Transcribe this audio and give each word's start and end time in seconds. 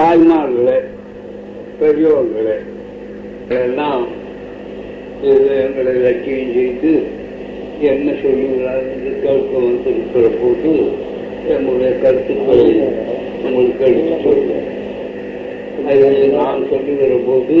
தாய்மார்களே 0.00 0.78
பெரியோர்களே 1.80 2.56
எல்லாம் 3.56 4.04
இது 5.22 5.32
எங்களை 5.60 5.92
லட்சியம் 5.98 6.52
செய்து 6.54 6.92
என்ன 7.88 8.12
சொல்லுகிறார் 8.22 8.84
என்று 8.86 9.12
கேட்க 9.22 9.52
வந்திருக்கிற 9.58 10.26
போது 10.36 10.72
எங்களுடைய 11.48 11.90
கருத்துக்களை 11.98 12.66
உங்களுக்கு 13.44 13.84
எடுத்து 13.88 14.16
சொல்லுவேன் 14.24 14.68
அதில் 15.86 16.34
நான் 16.34 16.66
சொல்லுகிற 16.70 17.14
போது 17.26 17.58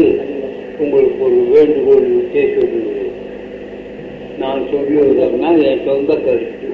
உங்களுக்கு 0.78 1.22
ஒரு 1.24 1.38
வேண்டுகோள் 1.50 2.08
விட்டே 2.10 2.44
சொல்லுகிறேன் 2.54 2.96
நான் 4.38 4.62
சொல்லுவதெல்லாம் 4.70 5.58
என் 5.64 5.84
சொந்த 5.84 6.12
கருத்து. 6.20 6.68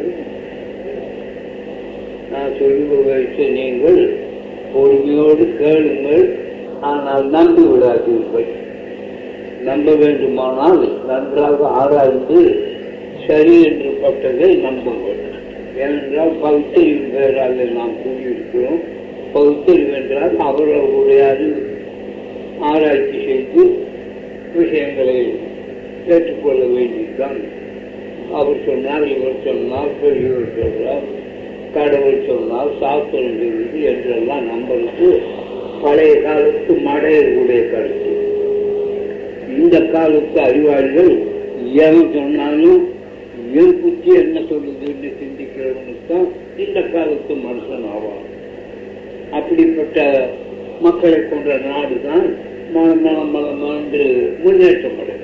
நான் 2.30 2.52
சொல்லுவதை 2.58 3.18
நீங்கள் 3.52 4.00
பொறுமையோடு 4.72 5.44
கேளுங்கள். 5.56 6.24
ஆனால் 6.80 7.24
நம்பி 7.28 7.62
விடாதீர்கள். 7.62 8.48
நம்ப 9.62 9.94
வேண்டுமானால் 9.94 10.82
நன்றாக 11.06 11.68
ஆராய்ந்து 11.80 12.40
சரி 13.26 13.56
என்று 13.62 13.90
பட்டதை 14.02 14.50
நம்புங்கள். 14.60 15.22
ஏனென்றால் 15.76 16.32
பகுத்தறிவு 16.42 17.06
பெயரால் 17.14 17.72
நாம் 17.72 17.96
கூறியிருக்கிறோம். 18.02 18.82
பகுத்தறிவு 19.32 19.92
என்றால் 19.92 20.34
அவர்களுடைய 20.38 21.26
அறிவு. 21.26 21.62
ஆராய்ச்சி 22.60 23.18
செய்து 23.24 23.62
விஷயங்களை 24.54 25.18
ஏற்றுக்கொள்ள 26.06 26.64
வேண்டியதுதான். 26.64 27.40
அவர் 28.32 28.64
சொன்னார் 28.66 29.06
இவர் 29.08 29.44
சொன்னார் 29.44 29.92
பெரியவர் 30.00 30.54
சொல்றார் 30.56 31.06
கடவுள் 31.76 32.26
சொன்னால் 32.28 32.70
சாஸ்திரம் 32.80 33.38
சொல்லுது 33.40 33.80
என்றெல்லாம் 33.92 34.44
நம்மளுக்கு 34.50 35.08
பழைய 35.82 36.12
காலத்து 36.26 36.74
மடையர்களுடைய 36.88 37.62
கருத்து. 37.72 38.12
இந்த 39.56 39.76
காலத்து 39.94 40.38
அறிவாளிகள் 40.48 41.12
எது 41.86 42.00
சொன்னாலும் 42.14 42.82
எது 43.60 43.72
புத்தி 43.82 44.10
என்ன 44.22 44.38
சொல்லுதுன்னு 44.50 45.10
சிந்திக்கிறவனுக்கு 45.20 46.06
தான் 46.12 46.28
இந்த 46.64 46.78
காலத்து 46.94 47.34
மனுஷன் 47.46 47.86
ஆவான். 47.94 48.24
அப்படிப்பட்ட 49.38 49.98
மக்களை 50.86 51.20
கொண்ட 51.30 51.58
நாடு 51.68 51.96
தான் 52.08 52.26
மனம் 52.74 53.02
மலம் 53.04 53.30
மலம் 53.34 53.62
என்று 53.76 54.06
முன்னேற்றம் 54.44 54.98
அடையும். 55.02 55.22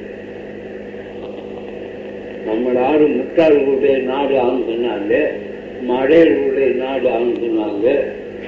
நம்ம 2.47 2.73
நாடு 2.79 3.05
முட்டாள்களுடைய 3.17 3.97
நாடு 4.11 4.35
ஆகுதுனால 4.45 5.11
மடையர்களுடைய 5.89 6.75
நாடு 6.77 7.09
ஆகுதுனால 7.11 7.85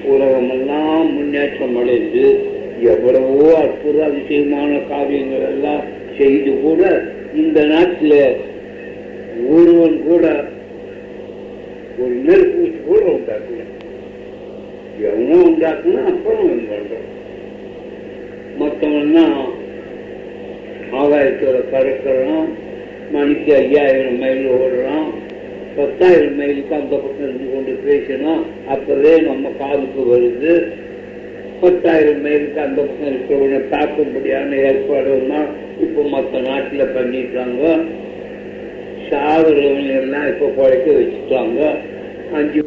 உலகமெல்லாம் 0.04 1.12
முன்னேற்றம் 1.12 1.76
அடைந்து 1.76 2.24
எவ்வளவோ 2.84 3.56
அற்புத 3.56 4.04
அதிசயமான 4.04 4.78
காரியங்கள் 4.88 5.46
எல்லாம் 5.48 5.82
செய்து 6.18 6.60
கூட 6.60 6.82
இந்த 7.34 7.64
நாட்டில் 7.64 8.18
ஒருவன் 9.48 10.02
கூட 10.02 10.24
ஒரு 11.98 12.14
நெருப்பூச்சி 12.26 12.80
கூட 12.86 13.02
உண்டாக்கல. 13.10 13.60
எவனோ 15.02 15.36
உண்டாக்குனா 15.46 16.02
அப்புறம் 16.06 16.42
அவன் 16.44 17.10
மற்றவன்னா 18.58 19.24
ஆகாயத்தோட 20.92 21.56
பறக்கலாம் 21.72 22.50
மணிக்கு 23.12 23.54
ஐயாயிரம் 23.54 24.18
மைல் 24.18 24.46
ஓடுறான் 24.54 25.08
பத்தாயிரம் 25.76 26.36
மைலுக்கு 26.38 26.74
அந்த 26.80 26.94
பக்கம் 27.04 27.24
இருந்து 27.26 27.46
கொண்டு 27.52 27.72
பேசினா 27.86 28.32
அப்பவே 28.74 29.12
நம்ம 29.28 29.50
காதுக்கு 29.60 30.02
வருது. 30.10 30.54
பத்தாயிரம் 31.62 32.22
மைலுக்கு 32.26 32.60
அந்த 32.66 32.78
பக்கம் 32.86 33.10
இருக்கிறவங்க 33.12 33.58
தாக்கும்படியான 33.72 34.58
ஏற்பாடுன்னா 34.68 35.40
இப்போ 35.86 36.02
மற்ற 36.14 36.40
நாட்டில் 36.48 36.92
பண்ணிட்டாங்க. 36.96 37.62
சாகுறவங்க 39.08 39.92
எல்லாம் 40.02 40.28
இப்போ 40.32 40.46
பழைக்க 40.60 40.86
வச்சுட்டாங்க. 40.98 41.60
அஞ்சு 42.38 42.60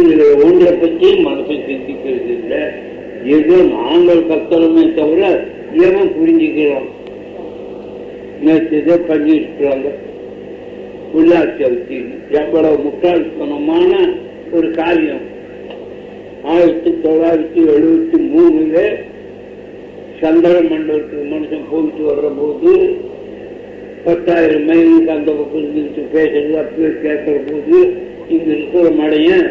இதில் 0.00 0.26
ஒன்றை 0.44 0.72
பற்றி 0.80 1.08
மனசன் 1.26 1.66
சிந்திக்கிறது 1.68 2.32
இல்லை. 2.38 2.62
ஏதோ 3.36 3.56
நாங்கள் 3.76 4.26
கத்தணுமே 4.30 4.84
தவிர 4.98 5.22
ஏன் 5.86 6.10
புரிஞ்சுக்கிறோம் 6.16 6.88
நேற்று 8.44 8.78
உள்ளாட்சி 11.14 11.62
சவுத்தி 11.62 11.98
எவ்வளவு 12.30 12.76
முட்டாள்தனமான 12.84 13.90
ஒரு 14.52 14.70
காரியம். 14.70 15.24
ஆயிரத்தி 16.44 16.90
தொள்ளாயிரத்தி 16.90 17.60
எழுபத்தி 17.74 18.18
மூணுல 18.34 18.78
சந்திர 20.20 20.60
மண்டலத்துக்கு 20.60 21.26
மனுஷன் 21.34 21.68
போயிட்டு 21.70 22.02
வர்ற 22.08 22.28
போது 22.38 22.72
பத்தாயிரம் 24.04 24.64
மைலுக்கு 24.64 25.12
அந்த 25.12 25.30
பக்கம் 25.32 25.62
இருந்துட்டு 25.62 26.02
பேசுறது 26.14 26.54
அப்படியே 26.54 26.88
கேட்கிற 27.02 27.36
போது 27.46 27.78
இங்க 28.28 28.50
இருக்கிற 28.56 28.88
மடையன் 29.02 29.48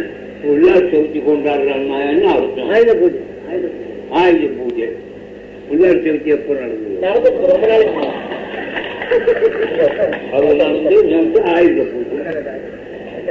உள்ளாட்சி 0.52 0.94
சவுத்தி 0.94 1.20
கொண்டாடுறாங்கன்னு 1.28 2.28
அர்த்தம்? 2.36 2.70
ஆயுத 2.72 2.94
பூஜை 2.96 3.22
ஆயுத 4.10 4.48
பூஜை. 4.58 4.88
உள்ளாட்சி 5.72 6.08
சவுத்தி 6.08 6.32
எப்போ 6.38 6.54
நடந்தது? 6.54 7.00
நடந்துட்டு 10.62 11.42
ஆயுத 11.54 11.82
பூஜை. 11.92 12.22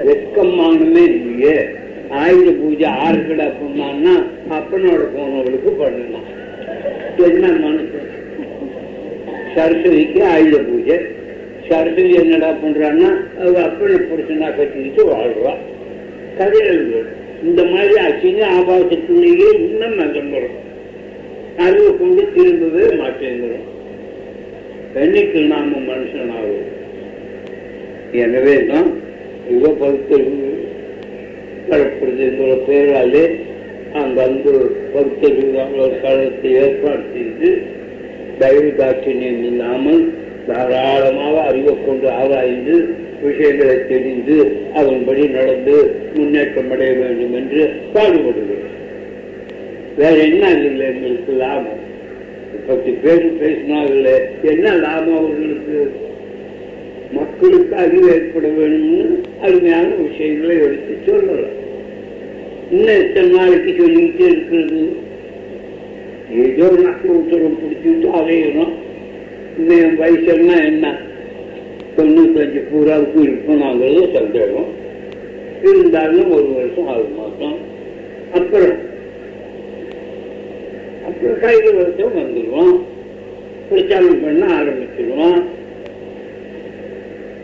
வெக்கமானமே 0.07 1.05
இல்லையே. 1.19 1.57
ஆயுத 2.23 2.49
பூஜை 2.61 2.89
ஆறுக்கடா 3.05 3.47
பண்ணான்னா 3.61 4.15
அப்பனோட 4.57 5.03
போனவளுக்கு 5.15 5.73
பண்ணலாம். 5.81 6.29
என்ன 7.29 7.45
மனசு 7.65 8.01
சரஸ்வதிக்கு 9.55 10.21
ஆயுத 10.35 10.57
பூஜை. 10.69 10.99
சரஸ்வதி 11.69 12.13
என்னடா 12.23 12.51
பண்றான்னா 12.63 13.11
அவ 13.43 13.53
அப்பனை 13.67 13.99
புருஷனா 14.11 14.49
கட்டிக்கிட்டு 14.57 15.03
வாழ்றா. 15.13 15.55
கதைகள் 16.39 16.83
இந்த 17.49 17.61
மாதிரி 17.73 17.95
அசிங்க 18.09 18.43
ஆபாசத்துலேயே 18.57 19.49
இன்னும் 19.67 19.99
நகர்ந்துடும் 20.01 20.59
அறிவை 21.65 21.91
கொண்டு 21.97 22.23
திரும்பவே 22.35 22.85
மாட்டேங்கிறோம். 23.01 23.67
என்னைக்கு 25.01 25.41
நாம 25.53 25.79
மனுஷனாகும். 25.89 26.65
எனவே 28.23 28.57
தான் 28.71 28.89
யுக 29.51 29.67
பகுத்தறிவு 29.83 30.51
கலப்படுதுங்கிற 31.69 32.51
பேராலே 32.67 33.23
அந்த 34.01 34.19
அந்த 34.29 34.49
பகுத்தறிவு 34.95 35.53
காலத்தை 36.03 36.51
ஏற்பாடு 36.63 37.05
செய்து 37.15 37.51
தயவு 38.41 38.71
தாட்சியம் 38.81 39.43
இல்லாமல் 39.51 40.03
தாராளமாக 40.47 41.35
அறிவை 41.49 41.75
கொண்டு 41.87 42.09
ஆராய்ந்து 42.21 42.77
விஷயங்களை 43.25 43.77
தெரிந்து 43.91 44.37
அதன்படி 44.79 45.25
நடந்து 45.37 45.77
முன்னேற்றம் 46.15 46.73
அடைய 46.77 46.93
வேண்டும் 47.01 47.37
என்று 47.41 47.63
பாடுபடுகிறோம் 47.95 48.69
வேற 49.97 50.15
என்ன 50.27 50.45
இல்லை 50.67 50.87
எங்களுக்கு 50.93 51.33
லாபம். 51.43 51.82
பத்து 52.67 52.93
பேர் 52.93 53.33
பேசினாங்கல்ல 53.41 54.11
என்ன 54.43 54.75
லாபம் 54.77 55.17
அவர்களுக்கு? 55.17 55.93
மக்களுக்கு 57.13 57.77
அறிவு 57.77 58.13
ஏற்பட 58.13 58.49
வேணும்னு 58.49 59.21
அருமையான 59.41 59.89
விஷயங்களை 59.95 60.57
எடுத்து 60.57 60.99
சொல்லலாம். 61.07 61.61
இன்னும் 62.71 63.01
எத்தனை 63.01 63.31
நாளைக்கு 63.31 63.75
சொல்லிக்கிட்டே 63.79 64.31
இருக்கிறது? 64.31 64.93
ஏதோ 66.31 66.71
நாட்டு 66.83 67.19
உத்தரவு 67.19 67.49
பிடிச்சிட்டு 67.49 68.09
அலையணும். 68.19 68.73
இன்னும் 69.59 69.83
என் 69.83 70.01
வயசுன்னா 70.01 70.65
என்ன? 70.65 70.97
தொண்ணூத்தஞ்சு 71.97 72.63
பூராவுக்கு 72.73 73.21
இருப்போனாங்கிறது 73.23 74.15
சந்தேகம். 74.15 74.81
இருந்தாலும் 75.63 76.31
ஒரு 76.31 76.49
வருஷம் 76.53 76.87
ஆறு 76.87 77.05
மாதம் 77.17 77.59
அப்புறம் 78.35 78.91
கைது 81.31 81.73
வருஷம் 81.75 82.17
வந்துடுவோம் 82.17 82.75
பிரச்சாரம் 83.69 84.23
பண்ண 84.23 84.43
ஆரம்பிச்சிடுவோம் 84.59 85.41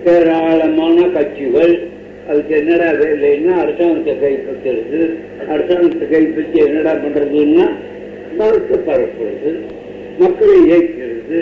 ஏராளமான 0.04 1.08
கட்சிகள் 1.08 1.74
அதுக்கு 2.28 2.56
என்னடா 2.56 2.88
வேலைன்னா 3.00 3.52
அரசாங்கத்தை 3.62 4.14
கைப்பற்றுறது. 4.22 5.00
அரசாங்கத்தை 5.48 6.08
கைப்பற்றி 6.08 6.58
என்னடா 6.64 6.92
பண்றதுன்னா 6.92 7.66
மறுத்து 8.36 8.76
பரப்புறது 8.86 9.52
மக்களை 10.18 10.56
இயக்கிறது 10.68 11.40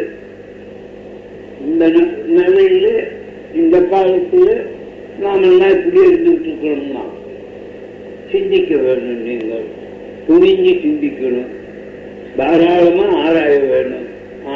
இந்த 1.67 1.85
நிலையில் 1.89 2.37
நிலையில 2.39 2.87
இந்த 3.55 3.77
காலத்துல 3.93 4.49
நாம் 5.19 5.43
எல்லாம் 5.43 5.75
இப்படி 5.77 6.01
இருந்துகிட்டு 6.07 6.49
இருக்கணும்னா 6.51 7.05
சிந்திக்க 8.31 8.77
வேண்டும் 8.77 9.23
நீங்கள். 9.23 9.67
துணிஞ்சு 10.29 10.73
சிந்திக்கணும். 10.85 11.53
தாராளமா 12.39 13.07
ஆராய 13.25 13.55
வேண்டும் 13.73 14.07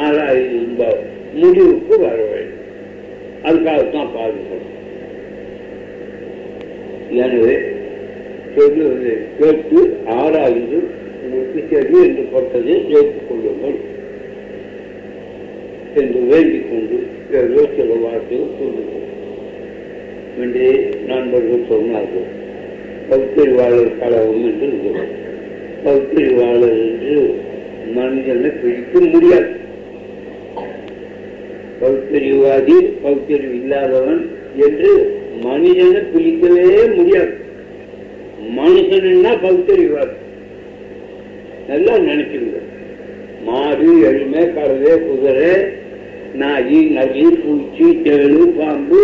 ஆராய்ந்து 0.03 0.57
இந்த 0.67 0.83
முடிவுக்கு 1.39 1.95
வர 2.05 2.17
வேண்டும். 2.31 2.65
அதுக்காகத்தான் 3.47 4.11
பாடுபடும். 4.15 4.67
எனவே 7.23 7.55
சொல்லுவதை 8.55 9.13
கேட்டு 9.39 9.79
ஆராய்ந்து 10.19 10.79
உங்களுக்கு 11.23 11.61
சரி 11.71 11.95
என்று 12.07 12.23
பட்டதை 12.33 12.75
ஏற்றுக்கொள்ளுங்கள் 12.97 13.77
என்று 16.01 16.19
வேண்டிக் 16.31 16.69
கொண்டு 16.71 16.97
ஏதோ 17.39 17.63
சில 17.77 17.93
வார்த்தைகள் 18.03 18.57
சொல்லுங்கள். 18.59 19.07
என்று 20.43 20.67
நண்பர்கள் 21.09 21.69
சொன்னார்கள் 21.71 22.29
பகுத்தறிவாளர் 23.09 23.97
கழகம் 24.01 24.43
என்று 24.49 24.67
இருக்கிறோம் 24.67 25.11
பகுத்தறிவாளர் 25.85 26.77
என்று 26.83 27.17
மனிதனை 27.95 28.49
பிடிக்க 28.61 28.99
முடியாது. 28.99 29.49
பகுத்தறிவாதி 31.81 32.75
பகுத்தறிவு 33.03 33.53
இல்லாதவன் 33.53 34.21
என்று 34.65 34.91
மனிதனை 35.43 36.01
பிடிக்கவே 36.13 36.87
முடியாது. 36.97 37.33
மனுஷன்னா 38.57 39.31
பகுத்தறிவாதி? 39.43 40.15
நல்லா 41.67 41.97
நினைச்சுங்க 41.97 42.59
மாடு 43.45 44.01
எருமை 44.01 44.53
கழுதை 44.53 44.93
குதிரை 44.99 45.51
நாயி 46.33 46.79
நகி 46.89 47.25
பூச்சி 47.43 47.87
தேழு 48.03 48.43
பாம்பு 48.57 48.99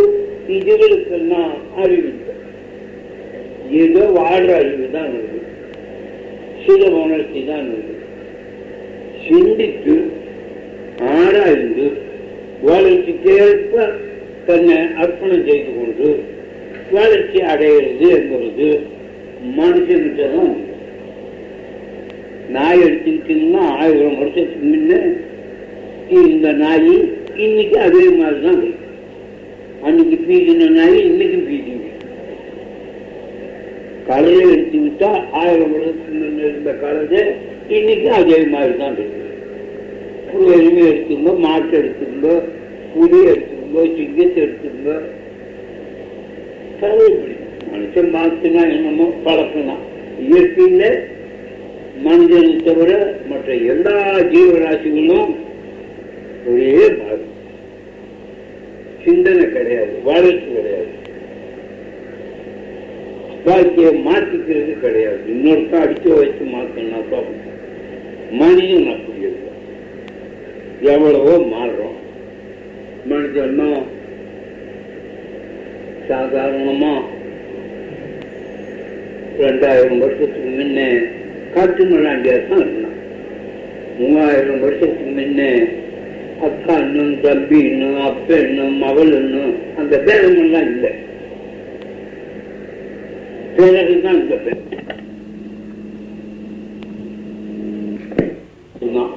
இதுகளுக்கெல்லாம் 0.48 1.54
அறிவு. 1.84 2.10
இல்லை. 2.12 2.36
ஏதோ 3.84 4.04
வாழ்ற 4.18 4.50
அறிவு 4.56 4.88
தான் 4.92 5.10
இருக்கு 5.14 5.40
சில 6.66 6.92
உணர்ச்சி 7.02 7.42
தான் 7.46 7.66
இருக்கு 7.72 7.97
சிந்தித்து 9.28 9.96
ஆராய்ந்து 11.16 11.86
வளர்ச்சிக்கேற்ப 12.64 13.74
தன்னை 14.48 14.78
அர்ப்பணம் 15.02 15.46
செய்து 15.48 15.72
கொண்டு 15.74 16.10
வளர்ச்சி 16.94 17.40
அடையிறது 17.52 18.08
என்பது 18.18 18.68
மனுஷனுக்கு 19.58 20.26
தான் 20.26 20.46
உண்டு. 20.46 20.64
நாய் 22.50 22.84
எடுத்துக்கிட்டீங்கன்னா 22.84 23.64
ஆயிரம் 23.78 24.20
வருஷத்துக்கு 24.20 24.68
முன்ன 24.68 25.00
இந்த 26.26 26.52
நாய் 26.62 26.92
இன்னைக்கு 27.46 27.78
அதே 27.86 28.04
மாதிரி 28.14 28.40
தான் 28.44 28.60
இருக்கு 28.60 28.86
அன்னைக்கு 29.84 30.18
பீதின 30.24 30.70
நாய் 30.78 30.98
இன்னைக்கும் 31.04 31.46
பீதிங்க 31.50 31.84
கலையை 34.08 34.46
எடுத்துக்கிட்டா 34.50 35.12
ஆயிரம் 35.40 35.74
வருஷத்துக்கு 35.74 36.16
முன்ன 36.18 36.46
இருந்த 36.48 36.74
கலதை 36.82 37.22
இன்னைக்கு 37.78 38.10
அதே 38.20 38.40
மாதிரி 38.54 38.76
தான் 38.78 38.96
இருக்கு 38.98 39.17
ஒரு 40.38 40.56
எருமை 40.58 41.34
மாட்டு 41.46 41.76
எடுத்துக்கோ 41.80 42.34
புலி 42.94 43.20
எடுத்துக்கோ 43.32 43.82
சிங்கத்தை 43.98 44.40
எடுத்துக்கோ. 44.46 44.98
மனுஷன் 47.72 48.12
மாத்துனா 48.16 48.62
என்னமோ 48.74 49.06
பழக்கம்தான் 49.26 49.84
இயற்கையில 50.26 50.84
மனிதனை 52.06 52.52
தவிர 52.68 52.92
மற்ற 53.30 53.50
எல்லா 53.72 53.96
ஜீவராசிகளும் 54.34 55.32
ஒரே 56.52 56.86
பாதி 57.00 57.26
சிந்தனை 59.06 59.46
கிடையாது 59.56 59.94
வளர்ச்சி 60.10 60.48
கிடையாது. 60.56 60.92
வாழ்க்கையை 63.48 63.92
மாற்றிக்கிறது 64.08 64.74
கிடையாது. 64.86 65.20
இன்னொருத்தான் 65.34 65.84
அடிச்சு 65.86 66.10
வச்சு 66.20 66.46
மாத்தணும்னா 66.54 67.22
மனிதன் 68.42 68.90
அப்படி 68.94 69.22
இல்லை 69.30 69.47
எவ்வளவோ 70.82 71.34
மாறுறோம். 71.54 71.96
மனிதன்னா 73.10 73.68
சாதாரணமா 76.10 76.94
ரெண்டாயிரம் 79.40 80.02
வருஷத்துக்கு 80.04 80.52
முன்ன 80.60 80.86
காற்று 81.56 81.84
மலாண்டியா 81.86 82.38
தான் 82.50 82.64
இருந்தான் 82.66 82.96
மூவாயிரம் 84.00 84.64
வருஷத்துக்கு 84.66 85.12
முன்ன 85.18 85.42
அக்கா 86.48 86.74
இன்னும் 86.86 87.20
தம்பி 87.22 87.60
இன்னும் 87.70 88.02
அப்ப 88.02 88.40
இன்னும் 88.48 88.78
மகள் 88.78 89.14
இன்னும் 89.22 89.54
அந்த 89.78 89.96
பேரமெல்லாம் 90.08 90.68
இல்லை. 90.74 90.92
பிறகுதான் 93.56 94.20
இந்த 94.22 94.36
பேர் 94.36 94.64
இதுதான். 98.76 99.14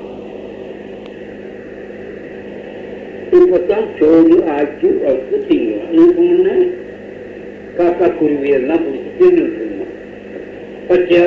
இப்பதான் 3.50 3.86
சோறு 3.94 4.34
ஆக்கி 4.50 4.88
வளர்த்து 4.98 5.36
திங்கலாம் 5.46 5.88
இதுக்கு 5.92 6.22
முன்ன 6.22 6.50
காக்கா 7.76 8.08
குருவி 8.10 8.50
எல்லாம் 8.56 8.84
பிடிச்சி 8.84 9.10
தின்னுட்டு 9.16 9.60
இருந்தோம் 9.60 9.94
பச்சை 10.88 11.22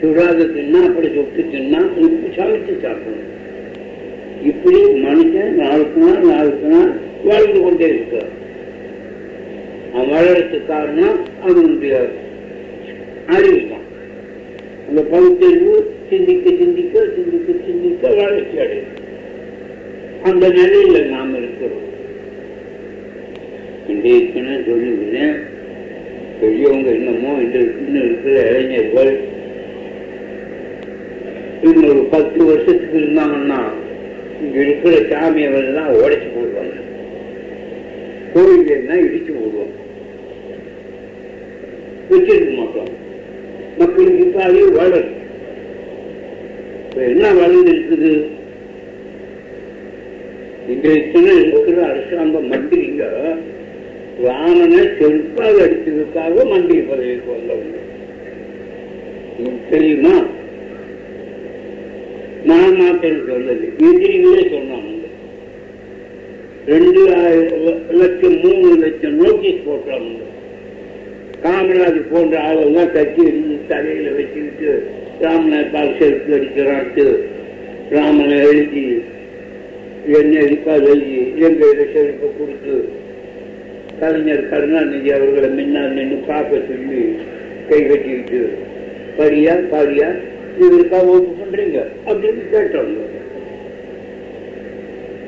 சுடாத 0.00 0.46
தின்னா 0.48 0.80
அப்படி 0.88 1.08
சுட்டு 1.14 1.44
தின்னா 1.46 1.80
இப்படி 2.00 2.32
சமைச்சு 2.34 2.74
சாப்பிடணும் 2.82 3.32
இப்படி 4.42 4.80
மனுஷன் 5.04 5.56
நாளுக்கு 5.60 6.02
நாள் 6.02 6.20
நாளுக்கு 6.26 6.68
நாள் 6.68 6.92
வாழ்ந்து 7.24 7.58
கொண்டே 7.60 7.88
இருக்கிறார் 7.88 8.34
அவன் 9.90 10.12
வளர்றதுக்கு 10.12 10.60
காரணம் 10.68 11.18
அவனுடைய 11.42 11.96
அறிவு 13.30 13.64
தான் 13.64 13.88
அந்த 14.88 15.00
பகுத்தறிவு 15.08 15.74
சிந்திக்க 16.10 16.46
சிந்திக்க 16.60 17.08
சிந்திக்க 17.16 17.58
சிந்திக்க 17.64 18.14
வளர்ச்சி 18.14 18.56
அடையும் 18.60 18.92
அந்த 20.28 20.48
நிலையில 20.48 20.98
நாம் 21.06 21.36
இருக்கிறோம். 21.36 21.82
இன்றைக்கு 23.88 24.40
நான் 24.40 24.64
சொல்லுகிறேன் 24.66 25.36
பெரியவங்க 26.40 26.90
என்னமோ 26.90 27.32
இன்றைக்கு 27.42 27.84
இன்னும் 27.86 28.04
இருக்கிற 28.04 28.36
இளைஞர்கள் 28.50 29.12
இன்னொரு 31.62 32.02
பத்து 32.14 32.44
வருஷத்துக்கு 32.44 32.98
இருந்தாங்கன்னா 32.98 33.60
இங்க 34.42 34.58
இருக்கிற 34.60 34.94
சாமியவெல்லாம் 35.12 35.92
உடைச்சு 36.00 36.28
போடுவாங்க. 36.36 36.76
கோவில்லாம் 38.34 39.04
இடிச்சு 39.06 39.32
போடுவாங்க. 39.34 39.74
வச்சிருக்க 42.10 42.56
மாட்டோம். 42.56 42.90
மக்களுக்கு 43.78 44.24
இப்போ 44.26 44.42
அது 44.42 44.72
வளரும். 44.72 45.14
இப்போ 46.84 47.00
என்ன 47.02 47.32
வளர்ந்து 47.32 47.72
இருக்குது 47.72 48.35
இன்றைக்கு 50.68 51.20
இருக்கிற 51.22 51.86
அரசாங்க 51.86 52.38
மந்திரிங்க 52.38 53.04
ராமனை 54.22 54.78
செருப்பாக 54.98 55.56
அடித்ததுக்காக 55.64 56.44
மந்திரி 56.48 56.80
பதவிக்கு 56.80 57.30
வந்தவங்க. 57.30 57.76
தெரியுமா? 59.70 60.24
நான் 62.44 62.76
மாத்திரம் 62.76 63.28
சொன்னது. 63.28 63.72
எதிரிகளே 63.78 64.42
சொன்னாங்க. 64.54 64.94
ரெண்டு 66.66 67.14
ஆயிரம் 67.14 67.90
லட்சம் 67.90 68.38
மூணு 68.40 68.76
லட்சம் 68.76 69.16
நோட்டீஸ் 69.16 69.66
போட்டாங்க. 69.66 70.14
காமராஜ் 71.42 72.00
போன்ற 72.10 72.40
ஆளெல்லாம் 72.40 72.92
கட்சி 72.92 73.20
இருந்து 73.20 73.58
தலையில 73.68 74.10
வச்சுக்கிட்டு 74.10 74.90
ராமனை 75.20 75.62
பால் 75.62 75.96
செருப்பு 75.98 76.36
அடிக்கிறான்ட்டு 76.36 77.06
ராமனை 77.90 78.38
எழுதி 78.38 79.02
என்ன 80.06 80.38
இருக்காது 80.38 80.86
எழுதி 80.88 81.14
எங்க 81.46 81.62
கொடுத்து. 82.38 82.74
கலைஞர் 84.00 84.48
கருணாநிதி 84.48 85.10
அவர்களை 85.10 85.48
முன்னால் 85.48 85.92
நின்று 85.92 86.16
பார்க்க 86.26 86.60
சொல்லி 86.68 87.02
கை 87.68 87.86
கட்டிக்கிட்டு 87.86 88.40
பரியா 89.16 89.54
பாரியா 89.72 90.08
இவருக்காக 90.58 91.06
ஓட்டு 91.06 91.32
பண்றீங்க? 91.40 91.78
அப்படின்னு 92.06 92.42
கேட்டவங்க 92.52 93.02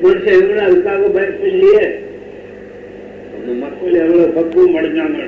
மனுஷன் 0.03 0.37
எவ்வளவு 0.39 0.65
அதுக்காக 0.67 1.09
பயப்படலையே 1.15 1.81
அந்த 3.35 3.51
மக்கள் 3.53 3.93
எவ்வளவு 3.93 4.33
பக்குவம் 4.33 4.75
அடைஞ்சாங்க. 4.75 5.19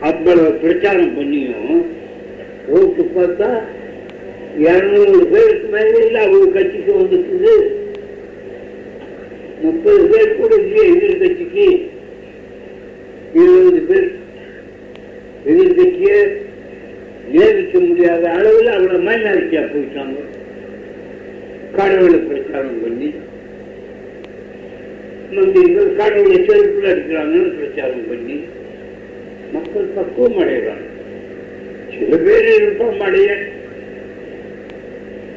அவ்வளவு 0.00 0.50
பிரச்சாரம் 0.52 1.16
பண்ணியும் 1.16 1.78
ஓட்டு 2.68 3.02
பார்த்தா 3.16 3.50
இருநூறு 4.58 5.26
பேருக்கு 5.26 5.68
மேல 5.68 6.22
அவங்க 6.22 6.46
கட்சிக்கு 6.46 6.92
வந்துருக்குது 6.92 7.52
முப்பது 9.62 10.06
பேர் 10.06 10.36
கூட 10.36 10.54
இல்லையே 10.54 10.90
எதிர்கட்சிக்கு 10.90 11.88
இருபது 13.34 13.80
பேர் 13.80 14.16
எதிர்கட்சியை 15.46 16.46
நியமிக்க 17.30 17.78
முடியாத 17.78 18.30
அளவில் 18.30 18.66
அவங்கள 18.66 18.98
மைனாரிட்டியா 19.08 19.62
போயிட்டாங்க. 19.72 20.16
கடவுளை 21.76 22.18
பிரச்சாரம் 22.18 22.82
பண்ணி. 22.82 23.14
மந்திரிகள் 25.30 25.96
கடவுளை 25.96 26.38
செருப்பில் 26.40 26.90
அடிக்கிறாங்கன்னு 26.90 27.56
பிரச்சாரம் 27.56 28.08
பண்ணி. 28.08 28.44
மக்கள் 29.52 29.92
பக்குவம் 29.94 30.40
அடைகிறாங்க. 30.40 30.86
சில 31.98 32.16
பேர் 32.16 32.62
இருப்போம் 32.62 33.00
அடைய 33.00 33.38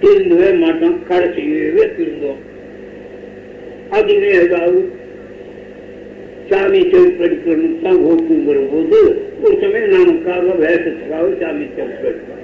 திருந்தவே 0.01 0.49
மாட்டோம் 0.63 0.97
கடைசியவே 1.09 1.83
திருந்தோம். 1.97 2.41
அதுவே 3.97 4.29
ஏதாவது 4.43 4.81
சாமி 6.49 6.79
செவிப்படுத்தணும் 6.91 7.81
தான் 7.83 7.99
ஓப்புங்கிற 8.09 8.59
போது 8.71 8.97
ஒரு 9.43 9.55
சமயம் 9.63 9.93
நமக்காக 9.95 10.55
வேஷத்துக்காக 10.63 11.27
சாமி 11.41 11.65
செவிப்படுத்தோம் 11.77 12.39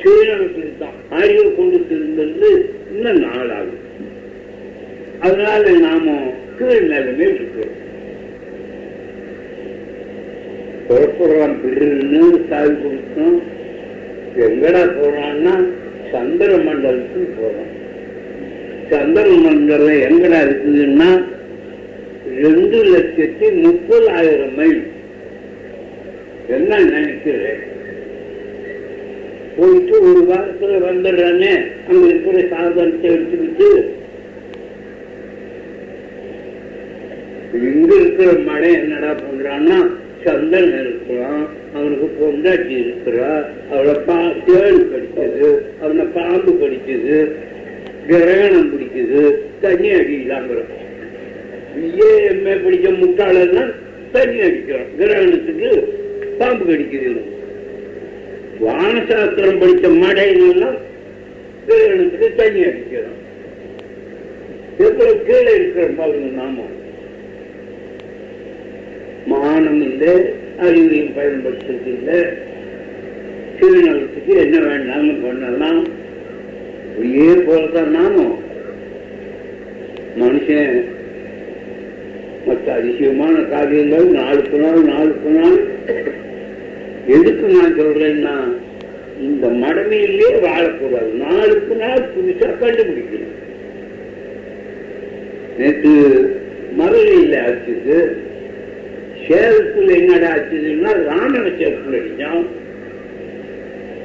சுயநலத்துக்கு 0.00 0.72
தான் 0.82 0.98
அறிவு 1.20 1.46
கொண்டு 1.56 1.78
திருந்தது 1.88 2.50
இன்னும் 2.92 3.22
நாளாகும். 3.24 3.86
அதனால 5.26 5.72
நாம 5.86 6.14
கீழ் 6.58 6.86
நிலைமை 6.92 7.26
இருக்கிறோம் 7.34 7.76
புறப்படுறான் 10.86 11.56
பிள்ளைன்னு 11.62 12.22
சாவி 12.50 12.74
கொடுத்தோம். 12.84 13.40
எங்கடா 14.36 14.82
போறான்னா 14.96 15.54
சந்திர 16.12 16.50
மண்டலத்துக்கு 16.56 17.32
போறோம். 17.38 17.70
சந்திர 18.90 19.26
மண்டலம் 19.46 20.00
எங்கடா 20.08 20.38
இருக்குதுன்னா 20.46 21.10
ரெண்டு 22.44 22.78
லட்சத்தி 22.94 23.46
முப்பதாயிரம் 23.64 24.54
மைல். 24.56 24.82
என்ன 26.56 26.78
நினைக்கிறேன் 26.78 27.60
போயிட்டு 29.56 29.94
ஒரு 30.08 30.22
வாரத்துல 30.30 30.78
வந்துடுறானே. 30.86 31.52
அங்க 31.88 32.02
இருக்கிற 32.06 32.42
சாதனத்தை 32.52 33.10
எடுத்துக்கிட்டு 33.10 33.68
இங்க 37.68 37.94
இருக்கிற 37.94 38.32
மழை 38.32 38.72
என்னடா 38.72 39.12
பண்றான்னா 39.12 39.78
சந்திரன் 40.24 40.76
இருக்கு. 40.80 40.99
இருக்கிறான் 41.12 41.44
அவனுக்கு 41.74 42.06
பொண்டாட்டி 42.18 42.74
இருக்கிறா 42.80 43.30
அவளை 43.70 43.94
பா 44.06 44.16
தேள் 44.46 44.78
கடிச்சது 44.90 45.48
அவனை 45.82 46.04
பாம்பு 46.16 46.52
கடிச்சது 46.60 47.16
கிரகணம் 48.08 48.70
பிடிக்குது 48.72 49.22
தண்ணி 49.62 49.88
அடிக்கலாங்கிறோம் 49.96 50.70
ஏ 52.00 52.10
எம்ஏ 52.30 52.54
பிடிச்ச 52.62 52.86
முட்டாளன்னா 52.96 53.64
தண்ணி 54.14 54.38
அடிக்கிறான் 54.46 54.88
கிரகணத்துக்கு 54.96 55.70
பாம்பு 56.38 56.64
கடிக்குது. 56.66 57.10
வானசாஸ்திரம் 58.64 59.60
படித்த 59.60 59.88
மடைகள்லாம் 60.00 60.78
கிரகணத்துக்கு 61.66 62.28
தண்ணி 62.40 62.60
அடிக்கிறான் 62.68 63.16
எவ்வளவு 64.80 65.14
கீழே 65.26 65.52
இருக்கிற 65.54 65.86
பாருங்க 65.96 66.30
நாம 66.36 66.66
மானம் 69.30 69.82
இல்லை 69.86 70.12
அறிவையும் 70.60 71.12
பயன்படுத்துறது 71.16 71.86
இல்லை 71.86 72.48
சுயநலத்துக்கு 73.60 74.36
என்ன 74.36 74.58
வேண்டாலும் 74.58 75.22
பண்ணலாம். 75.22 75.86
ஒரே 76.98 77.32
போலதான் 77.32 77.86
நானும். 77.86 78.38
மனுஷன் 80.20 80.84
மற்ற 82.46 82.72
அதிசயமான 82.72 83.40
காரியங்கள் 83.40 84.04
நாளுக்கு 84.04 84.58
நாள் 84.58 84.82
நாளுக்கு 84.82 85.30
நாள். 85.30 85.58
எதுக்கு 87.06 87.48
நான் 87.48 87.74
சொல்றேன்னா 87.74 88.52
இந்த 89.20 89.46
மடமையிலே 89.46 90.30
வாழக்கூடாது. 90.32 91.12
நாளுக்கு 91.12 91.74
நாள் 91.74 92.08
புதுசா 92.14 92.50
கண்டுபிடிக்கணும். 92.60 93.36
நேற்று 95.58 95.94
மதுரையில் 96.72 97.32
ஆச்சுது 97.32 98.28
சேலத்தில் 99.30 99.90
என்னடா 99.98 100.28
ஆச்சுன்னா 100.34 100.92
ராமன 101.08 101.46
சேலத்தில் 101.58 101.98
அடிச்சான் 102.00 102.46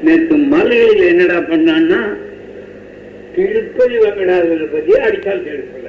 நேற்று 0.05 0.35
மலையில 0.53 1.05
என்னடா 1.11 1.37
பண்ணான்னா 1.51 1.99
திருப்பதி 3.35 3.95
வெங்கடாதரை 4.01 4.65
பத்தி 4.73 4.91
அடித்தால் 5.05 5.45
திருப்பல 5.47 5.87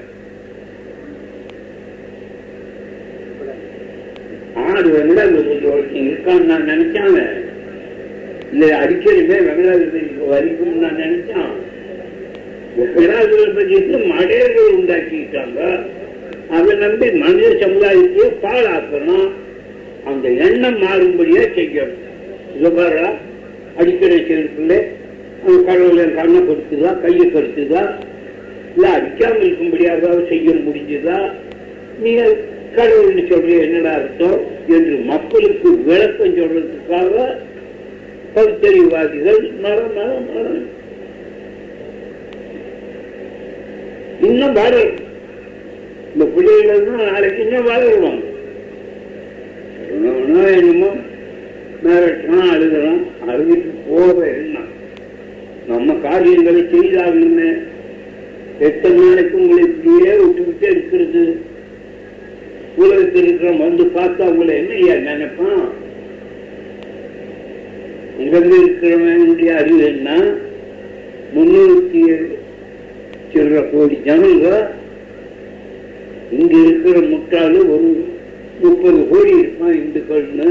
ஆறு 4.64 4.88
வெங்கடாதபதி 4.94 5.66
ஒருத்தன் 5.72 6.06
இருக்கான்னு 6.08 6.48
நான் 6.50 6.68
நினைச்சாங்க. 6.70 7.18
இந்த 8.52 8.64
அடிக்கடிமே 8.82 9.36
வெங்கடாதபதிக்கு 9.48 10.30
வரைக்கும் 10.32 10.80
நான் 10.84 11.00
நினைச்சான். 11.04 11.52
வெங்கடாதபதிக்கு 12.78 13.98
மடையர்கள் 14.14 14.74
உண்டாக்கிட்டாங்க. 14.78 15.60
அதை 16.54 16.74
நம்பி 16.82 17.06
மனித 17.22 17.48
சமுதாயத்தையே 17.62 18.26
பாழாக்கணும். 18.44 19.28
அந்த 20.10 20.26
எண்ணம் 20.46 20.78
மாறும்படியா 20.82 21.44
செய்யணும். 21.56 21.94
இதை 22.56 22.70
பாரு 22.76 23.00
அடிக்கடி 23.80 24.18
சேர்ப்பில்லை 24.28 24.78
கடவுள் 25.66 26.00
என் 26.02 26.14
கண்ணை 26.18 26.40
கொடுத்துதா 26.42 26.90
கையை 27.02 27.26
கருத்துதா 27.34 27.82
இல்லை 28.74 28.88
அடிக்காம 28.98 29.40
இருக்கும்படியாக 29.46 30.12
செய்ய 30.30 30.54
முடிஞ்சுதா? 30.66 31.18
நீ 32.02 32.10
கடவுள்னு 32.76 33.24
சொல்ற 33.32 33.50
என்னடா 33.66 33.92
அர்த்தம்? 33.98 34.38
என்று 34.76 34.94
மக்களுக்கு 35.12 35.68
விளக்கம் 35.88 36.36
சொல்றதுக்காக 36.38 37.12
பகுத்தறிவாதிகள் 38.34 39.42
மரம் 39.64 39.92
மரம் 39.98 40.26
மரம் 40.30 40.64
இன்னும் 44.28 44.56
வளரும் 44.60 45.02
இந்த 46.16 46.26
பிள்ளைகள் 46.26 46.85
தான் 46.85 47.02
நாளைக்கு 47.06 47.42
இன்னும் 47.42 47.66
வளருவாங்க 47.66 48.23
என்னமோ 49.88 50.44
என்னமோ 50.61 50.90
மிரட்டுறான் 51.85 53.00
அழுகிட்டு 53.26 53.70
போக 53.88 54.26
என்ன 54.35 54.58
நம்ம 55.68 55.94
காரியங்களை 55.94 56.61
செய்தாகணுமே. 56.73 57.49
எத்தனை 58.58 58.96
நாளைக்கு 58.99 59.37
உங்களை 59.37 59.62
இப்படியே 59.64 60.12
விட்டுக்கிட்டே 60.20 60.68
இருக்கிறது? 60.70 61.23
உலகத்தில் 62.76 63.23
இருக்கிற 63.23 63.52
வந்து 63.56 63.85
பார்த்தா 63.96 64.28
உங்களை 64.28 64.54
என்ன 64.56 65.02
நினைப்பான்? 65.08 65.64
இங்கிருந்து 68.18 68.58
இருக்கிறவனுடைய 68.62 69.52
அறிவு 69.54 69.85
என்ன? 69.87 70.08
முன்னூத்தி 71.35 72.02
சில்லற 73.30 73.62
கோடி 73.70 73.99
ஜனங்க 74.04 74.46
இங்க 76.30 76.54
இருக்கிற 76.59 76.99
முட்டாளு 77.11 77.59
ஒரு 77.75 77.88
முப்பது 78.61 79.09
கோடி 79.09 79.33
இருப்பான் 79.38 79.78
இந்துக்கள்னு 79.83 80.49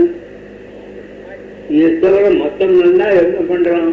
இதை 1.69 1.99
தவிர 1.99 2.25
மற்றவங்கள்லாம் 2.41 3.15
என்ன 3.21 3.39
பண்றான்? 3.49 3.89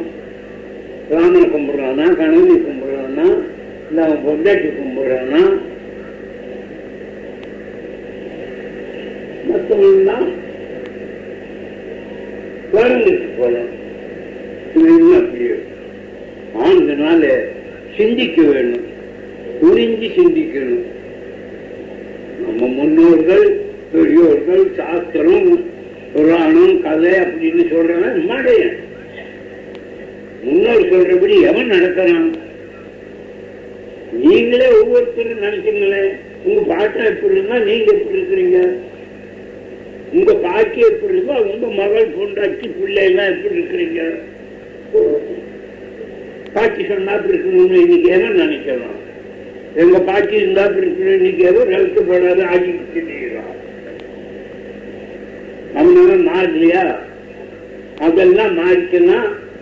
ராமனை 1.10 1.42
கும்பிடுறானா 1.48 2.06
கணவனை 2.16 2.56
கும்பிடுறானா 2.56 3.26
இல்ல 3.88 4.04
அவன் 4.04 4.24
பொண்டாட்டி 4.26 4.68
கும்பிடுறானா? 4.78 5.40
மற்றவங்கலாம் 9.48 10.28
குழந்தைக்கு 12.72 13.28
போல 13.38 13.56
இது 14.80 15.16
அப்படியே 15.16 15.54
ஆண்கனால 16.66 17.24
சிந்திக்க 17.96 18.42
வேணும். 18.42 18.86
புரிஞ்சு 19.60 20.08
சிந்திக்கணும். 20.16 20.84
நம்ம 22.40 22.66
முன்னோர்கள் 22.76 23.46
பெரியோர்கள் 23.92 24.64
சாஸ்திரம் 24.78 25.50
புராணம் 26.12 26.80
கதை 26.82 27.12
அப்படின்னு 27.24 27.64
சொல்றவன் 27.72 28.18
மடையன். 28.30 28.78
முன்னோர் 30.44 30.88
சொல்றபடி 30.92 31.34
எவன் 31.50 31.72
நடக்கிறான்? 31.74 32.30
நீங்களே 34.22 34.66
ஒவ்வொருத்தரும் 34.78 35.44
நினைச்சீங்களே 35.44 36.02
உங்க 36.44 36.60
பாட்டா 36.72 37.04
எப்படி 37.04 37.36
இருந்தா 37.36 37.58
நீங்க 37.58 37.92
எப்படி 37.92 38.18
இருக்கிறீங்க? 38.18 38.58
உங்க 40.12 40.32
பாக்கி 40.46 40.80
எப்படி 40.80 41.14
இருந்தா 41.16 41.36
உங்க 41.50 41.66
மகள் 41.80 42.14
பொண்டாட்சி 42.16 42.66
பிள்ளை 42.78 43.04
எல்லாம் 43.10 43.30
எப்படி 43.34 43.60
இருக்கிறீங்க? 43.60 44.00
பாட்டி 46.54 46.82
சொன்னா 46.84 47.12
அப்படி 47.12 47.34
இருக்கணும்னு 47.34 47.84
இன்னைக்கு 47.84 48.10
என்ன 48.16 48.34
நினைக்கிறான்? 48.42 48.98
எங்க 49.80 49.98
பாட்டி 50.00 50.36
இருந்தா 50.36 50.64
பிரச்சனை 50.66 51.12
இருக்கணும் 51.12 51.18
இன்னைக்கு 51.18 51.44
ஏதோ 51.50 51.60
நிறுத்தப்படாத 51.70 52.40
ஆக்கிட்டு 52.52 53.18
அவங்க 55.80 56.00
மாறலையா? 56.30 56.82
அதெல்லாம் 58.06 58.58
மாறிச்சுன்னா 58.58 59.18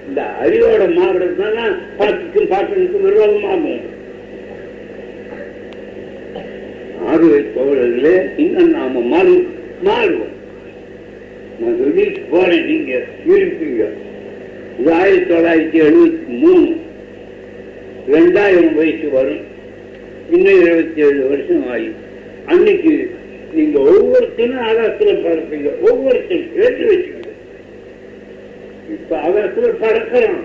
இந்த 0.09 0.21
அறிவோட 0.45 0.83
மாறுறதுனால 0.99 1.59
பாட்டிக்கும் 1.99 2.51
பாட்டனுக்கும் 2.53 3.05
விரோதமாகும் 3.07 3.87
ஆறுவை 7.11 7.41
தோழர்களே 7.55 8.17
இன்னும் 8.37 8.71
நாம 8.71 9.01
மாறு 9.13 9.35
மாறுவோம். 9.87 10.35
நான் 11.61 11.79
சொல்லிட்டு 11.79 12.21
போறேன் 12.33 12.67
நீங்க 12.67 12.93
இருப்பீங்க 13.35 13.83
இது 14.81 14.93
ஆயிரத்தி 14.93 15.35
தொள்ளாயிரத்தி 15.35 15.79
எழுபத்தி 15.87 16.37
மூணு. 16.43 16.69
ரெண்டாயிரம் 18.15 18.75
வயசு 18.75 19.11
வரும். 19.11 19.43
இன்னும் 20.31 20.61
இருபத்தி 20.61 21.01
ஏழு 21.01 21.29
வருஷம் 21.29 21.69
ஆகி 21.69 21.91
அன்னைக்கு 22.47 22.93
நீங்க 23.55 23.79
ஒவ்வொருத்தரும் 23.81 24.61
ஆகாசத்துல 24.67 25.15
பறப்பீங்க. 25.25 25.71
ஒவ்வொருத்தரும் 25.91 26.53
கேட்டு 26.57 26.85
வச்சுக்கோங்க. 26.91 27.33
இப்ப 28.95 29.17
ஆகாசத்துல 29.27 29.71
பறக்கிறான் 29.85 30.41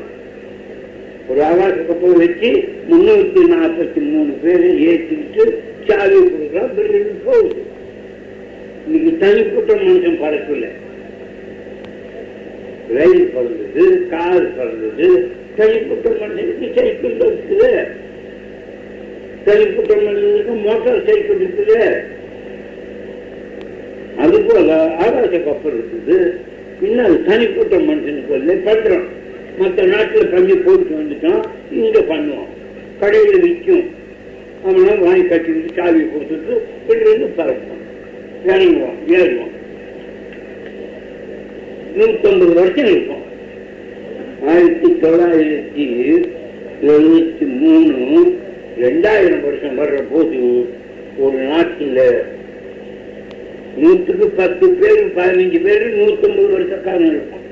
ஒரு 1.29 1.41
ஆகாச 1.41 1.75
கப்பல் 1.85 2.17
வச்சு 2.17 2.49
முன்னூத்தி 2.89 3.43
நாற்பத்தி 3.53 4.01
மூணு 4.09 4.33
பேரை 4.43 4.71
ஏற்றிக்கிட்டு 4.87 5.45
சாவி 5.87 6.17
கொடுக்குறான் 6.25 6.73
பில்டிங் 6.77 7.23
போகுது. 7.25 7.61
இன்னைக்கு 8.85 9.11
தனிப்பட்ட 9.25 9.73
மனுஷன் 9.73 10.21
பறக்கல. 10.23 10.67
ரயில் 12.97 13.31
பறந்தது 13.35 14.07
கார் 14.07 14.47
பறந்தது 14.57 15.07
தனிப்பட்ட 15.55 16.09
மனுஷனுக்கு 16.09 16.67
சைக்கிள் 16.75 17.15
இருக்குது. 17.19 17.71
தனிப்பட்ட 19.45 19.93
மனிதனுக்கு 20.03 20.53
மோட்டார் 20.65 21.05
சைக்கிள் 21.07 21.41
இருக்குது 21.45 21.79
அது 24.23 24.37
போல 24.47 24.75
ஆகாச 25.05 25.33
கப்பல் 25.45 25.75
இருக்குது. 25.77 26.17
இன்னும் 26.85 27.05
அது 27.07 27.17
தனிப்பட்ட 27.27 27.75
மனுஷனுக்கு 27.87 28.31
வந்து 28.35 28.55
பண்றோம் 28.67 29.05
மற்ற 29.59 29.83
நாட்டில் 29.91 30.31
பண்ணி 30.33 30.55
போட்டு 30.65 30.93
வந்துட்டோம் 30.99 31.43
இங்க 31.81 31.99
பண்ணுவோம் 32.11 32.49
கடையில் 33.01 33.43
விற்கும் 33.45 33.85
அவனா 34.65 34.93
வாங்கி 35.03 35.23
கட்டிக்கிட்டு 35.27 35.75
சாவி 35.77 36.01
கொடுத்துட்டு 36.13 36.53
இருந்து 36.95 37.27
பறப்போம் 37.37 37.83
இறங்குவோம் 38.49 38.97
ஏறுவோம் 39.17 39.53
நூற்றம்பது 41.97 42.53
வருஷம் 42.59 42.89
இருக்கும். 42.93 43.23
ஆயிரத்தி 44.51 44.89
தொள்ளாயிரத்தி 45.03 45.85
எழுநூத்தி 46.89 47.45
மூணு 47.59 47.93
ரெண்டாயிரம் 48.81 49.41
வருஷம் 49.41 49.79
வர்ற 49.79 50.03
போது 50.11 50.65
ஒரு 51.17 51.37
நாட்டில் 51.37 52.21
நூற்றுக்கு 53.77 54.27
பத்து 54.27 54.69
பேர் 54.69 55.07
பதினஞ்சு 55.07 55.63
பேர் 55.63 55.97
நூத்தம்பது 55.97 56.53
வருஷக்காரன் 56.55 57.07
இருக்கும் 57.07 57.43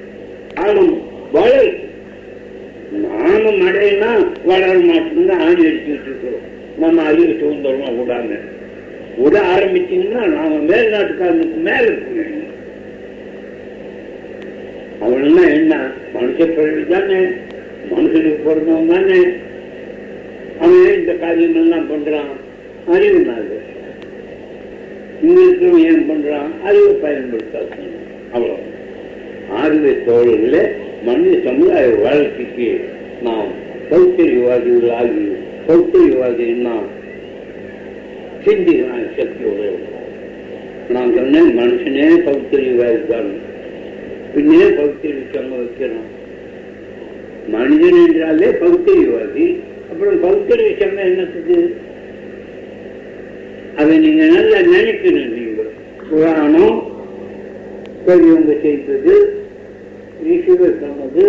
ஆளும் 0.56 1.02
வளர் 1.32 1.74
நாம 2.92 3.50
மழைனா 3.50 4.28
வளர 4.46 4.74
மாட்டோம்னு 4.74 5.32
ஆணி 5.32 5.66
அடிச்சுட்டு 5.66 6.02
இருக்கிறோம். 6.02 6.52
நம்ம 6.80 7.02
அறிவு 7.04 7.36
சுதந்திரமா 7.40 7.88
விடாம. 7.90 8.38
விட 9.18 9.40
ஆரம்பிச்சீங்கன்னா 9.40 10.28
நாம 10.28 10.48
மேல் 10.48 10.94
நாட்டுக்காரனுக்கு 10.94 11.56
மேல 11.56 11.82
இருக்கணும். 11.82 12.52
அவனா 15.00 15.50
என்ன? 15.50 15.88
மனுஷ 16.14 16.38
பிறகு 16.38 16.86
தானே 16.90 17.22
மனுஷனுக்கு 17.90 18.44
பிறந்தவன் 18.44 18.88
தானே. 18.88 19.20
அவன் 20.60 20.94
இந்த 20.94 21.14
காரியம் 21.16 21.56
எல்லாம் 21.56 21.90
பண்றான். 21.90 22.32
அறிவுனால 22.94 23.50
இங்க 25.24 25.40
இருக்கிறவன் 25.42 25.86
ஏன் 25.90 26.08
பண்றான்? 26.10 26.50
அறிவு 26.64 26.92
பயன்படுத்த 27.04 27.56
அவ்வளோ 28.34 28.56
ஆறுவை 29.58 29.94
தோழர்கள 30.06 30.56
மனித 31.06 31.36
சமுதாய 31.46 31.88
வாழ்க்கைக்கு 32.04 32.68
நாம் 33.22 33.50
சௌத்தரியவாதிகள் 33.90 34.92
ஆகி 35.00 35.24
சௌத்தரியவாதின்னா 35.68 36.76
சிந்திக்கிறான் 38.46 39.04
சிந்திக்கலாம் 39.06 39.12
சக்தியோடு 39.18 39.68
நான் 40.94 41.14
சொன்னேன் 41.18 41.52
மனுஷனே 41.60 42.08
சௌத்தரியவாதி 42.26 43.02
தான் 43.12 43.30
பின்னே 44.34 44.64
பகுத்தறிவு 44.72 45.24
சங்கம் 45.34 45.62
வைக்கிறோம் 45.62 46.10
மனிதன் 47.54 48.00
என்றாலே 48.04 48.50
பௌத்தரியவாதி 48.60 49.46
அப்புறம் 49.94 50.22
பகுத்தறிவு 50.22 50.72
சங்கம் 50.78 51.08
என்னத்துக்கு? 51.10 51.58
அதை 53.80 53.96
நீங்க 54.04 54.24
நல்லா 54.36 54.60
நினைக்கணும் 54.70 55.34
நீங்க. 55.34 55.64
புராணம் 56.10 56.80
பெரியவங்க 58.06 58.54
செய்தது 58.64 59.14
ரிஷிவர் 60.28 60.80
சொன்னது 60.84 61.26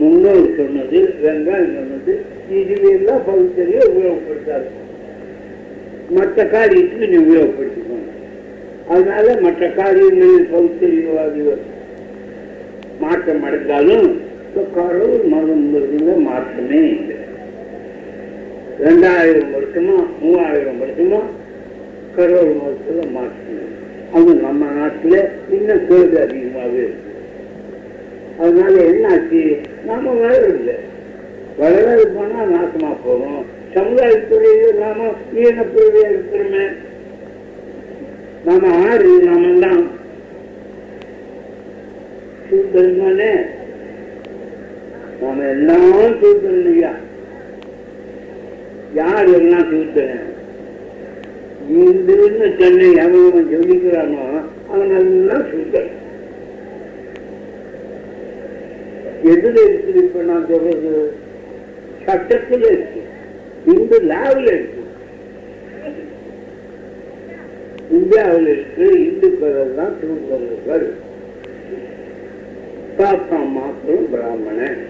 முன்னோர் 0.00 0.48
சொன்னது 0.58 0.98
வெங்காயம் 1.22 1.76
சொன்னது 1.78 2.12
இதுவெல்லாம் 2.60 3.22
பௌத்தரிய 3.28 3.78
உபயோகப்படுத்தாது. 3.90 4.68
மற்ற 6.18 6.44
காரியத்துக்கு 6.56 7.10
நீ 7.12 7.18
உபயோகப்படுத்திக்கணும் 7.24 8.08
அதனால 8.92 9.36
மற்ற 9.46 9.62
காரியங்களில் 9.80 10.50
பகுத்தறிவாதிகள் 10.54 11.64
மாற்றம் 13.04 13.44
அடைந்தாலும் 13.48 14.08
கடவுள் 14.76 15.26
மதம் 15.32 15.66
மாற்றமே 16.28 16.80
இல்லை. 16.94 17.18
ரெண்டாயிரம் 18.84 19.50
வருஷமா 19.54 19.96
மூவாயிரம் 20.20 20.80
வருஷமா 20.82 21.20
கடவுள் 22.16 22.54
மதத்தில் 22.54 23.14
மாற்றணும் 23.16 23.66
அது 24.12 24.34
நம்ம 24.36 24.64
நாட்டுல 24.76 25.16
இன்னும் 25.50 25.86
கேள்வி 25.88 26.16
அதிகமாகவே 26.16 26.82
இருக்கு. 26.82 27.06
அதனால 28.38 28.74
என்னாச்சு? 28.90 29.42
நாம 29.84 30.12
வளரல 30.20 30.70
வளராது 31.58 32.06
போனா 32.08 32.40
நாசமா 32.52 32.90
போகும். 33.04 33.42
சமுதாயத்துறையில 33.74 34.72
நாம 34.80 35.08
ஈனப்பிரிவியா 35.34 36.08
இருக்கிறோமே. 36.10 36.64
நாம 38.44 38.62
ஆறு 38.86 39.12
நாம 39.24 39.52
தான் 39.60 39.82
சூத்திரம் 42.46 42.98
தானே 43.00 43.32
நாம 45.20 45.44
எல்லாம் 45.48 45.86
சூத்திரம் 46.20 46.58
இல்லையா 46.58 46.92
யார் 48.94 49.28
எல்லாம் 49.28 49.66
சூத்திரன் 49.70 50.26
இதுன்னு 51.82 52.46
சென்னை 52.58 52.88
அவன் 52.98 53.50
சொல்லிக்கிறானோ 53.52 54.24
அவன் 54.72 54.94
எல்லாம் 55.00 55.44
சூத்திரன் 55.50 55.96
எதுல 59.32 59.56
இருக்குது 59.68 60.00
இப்ப 60.02 60.22
நான் 60.22 60.46
சொல்றது? 60.50 60.92
சட்டத்துல 62.04 62.70
இருக்கு. 62.70 63.00
இந்து 63.64 63.96
லாவில் 64.02 64.48
இருக்கு. 64.52 64.82
இந்தியாவில் 67.90 68.46
இருக்கு. 68.46 68.86
இந்துக்கள் 69.08 69.74
தான் 69.74 69.94
சூத்திரர்கள் 70.00 70.86
பாப்பா 72.98 73.40
மாத்திரம் 73.56 74.08
பிராமணன். 74.12 74.80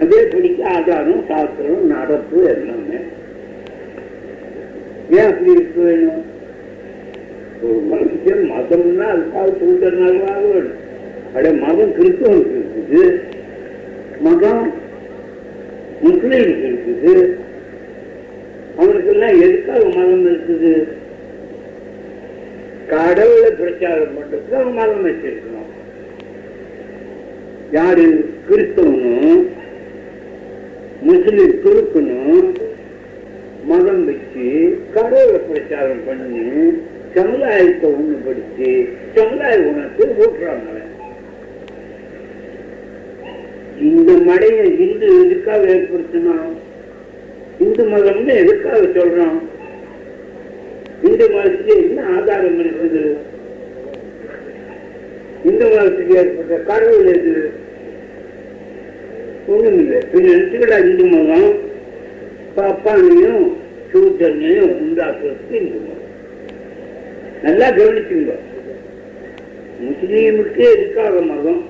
அதே 0.00 0.20
படிக்க 0.24 0.70
ஆதாரம் 0.70 1.24
சாஸ்திரம் 1.28 1.86
நடப்பு 1.86 2.38
எல்லாமே. 2.44 3.00
ஏன் 5.10 5.26
அப்படி 5.30 5.50
இருக்க 5.52 5.80
வேணும் 5.80 6.24
ஒரு 7.62 7.80
மனுஷன் 7.90 8.42
மதம்னா 8.52 9.06
அதுக்காக 9.14 9.48
சொல்றதுனால 9.60 10.18
வேணும். 10.52 10.80
அட 11.36 11.52
மதம் 11.52 11.94
கிறிஸ்தவனுக்கு 11.98 12.56
இருக்குது 12.62 13.02
மதம் 14.20 14.64
முஸ்லீமுக்கு 16.04 16.66
இருக்குது 16.72 17.14
அவனுக்கெல்லாம் 18.78 19.40
எதுக்காக 19.44 19.82
மதம் 19.96 20.26
இருக்குது? 20.26 20.72
கடவுளை 22.86 23.50
பிரச்சாரம் 23.50 24.14
பண்றதுக்கு 24.16 24.54
அவன் 24.60 24.74
மதம் 24.74 25.04
வச்சிருக்கணும். 25.06 25.70
யாரு? 27.70 28.06
கிறிஸ்தவனும். 28.48 29.44
முஸ்லிம் 31.04 31.60
துருக்கணும் 31.62 32.48
மதம் 33.64 34.04
வச்சு 34.04 34.46
கடவுளை 34.94 35.38
பிரச்சாரம் 35.48 36.04
பண்ணி 36.06 36.44
சமுதாயத்தை 37.14 37.88
ஒண்ணுபடுத்தி 37.90 38.70
சமுதாய 39.14 39.56
உணர்த்து 39.70 40.06
ஊட்டுறாங்க 40.18 40.70
இந்த 43.88 44.12
மடையை 44.28 44.64
இந்து 44.78 45.06
எதுக்காக 45.22 45.62
ஏற்படுத்தினோம் 45.74 46.52
இந்து 47.58 47.84
மதம்னு 47.84 48.34
எதுக்காக 48.42 48.80
சொல்றான்? 48.96 49.38
இந்து 51.02 51.26
மதத்துக்கு 51.28 51.74
என்ன 51.82 52.02
ஆதாரம் 52.16 52.58
இருக்குது? 52.58 53.02
இந்து 55.44 55.66
மதத்துக்கு 55.66 56.14
ஏற்பட்ட 56.14 56.56
கடவுள் 56.70 57.06
எது? 57.06 57.34
ஒன்றும் 59.52 59.78
இல்லை 59.82 59.98
பின்ன 60.12 60.32
எடுத்துக்கிட்டா 60.36 60.78
இந்து 60.88 61.06
மதம் 61.14 61.50
பாப்பானையும் 62.56 63.44
சூத்தனையும் 63.90 64.72
உண்டாக்குறதுக்கு 64.82 65.54
இந்து 65.60 65.78
மதம் 65.84 66.02
நல்லா 67.46 67.66
கவனிச்சுங்க. 67.76 68.34
முஸ்லீமுக்கே 69.86 70.66
இருக்காத 70.76 71.16
மதம்? 71.30 71.62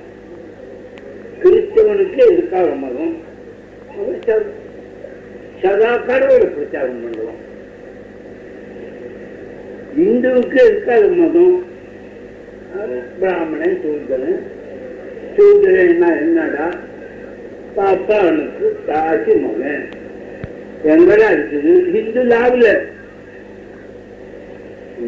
கிறிஸ்தவனுக்கே 1.42 2.24
இருக்காத 2.34 2.68
மதம்? 2.82 3.14
சதா 5.62 5.90
கடவுளை 6.08 6.46
பிரச்சாரம் 6.54 7.02
பண்ணுவோம் 7.04 7.40
இந்துவுக்கு 10.04 10.58
இருக்காத 10.70 11.04
மதம்? 11.20 11.56
அது 12.78 12.96
பிராமணன் 13.18 13.78
சூதரன். 13.82 14.40
என்ன 15.88 16.04
என்னடா? 16.24 16.66
பாப்பானுக்கு 17.76 18.66
தாசி 18.88 19.34
மகன். 19.44 19.84
எங்கடா 20.92 21.28
இருக்குது? 21.34 21.72
ஹிந்து 21.92 22.22
லாவில். 22.24 22.72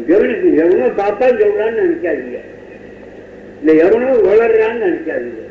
எவனுக்கு 0.07 0.47
எவனோ 0.55 0.87
பாப்பா 1.01 1.27
சொல்றான்னு 1.41 1.83
நினைக்காதீங்க. 1.83 2.39
இல்ல 3.59 3.73
எவனோ 3.85 4.09
வளர்றான்னு 4.29 4.85
நினைக்காதீங்க. 4.87 5.43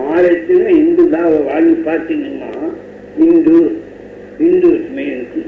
ஆலயத்துல 0.00 0.68
இந்து 0.68 1.04
லாவை 1.08 1.44
வாழ்ந்து 1.44 1.90
பார்த்தீங்கன்னா 1.90 2.50
இந்து 3.18 3.56
இந்து 4.38 4.68
மீனுக்கு 4.96 5.42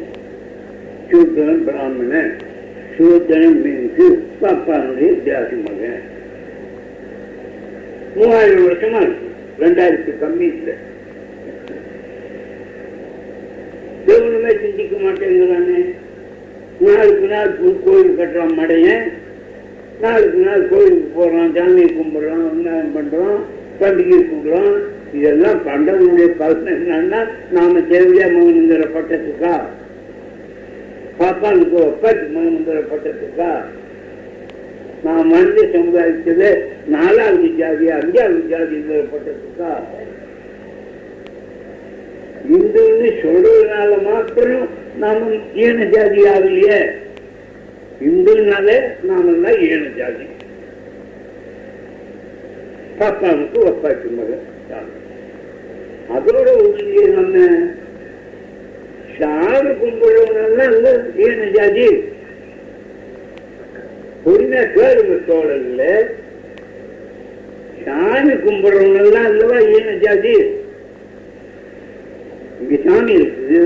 சூத்திரன் 1.11 1.65
பிராமணன் 1.65 2.33
சூத்திரன் 2.97 3.61
மீன்ஸ் 3.65 4.17
பாப்பானுடைய 4.43 5.11
ஜாதி 5.27 5.57
மகன். 5.57 6.03
மூவாயிரம் 8.17 8.67
வருஷமா 8.69 9.01
இருக்கு. 9.03 9.29
ரெண்டாயிரத்தி 9.61 10.13
கம்மி 10.21 10.47
இல்லை 10.51 10.75
தேவனுமே 14.07 14.53
சிந்திக்க 14.61 14.95
மாட்டேங்கிறானே 14.99 15.81
நாளுக்கு 16.87 17.27
நாள் 17.27 17.51
கோயில் 17.85 18.17
கட்டுறான் 18.17 18.57
மடையன் 18.59 19.05
நாளுக்கு 20.01 20.41
நாள் 20.45 20.69
கோயிலுக்கு 20.69 21.11
போறான் 21.15 21.53
சாமியை 21.57 21.91
கும்பிடுறோம் 21.91 22.47
வெங்காயம் 22.47 22.95
பண்றோம் 22.95 23.39
பண்டிகை 23.81 24.19
கும்பிடுறோம் 24.23 24.75
இதெல்லாம் 25.13 25.61
பண்றவனுடைய 25.67 26.29
பலன் 26.37 26.73
என்னன்னா 26.75 27.21
நாம 27.51 27.81
தேவையா 27.91 28.27
மகனுங்கிற 28.31 28.85
பட்டத்துக்கா? 28.95 29.55
பாப்பானுக்கு 31.19 31.77
ஒப்பாச்சு 31.83 32.27
மகனுங்கிற 32.29 32.81
பட்டத்துக்கா? 32.93 33.51
நான் 35.03 35.27
மனித 35.27 35.61
சமுதாயத்தில் 35.73 36.45
நாலாவது 36.87 37.49
ஜாதி 37.57 37.87
அஞ்சாவது 37.91 38.43
ஜாதி 38.49 38.77
பட்டதுக்கா 39.13 39.71
இந்துன்னு 42.51 43.09
சொல்றதுனால 43.23 43.91
மாத்திரம் 44.05 44.69
நாம 44.99 45.29
ஏன 45.65 45.85
ஜாதி 45.93 46.23
ஆகலையே? 46.27 46.79
இந்துனாலே 48.01 48.77
நாம 49.03 49.35
ஏன 49.69 49.83
ஜாதி? 49.99 50.27
பாப்பாவுக்கு 52.99 53.59
ஒப்பாச்சு 53.69 54.09
மகன் 54.11 54.49
அதோட 56.15 56.49
உறுதியை 56.63 57.07
நம்ம 57.11 57.37
சாறு 59.17 59.71
கும்பிடுறவனால 59.75 60.67
இல்ல 60.73 60.89
ஜாதி? 61.57 61.87
பொறுமையா 64.25 64.63
கேளுங்க 64.75 65.15
தோழல்ல 65.29 65.83
சாமி 67.85 68.35
கும்பிடுறவனெல்லாம் 68.43 69.29
இல்லவா 69.31 69.57
ஈன 69.71 69.95
ஜாதி? 70.03 70.35
இங்க 72.61 72.77
சாமி 72.85 73.13
இருக்குது. 73.19 73.61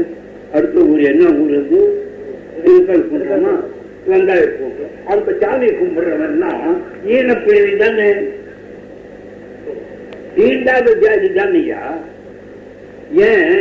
அடுத்த 0.54 0.84
ஊர் 0.84 1.02
என்ன 1.10 1.24
ஊர் 1.40 1.52
இருக்கு 1.52 1.80
திருக்கல் 2.56 3.08
குன்றமா 3.10 3.52
வெங்காய 4.06 4.44
கூட்டம் 4.52 4.94
அந்த 5.12 5.30
சாமி 5.42 5.68
கும்பிடுறவன்னா 5.80 6.52
ஈனப்பிழவி 7.12 7.74
தானே? 7.76 8.08
தீண்டாத 10.36 10.88
ஜாதி 11.02 11.28
தானையா? 11.36 11.82
ஏன்? 13.28 13.52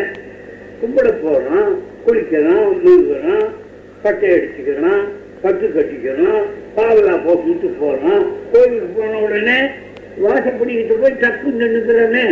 கும்பிட 0.80 1.10
போறான் 1.20 1.70
குளிக்கிறான் 2.06 2.66
முழுகிறான் 2.82 3.46
பட்டை 4.04 4.30
அடிச்சுக்கிறான் 4.34 5.04
கட்டு 5.44 5.68
கட்டிக்கிறான் 5.70 6.44
பாவலா 6.76 7.14
போக்கிட்டு 7.26 7.70
போறான் 7.80 8.24
கோயிலுக்கு 8.52 8.90
போன 8.96 9.20
உடனே 9.20 9.58
வாசப்படிக்கிட்டு 10.18 10.96
போய் 10.96 11.22
டக்கு 11.22 11.54
நின்றுக்கிறானே 11.62 12.26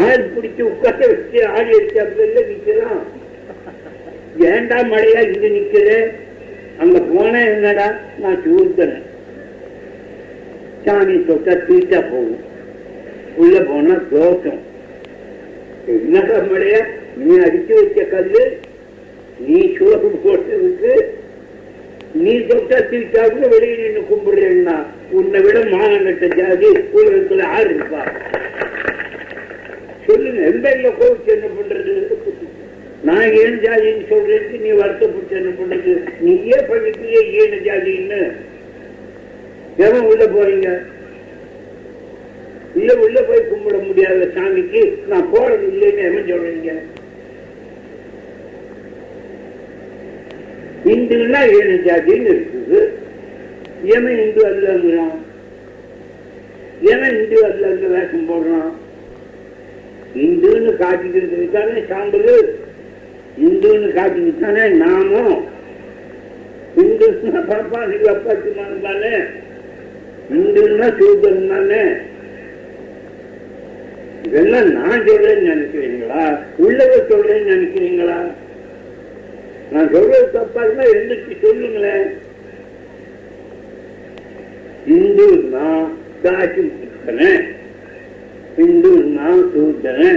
ஆள் 0.00 0.26
பிடிச்சு 0.34 0.62
உட்கார 0.62 1.06
வச்சு 1.06 1.38
ஆடி 1.52 1.72
அடிச்சு 1.76 2.00
அப்படி 2.02 2.42
நிக்கலாம் 2.50 3.00
ஏண்டா 4.48 4.76
மழையா 4.90 5.20
இங்க 5.26 5.48
நிக்கிற? 5.48 5.88
அங்க 6.78 6.98
போனா 7.08 7.40
என்னடா? 7.48 7.86
நான் 8.18 8.38
சூழ்த்தனேன் 8.44 9.08
சாமி 10.84 11.16
தொட்டா 11.26 11.54
தீட்டா 11.66 11.98
போகும். 12.02 12.40
உள்ள 13.36 13.56
போனா 13.62 13.96
தோஷம். 14.12 14.62
என்னடா 15.96 16.38
மழையா? 16.48 16.80
நீ 17.18 17.34
அடிச்சு 17.38 17.74
வச்ச 17.80 18.04
கல்லு 18.06 18.42
நீ 19.40 19.58
சோறு 19.76 20.08
போட்டதுக்கு 20.24 20.94
நீ 22.14 22.38
தொட்டா 22.38 22.78
தீட்டாவுக்கு 22.90 23.48
வெளியே 23.48 23.76
நின்று 23.76 24.00
கும்பிடுறேன்னா 24.10 24.74
உன்னை 25.10 25.40
விட 25.40 25.58
மானங்கட்ட 25.64 26.26
ஜாதி 26.38 26.68
உலகத்துல 26.96 27.42
ஆறு 27.42 27.74
இருப்பா. 27.74 28.02
சொல்லுங்க 30.06 30.40
எந்த 30.42 30.68
கோவிச்சு 31.00 31.30
என்ன 31.36 31.48
பண்றது? 31.58 31.94
நான் 33.04 33.32
ஏன் 33.42 33.60
ஜாதின்னு 33.64 34.08
சொல்றேன் 34.08 34.62
நீ 34.64 34.70
வருத்தப்பட்டு 34.70 35.36
என்ன 35.36 35.52
பண்றது? 35.60 35.94
நீயே 36.20 36.58
பண்ணிட்டியே 36.70 37.20
ஏன 37.42 37.60
ஜாதின்னு? 37.68 38.20
எவன் 39.76 40.04
உள்ள 40.04 40.24
போறீங்க? 40.26 40.82
இல்ல 42.74 42.94
உள்ள 42.96 43.22
போய் 43.22 43.48
கும்பிட 43.50 43.86
முடியாத 43.86 44.26
சாமிக்கு 44.36 44.96
நான் 45.06 45.30
போறது 45.32 45.66
இல்லைன்னு 45.72 46.02
எவன் 46.10 46.30
சொல்றீங்க? 46.30 46.72
இந்துன்னா 50.84 51.40
ஏழு 51.58 51.74
ஜாதின்னு 51.86 52.30
இருக்குது. 52.34 52.80
எவன் 53.96 54.18
இந்து 54.24 54.42
அல்லங்கிறான் 54.48 55.14
எவன் 56.92 57.14
இந்து 57.18 57.36
அல்லங்க 57.48 57.88
வேஷம் 57.94 58.28
போடுறான்? 58.30 58.70
இந்துன்னு 60.24 60.72
காட்டிக்கிறது 60.82 61.50
தானே 61.52 61.84
சாம்பல். 61.88 62.32
இந்துன்னு 63.46 63.88
காட்டிக்கிட்டு 63.98 64.44
தானே 64.46 64.68
நாமும். 64.82 65.36
இந்துன்னா 66.82 67.40
பரப்பாசி 67.50 67.96
அப்பாச்சிமான் 68.14 68.82
தானே 68.82 69.14
இந்துன்னா 70.36 70.88
சூதன் 70.98 71.48
தானே 71.48 71.82
இதெல்லாம் 74.26 74.72
நான் 74.72 75.04
சொல்றேன்னு 75.06 75.50
நினைக்கிறீங்களா? 75.52 76.22
உள்ளவர் 76.56 77.10
சொல்றேன்னு 77.10 77.52
நினைக்கிறீங்களா? 77.54 78.18
நான் 79.72 79.92
சொல்றது 79.94 80.26
தப்பா 80.36 80.62
இருந்தா 80.64 80.84
எந்திரிச்சு 80.94 81.34
சொல்லுங்களேன். 81.44 82.06
இந்துன்னா 84.94 85.68
காட்சி 86.22 86.64
இந்து 88.64 88.90
நான் 89.18 89.44
சூத்தனே 89.52 90.10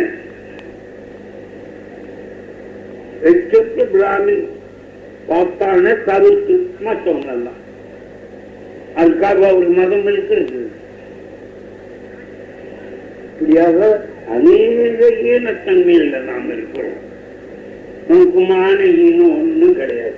எக்ஸப்ட் 3.32 3.82
பிராமின் 3.94 4.46
பாப்பான 5.30 5.94
கருத்து 6.08 6.56
மற்றவங்க 6.88 7.32
எல்லாம் 7.38 7.62
அதுக்காக 9.02 9.40
ஒரு 9.58 9.70
மதம் 9.78 10.08
இருக்கிறது. 10.12 10.60
இப்படியாக 13.30 13.80
அநேக 14.36 15.08
ஈனத்தன்மையில் 15.32 16.28
நாம் 16.30 16.52
இருக்கிறோம். 16.56 17.02
உனக்குமான 18.10 18.80
ஈனம் 19.06 19.36
ஒன்றும் 19.40 19.78
கிடையாது. 19.80 20.18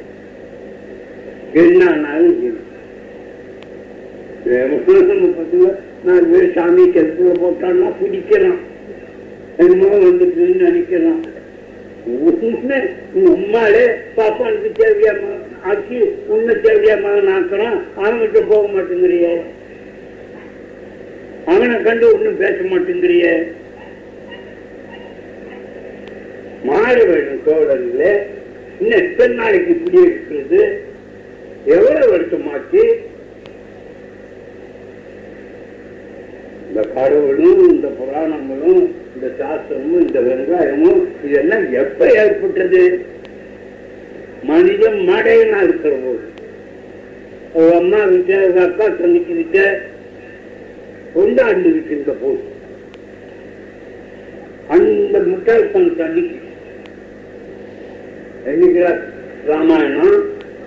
என்னானாலும் 1.61 2.39
ஈனம் 2.45 2.65
பத்துல 5.37 5.67
நாலு 6.07 6.25
பேர் 6.31 6.53
சாமி 6.55 6.83
கருத்துல 6.95 7.31
போட்டான்னா 7.41 7.87
பிடிக்கிறான் 7.99 8.59
என்னமோ 9.63 9.87
வந்துட்டுன்னு 10.03 10.63
நினைக்கிறான் 10.67 11.23
உன்னை 12.47 12.77
நம்மாலே 13.23 13.85
பாப்பானுக்கு 14.17 14.69
தேவையா 14.79 15.13
ஆக்கி 15.71 15.97
உன்னை 16.33 16.53
தேவையா 16.65 16.95
மகன் 17.05 17.31
ஆக்குறான் 17.37 17.79
அவன்கிட்ட 18.01 18.41
போக 18.51 18.63
மாட்டேங்கிறிய. 18.75 19.25
அவனை 21.51 21.75
கண்டு 21.87 22.05
ஒன்றும் 22.13 22.39
பேச 22.43 22.57
மாட்டேங்கிறிய. 22.71 23.25
மாற 26.63 27.03
வேண்டும் 27.03 27.45
தோழர்கள 27.45 28.25
இன்னும் 28.79 29.01
எத்தனை 29.01 29.35
நாளைக்கு 29.35 29.71
இப்படி 29.71 30.01
இருக்கிறது? 30.01 30.81
எவ்வளவு 31.65 32.17
வருஷமாச்சு? 32.17 32.81
இந்த 36.67 36.81
கடவுளும் 36.95 37.69
இந்த 37.69 37.87
புராணங்களும் 37.87 38.95
இந்த 39.15 39.27
சாஸ்திரமும் 39.39 40.01
இந்த 40.07 40.19
வெங்காயமும் 40.19 41.07
இதெல்லாம் 41.23 41.71
எப்ப 41.71 42.11
ஏற்பட்டது? 42.11 43.05
மனிதன் 44.43 44.99
மடையனா 45.09 45.63
இருக்கிற 45.63 45.95
போது. 45.95 46.25
அம்மா 47.77 48.03
விட்ட 48.03 48.61
அக்கா 48.61 48.87
தண்ணிக்கு 48.87 49.35
விட்ட 49.35 49.81
கொண்டாண்டுகிட்டு 51.15 51.85
இருந்த 51.85 52.11
போது. 52.11 52.43
அந்த 54.67 55.19
முட்டாள்தான் 55.19 55.97
தண்ணிக்கு 56.01 56.45
என்னைக்கிறா 58.47 58.91
ராமாயணம் 59.49 60.15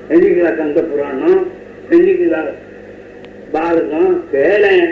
என்னைக்கிறா 0.08 0.50
கந்த 0.56 0.80
புராணம் 0.82 1.40
என்னைக்கிறா 1.90 2.40
பாரதம் 3.52 4.12
சேலம் 4.32 4.82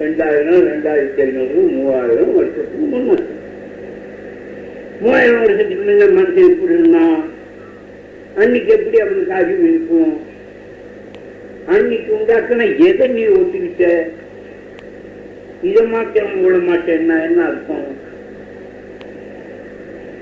ரெண்டாயிரம் 0.00 0.64
ரெண்டாயிரத்தி 0.70 1.22
ஐநூறு 1.24 1.62
மூவாயிரம் 1.74 2.34
வருஷத்துக்கு 2.36 2.86
முன்னே 2.92 3.16
மூவாயிரம் 5.02 5.44
வருஷத்துக்கு 5.44 5.78
முன்ன 5.80 6.08
மனுஷன் 6.16 6.50
எப்படி 6.50 6.74
இருந்தான்? 6.74 7.16
அன்னைக்கு 8.36 8.70
எப்படி 8.76 8.98
அவனுக்கு 9.00 9.32
அறிவு 9.32 9.64
இருக்கும் 9.70 10.12
அன்னைக்கு 11.74 12.10
உண்டாக்குன 12.18 12.66
எதை 12.88 13.06
நீ 13.16 13.24
ஒத்துக்கிட்ட? 13.32 13.84
இதை 15.68 15.82
மாட்டேன் 15.86 16.32
விட 16.44 16.56
மாட்டேன்னா 16.68 17.16
என்ன 17.26 17.40
அர்த்தம்? 17.48 17.84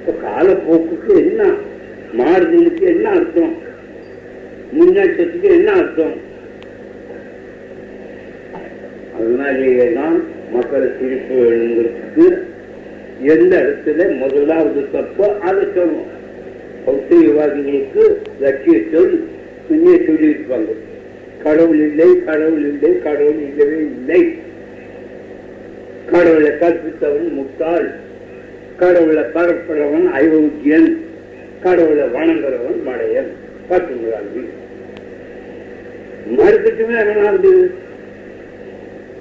இப்ப 0.00 0.28
காலப்போக்குக்கு 0.28 1.12
என்ன? 1.16 1.42
மாறுதலுக்கு 2.12 2.86
என்ன 2.86 3.10
அர்த்தம்? 3.10 3.54
முன்னேற்றத்துக்கு 4.72 5.48
என்ன 5.50 5.72
அர்த்தம்? 5.72 6.14
அதனாலேயே 9.16 9.92
தான் 9.92 10.24
மக்களை 10.52 10.88
திருப்பி 10.98 11.34
வேணுங்கிறதுக்கு 11.34 12.26
எந்த 13.20 13.52
இடத்துல 13.62 14.18
முதலாவது 14.18 14.82
தப்போ 14.92 15.38
அதை 15.38 15.64
சொல்லுவோம். 15.74 16.10
பௌத்தியவாதிகளுக்கு 16.86 18.04
லட்சிய 18.40 18.78
சொல் 18.92 19.28
முன்னே 19.68 19.96
சொல்லியிருப்பாங்க. 19.96 20.70
கடவுள் 21.42 21.78
இல்லை 21.78 22.24
கடவுள் 22.24 22.64
இல்லை 22.64 23.02
கடவுள் 23.02 23.40
இல்லவே 23.48 23.80
இல்லை. 23.80 24.34
கடவுளை 26.06 26.50
கற்பித்தவன் 26.58 27.28
முட்டாள். 27.32 27.90
கடவுளை 28.81 29.23
பரப்புறவன் 29.35 30.09
அயோக்கியன் 30.19 30.90
கடவுளை 31.64 32.05
வணங்குறவன் 32.16 32.79
மடையன். 32.88 33.31
பத்துங்கிறாங்க 33.71 34.43
மறுக்கட்டுமே 36.38 36.95
அவனாவது 37.03 37.51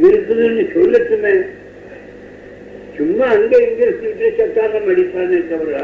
இருக்குதுன்னு 0.08 0.64
சொல்லட்டுமே. 0.76 1.34
சும்மா 2.98 3.26
அங்க 3.36 3.54
இங்க 3.68 3.86
சீட்டு 4.00 4.28
சத்தாரம் 4.38 4.90
அடிப்பானே 4.92 5.40
தவிர 5.50 5.80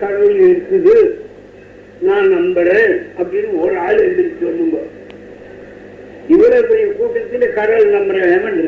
கடவுள் 0.00 0.40
இருக்குது. 0.48 0.94
நான் 2.06 2.28
நம்புறேன் 2.36 2.92
அப்படின்னு 3.20 3.60
ஒரு 3.64 3.76
ஆள் 3.86 4.00
எழுந்திரிச்சு 4.02 4.44
சொல்லுங்க. 4.44 4.78
இவ்வளவு 6.28 6.68
பெரிய 6.68 6.86
கூட்டத்தில் 6.98 7.56
கடவுள் 7.58 7.94
நம்புறேன் 7.96 8.30
ஏமன் 8.36 8.60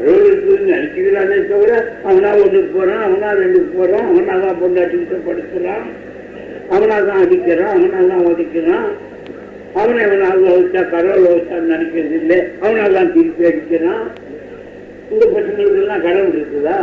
இருக்கிறான் 0.00 0.40
கடவுள் 0.42 0.68
நினைச்சுக்கிறானே 0.70 1.38
தவிர 1.50 1.72
அவனா 2.08 2.30
ஒண்ணுக்கு 2.42 2.70
போறான் 2.76 3.02
அவனா 3.06 3.30
ரெண்டுக்கு 3.40 3.72
போறான் 3.78 4.06
அவனா 4.10 4.34
தான் 4.44 4.60
பொண்டாட்டி 4.60 4.98
படுத்துறான் 5.28 5.86
அவனா 6.74 6.98
தான் 7.08 7.22
அடிக்கிறான் 7.24 7.74
அவனா 7.76 8.00
தான் 8.12 8.26
ஒதுக்கிறான் 8.30 8.86
அவனை 9.80 10.00
அவனால் 10.06 10.42
வச்சா 10.54 10.80
கடவுள் 10.94 11.28
வச்சான்னு 11.34 11.72
நினைக்கிறது 11.72 12.16
இல்லை. 12.20 12.38
அவனா 12.62 12.82
தான் 12.96 13.12
திருப்பி 13.12 13.46
அடிக்கிறான். 13.50 14.02
இந்த 15.10 15.24
பசங்களுக்கு 15.34 15.80
எல்லாம் 15.82 16.02
கடவுள் 16.06 16.34
இருக்குதா? 16.38 16.78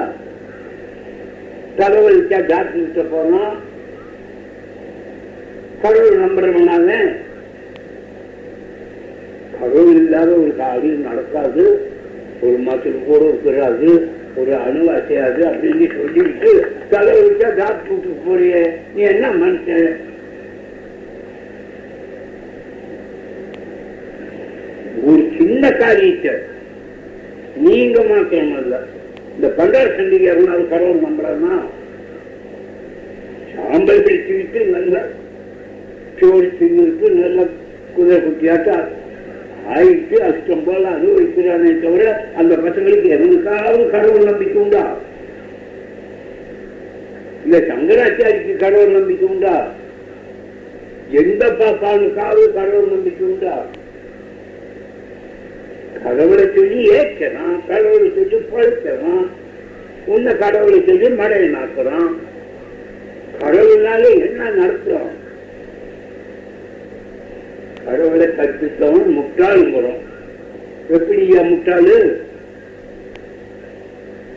கடவுள் 1.79 2.17
வச்சா 2.19 2.39
டாக்டர்கிட்ட 2.51 3.03
போனோம் 3.11 3.53
கடவுள் 5.83 6.23
நம்புறவனால 6.23 6.87
கடவுள் 9.59 9.99
இல்லாத 10.01 10.31
ஒரு 10.31 10.51
காரியம் 10.57 11.07
நடக்காது. 11.09 11.63
ஒரு 12.41 12.58
மாசத்துக்கு 12.65 13.02
கூட 13.06 13.21
இருக்கிறாது 13.28 13.89
ஒரு 14.38 14.54
அணு 14.63 14.84
அசையாது 14.91 15.41
அப்படின்னு 15.49 15.88
சொல்லிட்டு 15.95 16.52
தலை 16.91 17.15
வச்சா 17.19 17.49
டாக்டருக்கு 17.58 18.13
போறிய 18.25 18.54
நீ 18.93 19.02
என்ன 19.12 19.25
மனுஷன் 19.38 19.89
ஒரு 25.04 25.23
சின்ன 25.38 25.63
காரியத்தை 25.75 26.34
நீங்க 27.60 27.99
மாத்திரம் 28.10 28.56
அல்ல. 28.60 28.75
இந்த 29.36 29.47
பண்டார 29.58 29.86
சண்டிகை 29.95 30.28
எவனாவது 30.32 30.65
கடவுள் 30.67 31.06
நம்புறானா 31.06 31.54
சாம்பல் 33.54 34.04
பிடிச்சுக்கிட்டு 34.06 34.62
நல்ல 34.69 34.95
சோறு 36.19 36.47
தின்னுட்டு 36.60 37.08
நல்ல 37.17 37.39
குதிரை 37.95 38.19
குட்டியாட்டா 38.21 38.78
ஆயிட்டு 39.75 40.17
அஷ்டம் 40.23 40.63
போல 40.63 40.89
அனுபவிக்கிறானே 40.89 41.79
தவிர 41.79 42.03
அந்த 42.38 42.55
பசங்களுக்கு 42.55 43.10
எவனுக்காவது 43.10 43.89
கடவுள் 43.89 44.23
நம்பிக்கை 44.23 44.62
உண்டா? 44.62 44.84
இல்ல 47.43 47.58
சங்கராச்சாரிக்கு 47.58 48.55
கடவுள் 48.55 48.91
நம்பிக்கை 48.91 49.27
உண்டா? 49.27 49.55
எந்த 51.12 51.45
பாப்பானுக்காவது 51.60 52.53
கடவுள் 52.53 52.91
நம்பிக்கை 52.91 53.27
உண்டா? 53.27 53.55
கடவுளை 56.03 56.45
சொல்லி 56.55 56.89
ஏற்கலாம் 56.89 57.65
கடவுளை 57.67 58.12
சொல்லி 58.15 58.38
பழுக்கலாம் 58.53 59.27
உன்னை 60.05 60.38
கடவுளை 60.38 60.84
சொல்லி 60.86 61.08
மடையனாக்குறான். 61.08 62.12
கடவுள்னால 63.41 64.03
என்ன 64.27 64.49
நடத்துறோம் 64.49 65.12
கடவுளை 67.89 68.28
கற்பித்தவன் 68.38 69.08
முட்டாளுங்கிறோம் 69.17 70.02
எப்படியா 70.95 71.41
முட்டாளு? 71.52 71.95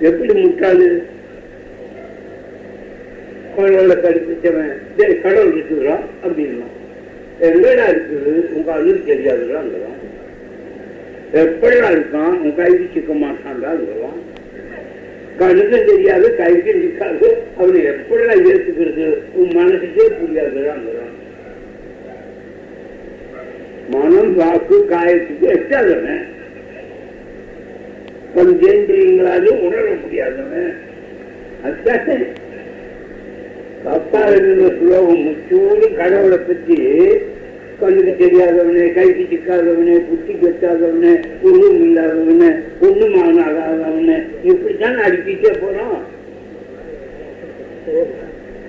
எப்படி 0.01 0.33
முட்டாளு? 0.45 0.87
கடவுளை 3.57 3.97
கற்பித்தவன். 3.97 4.73
சரி 4.97 5.15
கடவுள் 5.15 5.57
இருக்குறான் 5.59 6.05
அப்படின்னா. 6.25 6.69
எங்கடா 7.41 7.87
இருக்குது? 7.93 8.33
உங்க 8.53 8.73
அண்ணன் 8.73 9.07
தெரியாதுடாங்கிறான் 9.07 10.01
எப்படா 11.43 11.88
இருக்கான்? 11.97 12.35
உன் 12.43 12.55
கைக்கு 12.55 12.87
சிக்க 12.95 13.12
மாட்டான்டாங்கிறான் 13.12 14.21
கணக்கு 15.38 15.79
தெரியாது 15.85 16.37
கைக்கு 16.37 16.75
நிற்காது 16.75 17.29
அவனை 17.59 17.81
எப்படா 17.85 18.35
ஏற்றுக்கிறது 18.51 19.07
உன் 19.35 19.53
மனசுக்கே 19.59 20.07
புரியாதுடாங்கிறான் 20.19 21.15
மனம் 23.92 24.35
வாக்கு 24.35 24.76
காயத்துக்கு 24.90 25.46
எட்டாதவன். 25.57 26.22
பஞ்சேந்திரியங்களாலும் 28.37 29.61
உணர 29.66 29.87
முடியாதவன். 30.02 30.70
அதுதானே 31.64 32.16
அப்பா 33.96 34.22
இருந்த 34.31 34.66
சுலோகம்? 34.78 35.22
முச்சூடு 35.26 35.87
கடவுளை 35.96 36.38
பற்றி 36.38 36.76
கண்ணுக்கு 37.81 38.12
தெரியாதவனே 38.18 38.92
கைக்கு 38.92 39.24
சிக்காதவனே 39.31 39.94
புத்தி 40.09 40.33
கட்டாதவனே 40.42 41.12
உருவம் 41.42 41.81
இல்லாதவனே 41.87 42.50
ஒண்ணும் 42.87 43.16
ஆனாகாதவனே 43.22 44.18
இப்படித்தான் 44.42 44.98
அடிக்கிட்டே 45.07 45.52
போறோம் 45.62 45.98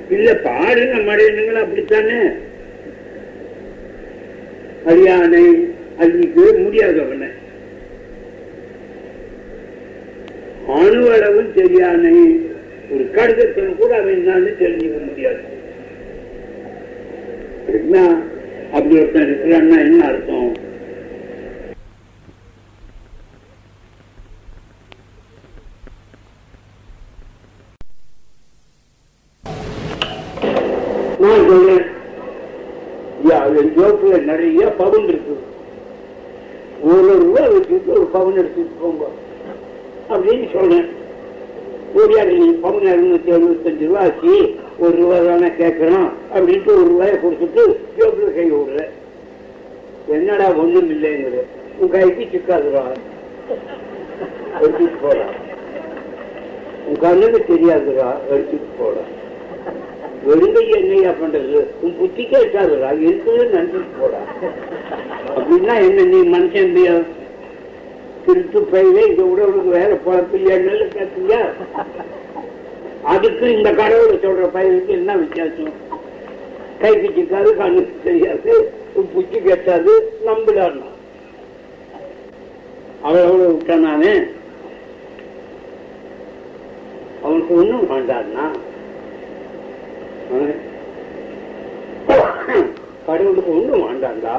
இல்ல 0.10 0.30
பாருங்க 0.46 0.96
மடையணுங்களா 1.10 1.62
அப்படித்தானே? 1.66 2.18
அரியானை 4.92 5.46
அள்ளிக்கவே 6.04 6.52
முடியாதவனை 6.64 7.30
அணுவளவும் 10.78 11.52
தெரியானை 11.58 12.16
ஒரு 12.94 13.04
கடிதத்தில் 13.16 13.78
கூட 13.80 13.92
அவன் 14.00 14.16
என்னன்னு 14.18 14.52
தெரிஞ்சுக்க 14.62 15.00
முடியாது. 15.08 15.42
அப்படி 18.76 18.94
ஒருத்தன் 19.00 19.28
இருக்கிறான்னா 19.28 19.78
என்ன 19.86 20.00
அர்த்தம் 20.10 20.52
நான் 31.22 31.46
சொல்றேன் 31.50 31.86
ஐயா, 33.20 33.38
என் 33.60 33.74
ஜோப்புல 33.76 34.16
நிறைய 34.30 34.63
பவுன் 34.78 35.08
இருக்கு. 35.08 35.36
ஒரு 36.84 37.20
ரூபா 37.20 37.42
வச்சுட்டு 37.42 37.88
ஒரு 37.88 38.08
பவுன் 38.16 38.38
எடுத்துட்டு 38.38 38.76
போங்க. 38.82 39.06
அப்படின்னு 40.10 40.48
சொன்னேன். 40.54 40.88
ஓடியாரு 41.96 42.38
நீ 42.38 42.48
பவுன் 42.52 42.84
இருநூத்தி 42.84 43.32
எழுபத்தஞ்சு 43.36 43.86
ரூபா 43.88 44.00
ஆச்சு 44.00 44.34
ஒரு 44.80 44.96
ரூபா 44.98 45.18
தானே 45.20 45.48
கேட்கணும் 45.48 46.10
அப்படின்ட்டு 46.36 46.72
ஒரு 46.76 46.88
ரூபாயை 46.88 47.16
கொடுத்துட்டு 47.16 47.64
ஜோப்புல 47.98 48.36
கை 48.36 48.52
விடுற. 48.52 48.88
என்னடா 50.08 50.54
ஒண்ணும் 50.54 50.90
இல்லைங்கிற. 50.90 51.42
உன் 51.80 51.90
கைக்கு 51.90 52.28
சிக்காதுடா 52.34 52.84
எடுத்துட்டு 54.62 54.98
போடா. 55.02 55.28
உன் 56.88 57.00
கண்ணுக்கு 57.00 57.40
தெரியாதுடா 57.54 58.10
எடுத்துட்டு 58.30 58.70
போலாம் 58.80 59.12
வெறுங்கை 60.28 60.64
என்னையா 60.78 61.12
பண்றது? 61.22 61.60
உன் 61.84 61.98
புத்தி 61.98 62.24
கேட்காதுடா 62.24 62.90
இருக்குது 63.02 63.44
நினைச்சிட்டு 63.54 63.98
போடா. 64.00 64.22
அப்படின்னா 65.36 65.76
என்ன 65.88 66.06
நீ 66.12 66.20
மனுஷன் 66.34 66.76
திருத்து 68.26 68.60
பயிலே 68.74 69.04
இதை 69.12 69.24
விட 69.30 69.42
உனக்கு 69.50 69.72
வேற 69.78 69.92
குழப்பில்லையான்னு 70.06 70.86
கேட்பீங்க 70.94 71.34
அதுக்கு 73.14 73.46
இந்த 73.56 73.70
கடவுளை 73.80 74.16
சொல்ற 74.26 74.46
பயிருக்கு 74.56 74.92
என்ன 75.00 75.16
வித்தியாசம்? 75.22 75.74
கை 76.82 76.92
பிச்சுக்காது 77.02 77.50
கண்ணு 77.60 77.82
தெரியாது 78.06 78.54
உன் 78.94 79.12
புத்தி 79.14 79.38
கேட்டாது 79.48 79.92
நம்பிடான் 80.28 80.80
அவன் 83.04 83.24
எவ்வளவு 83.26 83.50
விட்டான் 83.52 83.86
நானே 83.88 84.14
அவனுக்கு 87.24 87.54
ஒண்ணும் 87.62 87.90
வேண்டான்னா 87.92 88.46
அவன் 90.32 90.56
கடவுளுக்கு 93.06 93.52
ஒண்ணும் 93.52 93.82
வேண்டாண்டா 93.82 94.36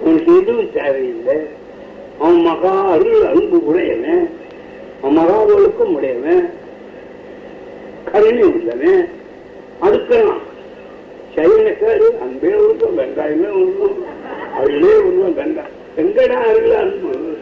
உனக்கு 0.00 0.40
எதுவும் 0.40 0.72
தேவையில்லை. 0.72 1.36
அவன் 2.18 2.40
மகா 2.40 2.90
அருள் 2.90 3.24
அன்பு 3.24 3.66
உடையவன். 3.66 4.30
மகாபலிக்கும் 5.04 5.94
உடையவன். 5.94 6.50
கருணை 8.12 8.42
உள்ளவன். 8.42 9.08
அதுக்கெல்லாம் 9.82 10.42
சைனக்காரு 11.36 12.18
அன்பே 12.20 12.54
உருவம் 12.54 12.98
வெங்காயமே 12.98 13.48
உருவம் 13.48 14.04
அருளே 14.54 14.96
உருவம் 14.98 15.36
வெங்காயம் 15.38 15.74
எங்கடா 15.96 16.34
அருள் 16.34 16.74
அன்பு. 16.74 17.36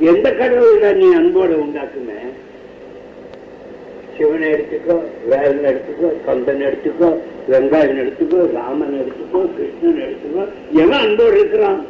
எந்த 0.00 0.32
கடவுள் 0.32 0.96
நீ 0.96 1.06
அன்போட 1.14 1.52
உண்டாக்குன 1.64 2.10
சிவனை 4.20 4.48
எடுத்துக்கோ 4.54 4.94
வேலன் 5.30 5.68
எடுத்துக்கோ 5.70 6.08
கந்தன் 6.26 6.64
எடுத்துக்கோ 6.68 7.08
வெங்காயன் 7.50 8.00
எடுத்துக்கோ 8.02 8.40
ராமன் 8.56 8.98
எடுத்துக்கோ 9.02 9.40
கிருஷ்ணன் 9.56 10.02
எடுத்துக்கோ 10.06 10.42
எவன் 10.82 11.02
அன்போடு 11.04 11.38
இருக்கிறான்? 11.38 11.80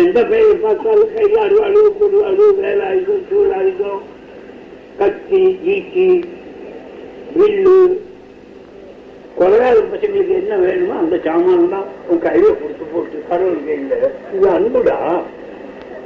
எந்த 0.00 0.18
பெயர் 0.24 0.62
பார்த்தாலும் 0.62 1.12
கையில் 1.14 1.42
அழுவாளு 1.44 1.82
அழுவு 2.30 2.48
வேலாயுதம் 2.58 3.22
சூழாயுதம் 3.28 4.02
கத்தி 4.98 5.40
ஈட்டி 5.74 6.06
வில்லு. 7.36 7.78
கொலகாத 9.38 9.78
பசங்களுக்கு 9.92 10.34
என்ன 10.40 10.54
வேணுமோ 10.56 10.94
அந்த 11.02 11.16
சாமான் 11.26 11.72
தான் 11.74 11.88
உன் 12.08 12.22
கையில 12.24 12.52
கொடுத்து 12.62 12.84
போட்டு 12.92 13.18
கடவுள் 13.28 13.66
கையில. 13.68 13.92
இது 14.34 14.48
அன்புடா. 14.56 14.98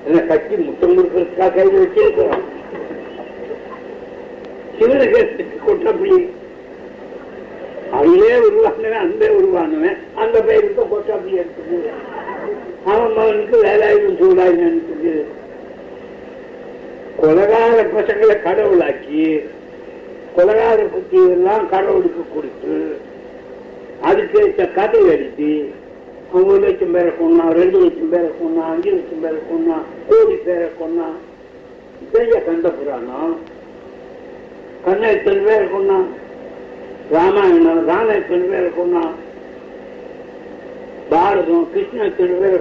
என்ன 0.07 0.21
கட்டி 0.31 0.55
முத்தம் 0.67 0.97
கொடுக்கறதுக்காக 0.97 1.55
கையில 1.59 2.29
வச்சிருக்கிறோம் 4.83 5.31
கொட்ட 5.33 5.65
கொட்டப்படி 5.67 6.17
அவனே 7.99 8.31
உருவானவன் 8.47 9.03
அன்பே 9.05 9.29
உருவானவன். 9.39 9.99
அந்த 10.23 10.37
பெயருக்கு 10.47 10.83
கொட்டப்படி 10.93 11.33
எடுத்துக்கு 11.43 11.79
அவன் 12.93 13.13
மகனுக்கு 13.17 13.57
வேலாயுதம் 13.65 14.19
சூடாயுதம் 14.21 14.73
இருக்குது 14.73 15.15
கொலகார 17.21 17.83
பசங்களை 17.95 18.37
கடவுளாக்கி 18.47 19.25
கொலகார 20.37 20.79
புத்தி 20.95 21.19
எல்லாம் 21.35 21.65
கடவுளுக்கு 21.75 22.23
கொடுத்து 22.35 22.77
அதுக்கு 24.09 24.67
கதை 24.79 25.01
எழுதி 25.15 25.53
ஒரு 26.39 26.59
லட்சம் 26.63 26.95
பேரை 26.95 27.11
கொண்டான் 27.19 27.53
ரெண்டு 27.61 27.79
லட்சம் 27.83 28.13
பேரை 28.15 28.31
கொண்டான் 28.39 28.71
அஞ்சு 28.73 28.91
லட்சம் 28.91 29.23
பேரை 29.25 29.41
கொண்டான் 29.51 29.85
கோடி 30.09 30.37
பேரை 30.47 30.69
கொண்டான் 30.79 31.19
பெரிய 32.13 32.37
கண்ட 32.47 32.69
புராணம். 32.71 33.35
கண்ண 34.85 35.11
எத்தனை 35.11 35.41
பேரை 35.41 35.67
கொண்டான் 35.69 36.09
ராமாயணம் 37.11 37.87
ராம 37.87 38.09
எத்தனை 38.15 38.45
பேரை 38.49 38.71
பாரதம் 41.11 41.67
கிருஷ்ண 41.73 42.05
எத்தனை 42.05 42.35
பேரை 42.37 42.59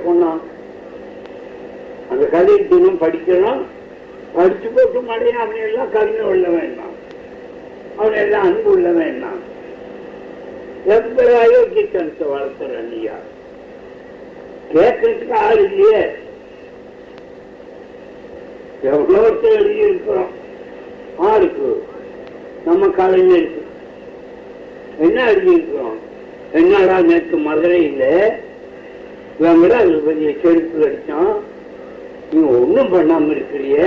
அந்த 2.10 2.24
கதையை 2.28 2.62
தினம் 2.68 3.02
படிக்கிறோம் 3.02 3.62
படிச்சு 4.34 4.68
போட்டு 4.70 5.00
மடையும் 5.04 5.40
அவனை 5.40 5.62
எல்லாம் 5.62 5.92
கருணை 5.92 6.24
உள்ள 6.28 6.48
வேண்டாம் 6.50 6.96
அவனை 7.98 8.18
எல்லாம் 8.20 8.46
அன்பு 8.46 8.70
உள்ள 8.72 8.90
வேண்டாம் 8.98 9.40
எந்த 10.88 11.22
அயோக்கியத்தனத்தை 11.40 12.26
வளர்த்துற 12.30 12.82
நீயா 12.88 13.18
கேட்கறதுக்கு 14.72 15.34
ஆள் 15.40 15.62
இல்லையே. 15.64 16.04
எவ்வளோ 18.90 19.24
எழுதி 19.54 19.82
இருக்கிறோம் 19.82 20.32
ஆளுக்கு 21.26 21.70
நம்ம 22.66 22.88
கலைஞருக்கு 22.98 23.62
என்ன 25.06 25.18
எழுதி 25.32 25.56
என்னடா 26.60 26.98
நேற்று 27.10 27.38
மதுரையில் 27.46 28.08
இவன் 29.40 29.60
விட 29.62 29.74
அது 29.84 29.94
பெரிய 30.08 30.32
செருப்பு 30.42 30.82
அடிச்சான். 30.88 31.32
நீ 32.32 32.40
ஒன்றும் 32.58 32.92
பண்ணாம 32.94 33.32
இருக்கிறிய. 33.36 33.78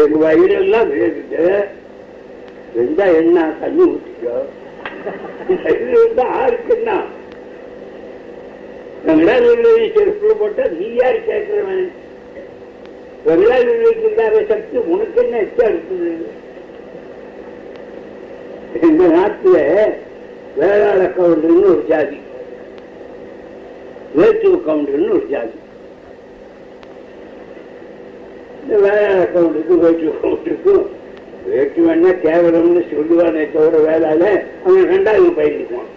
எங்க 0.00 0.16
வயிறெல்லாம் 0.24 0.88
வேகுது 0.94 1.44
வெந்தா 2.76 3.06
என்ன? 3.20 3.36
தண்ணி 3.60 3.84
ஊற்றிக்கோ 3.92 4.34
இருந்தா 5.92 6.24
ஆருக்குன்னா 6.40 6.96
வெங்கடாஜி 9.06 9.52
செருப்புல 9.96 10.32
போட்டா 10.40 10.64
நீ 10.78 10.88
யார் 11.00 11.18
கேட்கிறவன் 11.28 11.86
வெங்கடாஜிக்கு 13.26 14.10
சக்தி 14.52 14.76
உனக்கு 14.94 15.20
என்ன 15.24 15.36
எச்சா 15.46 15.66
இருக்குது? 15.72 16.10
இந்த 18.88 19.04
நாட்டுல 19.16 19.56
வேளாள 20.58 21.00
கவுண்டர்னு 21.16 21.70
ஒரு 21.72 21.82
ஜாதி. 21.88 22.18
வேற்று 24.18 24.48
கவுண்டர்னு 24.66 25.10
ஒரு 25.16 25.26
ஜாதி. 25.32 25.56
இந்த 28.62 28.76
வேளாள 28.84 29.18
கவுண்டருக்கும் 29.34 29.82
வேற்று 29.84 30.14
கவுண்டருக்கும் 30.22 30.86
வேற்று 31.50 31.82
வேணா 31.88 32.10
கேவலம்னு 32.24 32.82
சொல்லுவானே 32.92 33.44
தவிர 33.52 33.76
வேளால 33.88 34.22
அவன் 34.66 34.90
ரெண்டாவது 34.94 35.30
பயிர்க்குவான் 35.38 35.92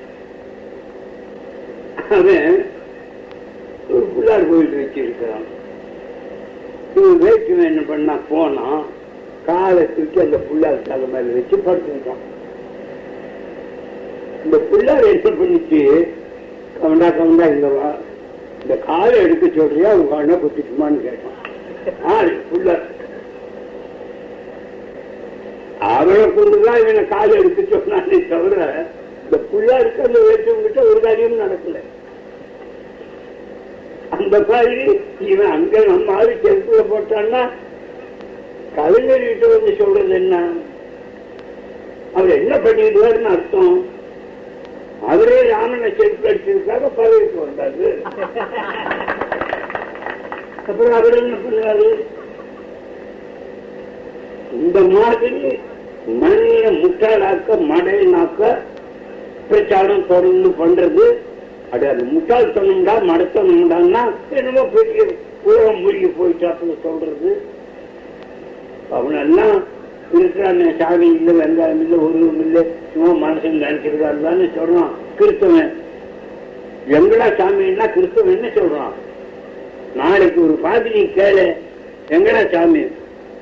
அவன் 2.16 2.52
ஒரு 3.94 4.06
பிள்ளார் 4.14 4.50
கோயில் 4.50 4.78
வச்சிருக்கிறான். 4.80 5.48
இவன் 6.96 7.22
வேற்றுமை 7.24 7.66
என்ன 7.72 7.82
பண்ணா 7.92 8.16
போனான் 8.30 8.82
காலை 9.46 9.84
தூக்கி 9.96 10.20
அந்த 10.26 10.38
பிள்ளார் 10.50 10.86
தலை 10.90 11.08
மேல 11.14 11.34
வச்சு 11.38 11.56
படுத்துக்கிட்டான். 11.68 12.24
இந்த 14.46 14.58
புள்ளார் 14.70 15.06
என்ன 15.08 15.30
பண்ணிச்சு 15.40 15.82
கவுண்டா 16.82 17.08
கவுண்டா 17.18 17.46
இந்த 17.56 17.68
வா. 17.68 17.90
இந்த 18.64 18.76
காலை 18.88 19.18
எடுக்க 19.20 19.46
சொல்றியா 19.58 19.90
உங்க 19.94 20.16
அண்ணா 20.16 20.36
குத்திட்டுமான்னு 20.36 21.02
கேட்டான். 21.02 21.38
ஆள் 22.14 22.32
புள்ளார் 22.50 22.86
அவனை 25.92 26.26
கொண்டுதான் 26.32 26.82
இவனை 26.82 27.08
காலை 27.08 27.34
எடுக்க 27.40 27.62
சொன்னானே 27.72 28.18
தவிர 28.32 28.58
இந்த 29.24 29.38
புள்ளாருக்கு 29.52 30.06
அந்த 30.08 30.20
வேற்றவங்கிட்ட 30.20 30.82
ஒரு 30.90 31.00
காரியமும் 31.00 31.44
நடக்கல. 31.44 31.80
அந்த 34.18 34.36
மாதிரி 34.50 34.84
இவன் 35.32 35.52
அங்க 35.52 35.84
நம்ம 35.86 36.16
ஆளு 36.16 36.34
செருப்புல 36.44 36.82
போட்டான்னா 36.90 37.42
கவிஞர் 38.76 39.26
வந்து 39.54 39.72
சொல்றது 39.78 40.14
என்ன? 40.16 40.36
அவர் 42.16 42.38
என்ன 42.38 42.56
பண்ணிடுவாருன்னு 42.58 43.30
அர்த்தம்? 43.30 43.74
அவரே 45.10 45.38
ராமனை 45.50 45.90
செருப்பு 45.98 46.28
அடிச்சதுக்காக 46.30 46.90
பதவிக்கு 46.98 47.38
வந்தாரு. 47.46 47.88
அப்புறம் 50.70 50.96
அவர் 51.00 51.18
என்ன 51.22 51.36
பண்ணாரு 51.46 51.90
இந்த 54.60 54.80
மாதிரி 54.96 55.42
மனித 56.22 56.70
முட்டாளாக்க 56.82 57.58
மடையனாக்க 57.72 58.42
பிரச்சாரம் 59.50 60.08
தொடர்ந்து 60.08 60.50
பண்றது. 60.62 61.06
அது 61.74 61.86
அது 61.90 62.04
முட்டாள்தனம்டா 62.14 62.96
மடத்தனம்டான்னா 63.10 64.02
என்னமோ 64.38 64.64
பெரிய 64.76 65.04
உலகம் 65.44 65.82
மூழ்கி 65.84 66.10
போயிட்டாப்புல 66.20 66.74
சொல்றது. 66.86 67.32
அவனெல்லாம் 68.98 69.58
இருக்கிறான் 70.20 70.62
சாமி 70.80 71.08
இல்லை 71.14 71.34
வெங்காயம் 71.36 71.82
இல்லை 71.84 71.98
உருவம் 71.98 72.40
இல்லை 72.40 72.62
சும்மா 72.94 73.12
மனசன் 73.28 73.62
நினைச்சிருக்காருன்னு 73.64 74.48
சொல்றான் 74.58 74.92
கிறிஸ்தவன். 75.20 75.72
எங்கடா 76.98 77.28
சாமின்னா 77.40 77.86
கிறிஸ்தவன் 77.96 78.58
சொல்றான். 78.60 78.94
நாளைக்கு 79.96 80.44
ஒரு 80.44 80.54
பாதிரி 80.54 81.02
கேளு 81.18 81.48
எங்கடா 82.10 82.44
சாமி? 82.52 82.84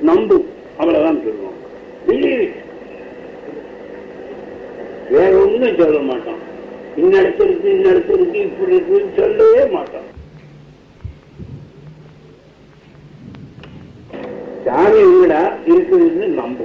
நம்பு 0.00 0.44
அவ்வளவுதான் 0.78 1.22
சொல்லுவோம் 1.24 1.58
Believe. 2.08 2.50
வேற 5.10 5.30
ஒண்ணும் 5.38 5.76
சொல்ல 5.76 5.98
மாட்டான். 5.98 6.40
இன்னடத்து 6.96 7.42
இருக்கு 7.46 7.68
இன்னடத்து 7.76 8.12
இருக்கு 8.12 8.38
இப்படி 8.40 8.74
இருக்குன்னு 8.74 9.12
சொல்லவே 9.16 9.64
மாட்டான். 9.72 10.08
சாமி 14.64 14.98
எங்கடா 15.06 15.40
இருக்குதுன்னு 15.66 16.26
நம்பு. 16.26 16.64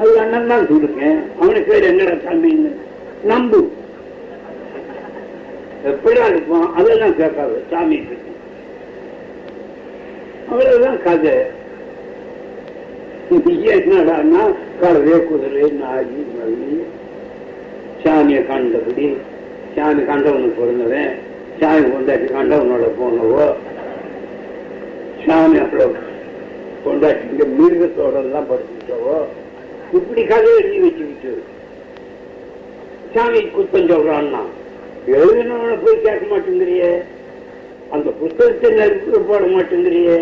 அது 0.00 0.20
அண்ணன் 0.20 0.46
தான் 0.46 0.66
சொல்லுங்க. 0.66 1.02
அவனுக்கு 1.40 1.72
பேர் 1.72 1.88
எங்கடா 1.90 2.14
சாமின்னு? 2.26 2.70
நம்பு. 3.24 3.60
எப்படா 5.90 6.26
இருப்பான்? 6.26 6.68
அதெல்லாம் 6.74 7.16
கேட்காது 7.16 7.62
சாமி 7.70 7.98
அவ்வளவுதான் 10.50 11.02
கதை. 11.02 11.34
என்னடான்னா 13.74 14.42
கழுவே 14.80 15.16
குதிரை 15.26 15.70
நாயி 15.70 16.22
மல்லி. 16.32 16.76
சாமியை 18.04 18.46
கண்டபடி 18.46 19.06
சாமி 19.76 20.02
கண்டவனுக்கு 20.04 20.60
பிறந்தவன் 20.60 21.12
சாமி 21.60 21.84
கொண்டாட்டி 21.90 22.26
கண்டவனோட 22.34 22.86
போனவோ 22.98 23.44
சாமி 25.26 25.58
அப்புறம் 25.58 25.94
கொண்டாட்டி 26.84 27.26
இந்த 27.32 27.44
மிருகத்தோட 27.58 28.14
எல்லாம் 28.24 28.48
இப்படி 29.96 30.22
கதை 30.24 30.50
எழுதி 30.58 30.78
வச்சுக்கிட்டு. 30.82 31.32
சாமி 33.14 33.40
குத்தம் 33.56 33.90
சொல்றான்னா 33.90 34.42
எழுதினவனை 35.16 35.74
போய் 35.82 36.04
கேட்க 36.04 36.24
மாட்டேங்கிறியே? 36.30 36.92
அந்த 37.90 38.10
புத்தகத்தை 38.20 38.70
நெருப்பு 38.70 39.20
போட 39.30 39.42
மாட்டேங்கிறியே? 39.46 40.18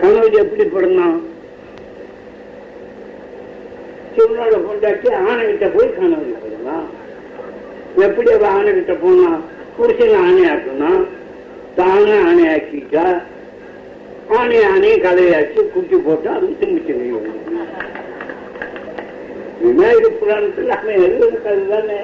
கணவன் 0.00 0.40
எப்படி 0.42 0.64
படணும் 0.74 1.16
சிவனோட 4.14 4.56
பொண்டாட்டி 4.66 5.08
ஆணைகிட்ட 5.22 5.66
போய் 5.76 5.94
கணவன் 5.94 6.42
பிறந்தான் 6.42 6.86
எப்படி 8.06 8.30
அவ 8.32 8.46
ஆணைகிட்ட 8.58 8.94
போனா 9.02 9.30
புருஷன் 9.76 10.18
ஆணையாக்கணும் 10.24 11.02
தானே 11.76 12.14
ஆணையாக்கிட்டா 12.28 13.06
ஆணை 14.34 14.58
ஆணையை 14.64 14.96
கதையாச்சு 14.98 15.60
குட்டி 15.68 15.96
போட்டு 15.96 16.28
அது 16.30 16.46
திரும்பிச்சு 16.60 16.94
விநாயகர் 19.60 20.18
புராணத்தில் 20.18 20.70
அவன் 20.70 20.98
எழுதுன 20.98 21.38
கதை 21.44 21.62
தானே 21.68 21.98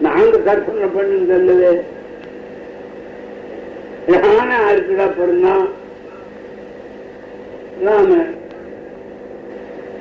நாங்க 0.00 0.38
கற்பனை 0.38 0.88
பண்ணது 0.88 1.70
ஆனா 4.30 4.56
இருக்குடா 4.70 5.06
பிறந்தான் 5.16 5.66
நாம 7.80 8.10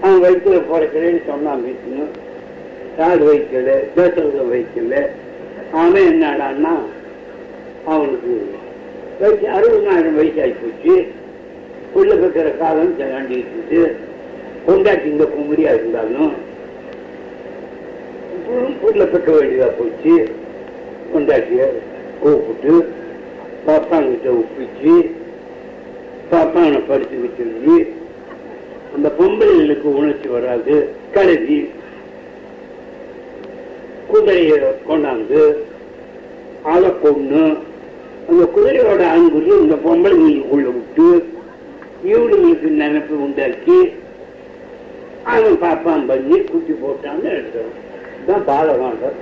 அவன் 0.01 0.21
வயிற்றுல 0.23 0.59
பிறக்கிறேன்னு 0.69 1.21
சொன்னான் 1.25 1.63
வீட்டுன்னு 1.65 2.05
யார் 2.97 3.21
வைக்கல? 3.23 3.67
தேசத்தை 3.95 4.23
வைக்கல. 4.51 4.93
அவன் 5.73 6.07
என்னடான்னா 6.11 6.73
அவனுக்கு 7.85 8.33
வயசு 9.19 9.47
அறுபதாயிரம் 9.55 10.17
வயசு 10.17 10.39
ஆகி 10.41 10.53
போச்சு 10.59 10.93
உள்ள 11.93 12.11
வைக்கிற 12.15 12.49
காலம் 12.57 12.93
தாண்டிட்டு 12.99 13.79
கொண்டாட்டி 14.65 15.07
இந்த 15.09 15.25
குமரியா 15.31 15.71
இருந்தாலும் 15.75 16.33
புள்ள 18.81 19.01
பெக்க 19.05 19.29
வேண்டியதா 19.31 19.69
போச்சு. 19.73 20.13
கொண்டாட்டிய 21.11 21.61
கூப்பிட்டு 22.21 22.73
பாப்பாங்கிட்ட 23.65 24.29
ஒப்பிச்சு 24.39 24.93
பாப்பானை 26.31 26.79
படிச்சு 26.87 27.17
வச்சிருந்து 27.17 27.75
அந்த 28.93 29.07
பொம்பளைகளுக்கு 29.19 29.87
உணர்ச்சி 29.93 30.27
வராது 30.29 30.75
கழுவி 31.13 31.57
குதிரையை 34.09 34.57
கொண்டாந்து 34.87 35.41
அதை 36.65 36.89
கொண்டு 37.01 37.41
அந்த 38.29 38.45
குதிரையோட 38.45 39.03
அன்புக்கு 39.11 39.59
இந்த 39.59 39.75
பொம்பளைங்களுக்குள்ள 39.75 40.67
விட்டு 40.67 41.07
இவனுங்களுக்கு 42.03 42.69
நினைப்பு 42.81 43.21
உண்டாக்கி 43.21 43.77
அவன் 45.23 45.57
பாப்பான் 45.61 46.05
பண்ணி 46.05 46.37
குட்டி 46.43 46.73
போட்டான்னு 46.73 47.29
எடுத்துறோம் 47.31 47.75
இதுதான் 48.17 48.43
பாலகாண்டர் 48.43 49.17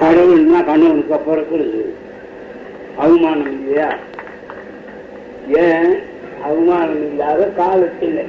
கடவுள்னா 0.00 0.64
கணவனுக்கு 0.64 1.18
பிறக்கிறது 1.18 1.82
அவமானம் 2.96 3.52
இல்லையா? 3.52 3.88
ஏன்? 5.62 5.92
அவமானம் 6.44 7.02
இல்லாத 7.02 7.44
காலத்தில். 7.56 8.20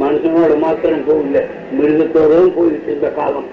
மனுஷனோட 0.00 0.58
மாத்திரம் 0.58 1.04
போகல. 1.04 1.40
மிருகத்தோடும் 1.78 2.54
போயிட்டு 2.54 2.90
இருந்த 2.90 3.08
காலம். 3.10 3.48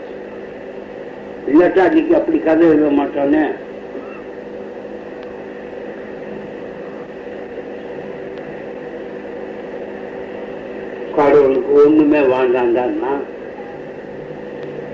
இல்லாட்டா 1.50 1.82
அன்னைக்கு 1.88 2.14
அப்படி 2.16 2.38
கதை 2.40 2.68
எழுத 2.68 2.90
மாட்டானே? 3.00 3.44
கடவுளுக்கு 11.18 11.72
ஒண்ணுமே 11.82 12.20
வேண்டாண்டான்னா 12.34 13.12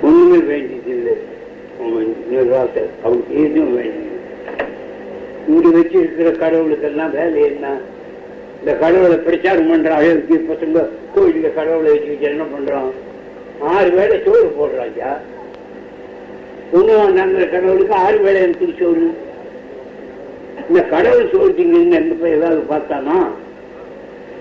ஒண்ணுமே 0.08 0.40
வேண்டியதில்லை. 0.52 1.16
அவன் 1.84 2.10
நிர்வாக 2.30 2.76
அவனுக்கு 3.04 3.34
எதுவும் 3.46 3.76
வேண்டியது 3.76 4.10
இங்க 5.52 5.68
வச்சு 5.78 5.98
இருக்கிற 6.00 6.30
கடவுளுக்கெல்லாம் 6.44 7.14
வேலை 7.20 7.40
என்ன? 7.52 7.68
இந்த 8.60 8.72
கடவுளை 8.84 9.18
பிரச்சாரம் 9.28 9.70
பண்ற 9.70 9.92
அழகுக்கு 10.00 10.36
பசங்க 10.50 10.82
கோயிலுக்கு 11.16 11.52
கடவுளை 11.60 11.92
வச்சு 11.94 12.30
என்ன 12.32 12.44
பண்றான்? 12.54 12.92
ஆறு 13.72 13.90
வேலை 14.00 14.16
சோறு 14.26 14.50
போடுறாங்க 14.60 15.02
ஒண்ணு 16.72 16.94
வேண்டாங்கிற 17.00 17.46
கடவுளுக்கு 17.50 17.96
ஆறு 18.04 18.18
வேலை 18.18 18.42
எனக்கு 18.42 18.68
சோறு 18.80 19.06
இந்த 20.70 20.82
கடவுள் 20.88 21.32
சோறு 21.32 21.52
திங்கன்னு 21.54 21.96
எந்த 21.96 22.14
போய் 22.14 22.36
ஏதாவது 22.38 22.62
பார்த்தானா? 22.70 23.16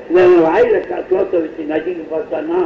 இந்த 0.08 0.20
வாயில 0.44 0.76
தோத்த 1.08 1.32
வச்சு 1.36 1.62
நசுக்கி 1.70 2.04
பார்த்தானா? 2.12 2.60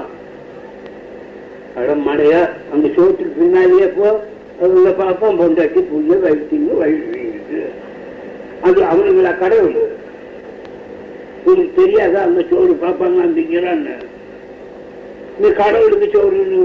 அடமடையா 1.77 2.41
அந்த 2.73 2.87
சோத்துக்கு 2.97 3.33
பின்னாடியே 3.39 3.87
போ. 3.97 4.09
அதுல 4.63 4.91
பார்ப்போம் 4.99 5.39
பொண்டாட்டி 5.39 5.81
புண்ணு 5.89 6.17
வயிற்றுங்க 6.25 6.75
வயிற்று 6.81 7.23
அது 8.63 8.81
அவனுங்களா 8.91 9.33
கடவுள்? 9.39 9.79
உனக்கு 11.47 11.73
தெரியாதா 11.79 12.21
அந்த 12.23 12.43
சோறு 12.51 12.75
பார்ப்பாங்க 12.83 13.19
அப்படிங்கிறான்னு 13.25 13.95
நீ 15.41 15.49
கடவுளுக்கு 15.55 16.09
சோறுன்னு 16.15 16.63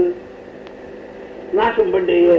நாசம் 1.52 1.92
பண்றிய 1.92 2.32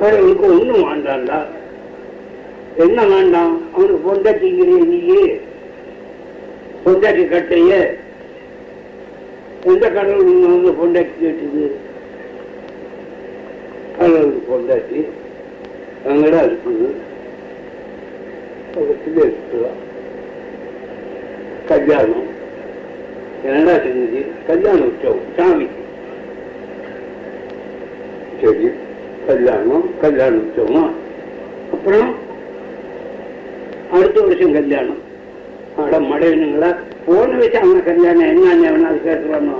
கடவுளுக்கு 0.00 0.46
ஒண்ணும் 0.46 0.82
வேண்டாம்டா. 0.82 1.42
என்ன 2.76 3.06
வேண்டாம்? 3.06 3.60
அவனுக்கு 3.74 4.14
பொண்டாட்டிங்கிறிய 4.14 4.84
நீ 4.86 4.98
பொண்டாட்டி 6.86 7.28
கட்டைய. 7.28 7.96
எந்த 9.66 9.90
கடவுள் 9.90 10.24
வந்து 10.24 10.70
பொண்டாட்டி 10.70 11.24
கேட்டுது? 11.24 11.70
கடவுளுக்கு 13.98 14.48
பொண்டாட்டி. 14.50 15.06
அங்கடா 16.08 16.40
இருக்குது. 16.40 16.90
கல்யாணம். 21.66 22.26
என்னடா 23.44 23.84
செஞ்சு 23.84 24.26
கல்யாணம் 24.46 24.84
உற்சவம். 24.84 25.20
சாமிக்கு. 25.36 25.86
சரி. 28.42 28.68
கல்யாணம் 29.28 29.86
கல்யாண 30.00 30.32
உற்சவம் 30.38 30.90
அப்புறம் 31.72 32.08
அடுத்த 33.92 34.18
வருஷம் 34.20 34.54
கல்யாணம். 34.54 35.02
அட 35.82 35.98
மடையனுங்களா 36.06 36.70
போன 37.04 37.28
வச்சு 37.36 37.58
அவங்க 37.58 37.80
கல்யாணம் 37.82 38.30
என்ன 38.30 38.66
எவனாவது 38.68 38.98
கேட்டுவானோ 39.04 39.56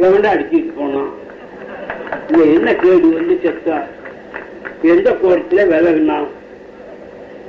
எவன்டா 0.00 0.30
அடிச்சுட்டு 0.34 0.72
போனோம் 0.76 1.10
இல்லை 2.28 2.44
என்ன 2.54 2.70
கேடு 2.74 3.08
வந்து 3.16 3.34
செத்தா? 3.42 3.78
எந்த 4.92 5.08
கோரத்துல 5.20 5.64
விலகுனான் 5.70 6.28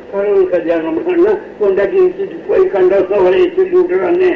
கடவுள் 0.09 0.49
கல்யாணம் 0.49 0.99
பண்ணா 1.05 1.31
கொண்டாட்டி 1.59 1.97
இழுத்துட்டு 2.01 2.37
போய் 2.47 2.65
கண்டோசம் 2.73 3.23
வரைய 3.25 3.45
சொல்லி 3.55 3.75
விட்டுறானே 3.77 4.31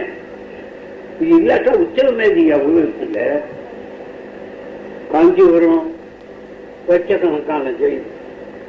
இது 1.20 1.34
இல்லாட்டா 1.38 1.72
உச்சவமேதி 1.84 2.44
அவ்வளோ 2.56 2.80
இருக்குல்ல? 2.80 3.20
காஞ்சிபுரம் 5.12 5.84
லட்சக்கணக்கான 6.88 7.70
ஜெயில் 7.72 8.02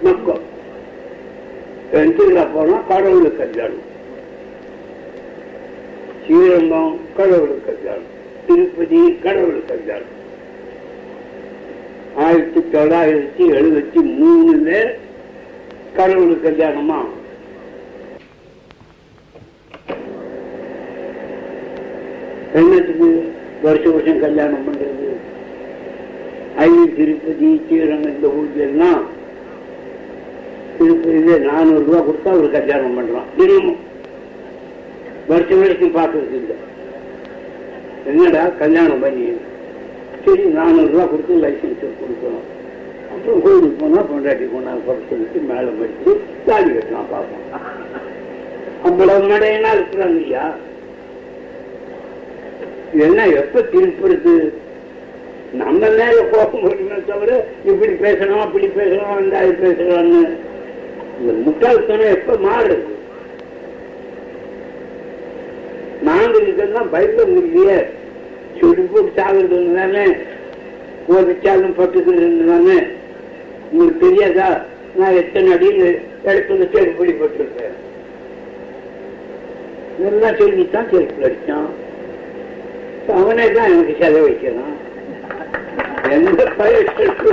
மக்கள். 0.02 0.40
திருவிழா 1.90 2.44
போனா 2.44 2.82
கடவுளுக்கு 2.88 3.50
கல்யாணம். 3.50 3.86
ஸ்ரீரங்கம் 6.24 6.98
கடவுளுக்கு 7.16 7.74
கல்யாணம். 7.74 8.16
திருப்பதி 8.46 9.18
கடவுளுக்கு 9.22 9.76
கல்யாணம். 9.76 10.16
ஆயிரத்தி 12.16 12.60
தொள்ளாயிரத்தி 12.60 13.50
எழுபத்தி 13.50 14.22
மூணுல 14.22 14.94
கடவுளுக்கு 15.96 16.50
கல்யாணமா? 16.50 17.04
என்னத்துக்கு 22.54 23.32
வருஷ 23.62 23.90
வருஷம் 23.90 24.20
கல்யாணம் 24.20 24.66
பண்றது? 24.66 24.87
ஐந்து 26.64 26.86
திருப்பதி 26.98 27.48
ஸ்ரீரங்கம் 27.64 28.14
இந்த 28.14 28.28
ஊர்ல 28.38 28.84
திருப்பதியில 30.78 31.36
நானூறு 31.48 31.84
ரூபா 31.86 32.00
கொடுத்தா 32.08 32.30
ஒரு 32.40 32.48
கல்யாணம் 32.56 32.96
பண்றான் 32.98 33.30
தினமும். 33.38 33.80
வருஷம் 35.30 35.60
வரைக்கும் 35.62 35.96
பார்க்கறது 35.96 36.36
இல்லை. 36.40 36.56
என்னடா 38.10 38.42
கல்யாணம் 38.62 39.02
பண்ணி? 39.04 39.24
சரி 40.24 40.44
நானூறு 40.58 40.92
ரூபா 40.92 41.04
கொடுத்து 41.12 41.40
லைசன்ஸ் 41.44 41.82
கொடுக்கணும் 42.00 42.46
அப்புறம் 43.12 43.42
கோயிலுக்கு 43.44 43.76
போனா 43.82 44.00
பொண்டாட்டி 44.10 44.46
போனா 44.54 44.72
சொல்லிட்டு 45.10 45.40
மேலே 45.50 45.70
படிச்சு 45.80 46.10
தாலி 46.46 46.70
கட்டலாம் 46.76 47.10
பார்ப்போம். 47.12 47.44
அவ்வளவு 48.88 49.28
மடையனா 49.32 49.70
இருக்கிறாங்க 49.76 50.18
ஐயா 50.24 50.44
என்ன 53.06 53.26
எப்ப 53.42 53.60
திருப்புறது 53.72 54.32
நம்ம 55.52 55.88
மேல 55.88 56.22
கோபம் 56.30 56.62
வருமே 56.62 56.96
தவிர 57.06 57.46
இப்படி 57.64 57.92
பேசணும் 57.92 58.40
அப்படி 58.40 58.66
பேசணும் 58.66 59.16
அந்த 59.16 59.40
பேசலாம்னு. 59.40 60.38
இந்த 61.20 61.32
முட்டாள்தனம் 61.32 62.14
எப்ப 62.16 62.34
மாறுது? 62.34 62.76
நாங்க 66.02 66.82
பயப்பட 66.90 67.28
முடியலையே. 67.30 67.78
சொல்லி 68.60 68.82
போட்டு 68.82 69.22
சாகுறது 69.22 69.74
தானே 69.74 70.16
கோபிச்சாலும் 71.08 71.76
பட்டுக்கிறது 71.78 72.46
தானே. 72.46 72.86
உங்களுக்கு 73.70 74.06
தெரியாதா? 74.06 74.64
நான் 74.96 75.14
எத்தனை 75.14 75.52
அடியில் 75.52 76.02
இடத்துல 76.24 76.68
செருப்படி 76.74 77.12
போட்டிருக்கேன். 77.20 77.76
இதெல்லாம் 79.98 80.36
சொல்லித்தான் 80.36 80.90
செருப்பு 80.90 81.24
அடித்தான் 81.24 81.68
அவனே 83.08 83.52
தான் 83.52 83.70
எனக்கு 83.70 83.94
செலவழிக்கணும் 84.00 84.74
எந்த 86.10 86.42
பயிர் 86.58 86.94
செருப்பு 86.96 87.32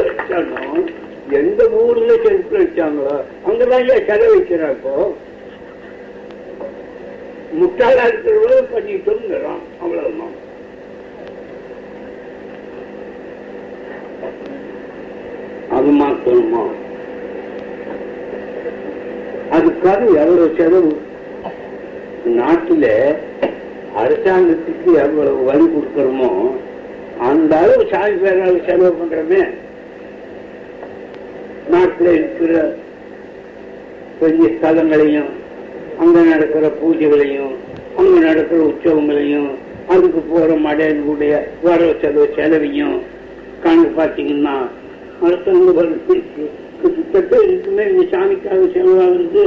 எந்த 1.38 1.62
ஊர்ல 1.80 2.12
செருப்பு 2.24 2.56
வச்சாங்களோ 2.58 3.14
அங்கதான் 3.46 3.88
ஏன் 3.89 4.08
செலவழிக்கிறான் 4.10 4.72
இப்போ. 4.72 4.93
முட்டாளா 7.54 8.04
இருக்கிறவங்க 8.06 8.64
பண்ணிட்டோங்கிறான் 8.72 9.62
அவ்வளவுதான். 9.82 10.34
அது 15.72 15.91
மாத்தணுமா 16.00 16.64
அதுக்காக 19.52 20.02
எவ்வளவு 20.16 20.54
செலவு? 20.58 20.91
நாட்டுல 22.36 22.86
அரசாங்கத்துக்கு 23.96 24.89
எவ்வளவு 25.04 25.43
வரி 25.43 25.66
கொடுக்கறோமோ 25.66 26.30
அந்த 27.20 27.57
அளவு 27.57 27.84
சாமி 27.91 28.16
பேரால் 28.16 28.66
செலவு 28.66 28.91
பண்றமே. 28.91 29.41
நாட்டுல 31.72 32.07
இருக்கிற 32.11 32.53
பெரிய 34.20 34.47
ஸ்தலங்களையும் 34.47 35.32
அங்க 35.99 36.20
நடக்கிற 36.24 36.68
பூஜைகளையும் 36.82 37.53
அங்க 37.97 38.16
நடக்கிற 38.20 38.59
உற்சவங்களையும் 38.63 39.49
அதுக்கு 39.89 40.22
போற 40.30 40.49
மடையனுடைய 40.57 41.34
வரவு 41.63 41.93
செலவு 42.01 42.28
செலவையும் 42.36 42.97
கணக்கு 43.63 43.93
பார்த்தீங்கன்னா 43.97 44.55
அரசாங்க 45.22 45.72
கிட்டத்தட்ட 46.82 47.36
இருக்குமே 47.43 47.84
இந்த 47.89 48.03
சாமிக்காக 48.13 48.61
செலவாகிறது 48.74 49.45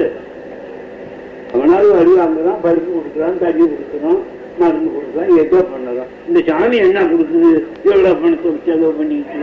அவனாலும் 1.52 1.98
அறிவாங்க 1.98 2.40
தான் 2.42 2.62
பருப்பு 2.62 2.90
கொடுக்குறான் 2.92 3.38
தண்ணி 3.38 3.64
கொடுக்குறோம் 3.66 4.20
மருந்து 4.60 4.90
கொடுக்குறான் 4.94 5.44
ஏதோ 5.44 5.58
பண்ணலாம். 5.62 6.10
இந்த 6.28 6.40
சாமி 6.48 6.76
என்ன 6.76 7.02
கொடுக்குது? 7.02 7.50
எவ்வளவு 7.84 8.16
பணத்தை 8.16 8.52
செலவு 8.66 8.92
பண்ணிட்டு 8.92 9.38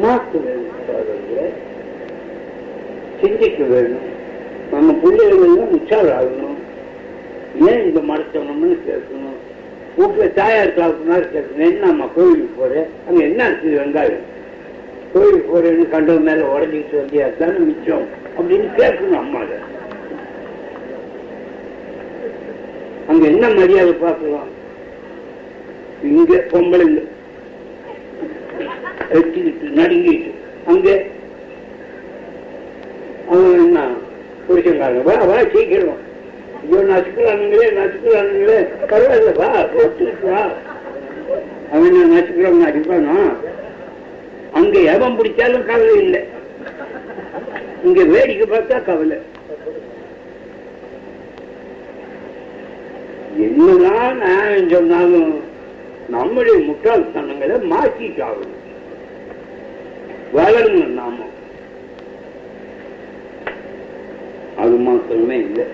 மாற்ற 0.00 0.38
வேணும் 0.38 0.74
சிந்திக்க 3.20 3.64
வேணும். 3.64 4.06
நம்ம 4.70 4.92
பிள்ளைகள் 4.92 5.44
எல்லாம் 5.46 6.16
ஆகணும் 6.18 6.56
ஏன் 7.68 7.84
இந்த 7.84 8.00
மறைச்சவனம்னு 8.00 8.76
கேட்கணும்? 8.88 9.36
வீட்டில் 9.96 10.34
தாயார் 10.34 10.76
சாப்பிட்னாரு 10.78 11.26
கேட்கணும். 11.34 11.68
என்னம்மா 11.68 12.06
கோயிலுக்கு 12.14 12.60
போறேன் 12.60 12.88
அங்க 13.08 13.24
என்ன 13.24 13.48
இருக்குது 13.48 13.78
வெங்காயம்? 13.78 14.24
கோயிலுக்கு 15.12 15.48
போறேன்னு 15.52 15.88
கண்டவன் 15.88 16.22
மேல 16.22 16.46
உடஞ்சிக்கிட்டு 16.54 17.00
வந்தியா? 17.02 17.36
தானே 17.38 17.58
மிச்சம். 17.58 18.06
அப்படின்னு 18.38 18.68
கேட்கணும் 18.76 19.18
அம்மாவை. 19.18 19.58
அங்க 23.10 23.22
என்ன 23.26 23.48
மரியாதை 23.58 23.92
பார்க்கலாம்? 24.04 24.48
இங்க 26.12 26.34
பொம்பளைங்க 26.52 27.00
வச்சுக்கிட்டு 29.12 29.66
நடுங்கிட்டு. 29.78 30.30
அங்க 30.70 30.88
அவன் 33.30 33.54
என்ன? 33.64 33.78
புருஷங்காரங்க 34.46 35.02
வா 35.08 35.14
வா 35.30 35.38
சீக்கிரம் 35.52 36.02
ஐயோ 36.60 36.80
நசுக்கிறானுங்களே 36.90 37.68
நசுக்கிறானுங்களே 37.78 38.58
பரவாயில்ல 38.90 39.32
வா 39.40 39.48
ஒத்துக்கிட்டு 39.82 40.28
வா. 40.30 40.42
அவன் 41.72 41.88
என்ன 41.90 42.08
நசுக்கிறவங்க 42.14 42.68
அடிப்பானா 42.70 43.16
அங்க 44.58 44.76
எவன் 44.94 45.16
பிடிச்சாலும் 45.18 45.66
கவலை 45.70 45.94
இல்லை. 46.04 46.20
இங்க 47.86 48.00
வேடிக்கை 48.12 48.46
பார்த்தா 48.46 48.76
கவலை. 48.88 49.18
என்னதான் 53.38 54.18
நான் 54.18 54.70
சொன்னாலும் 54.70 55.40
நம்முடைய 56.08 56.58
முட்டாள்தனங்களை 56.58 57.56
மாற்றிட்டாகணும் 57.72 58.54
வளரணும் 60.34 60.86
நாம. 60.86 61.14
அது 64.58 64.70
மாத்திரமே 64.70 65.36
இல்லை. 65.36 65.64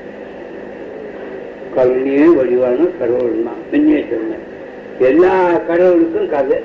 கருணையே 1.74 2.24
வடிவான 2.24 2.76
கடவுள் 2.76 3.42
தான். 3.44 3.60
முன்னே 3.70 4.04
சொன்னேன் 4.10 4.50
எல்லா 4.98 5.56
கடவுளுக்கும் 5.56 6.28
கதை. 6.28 6.58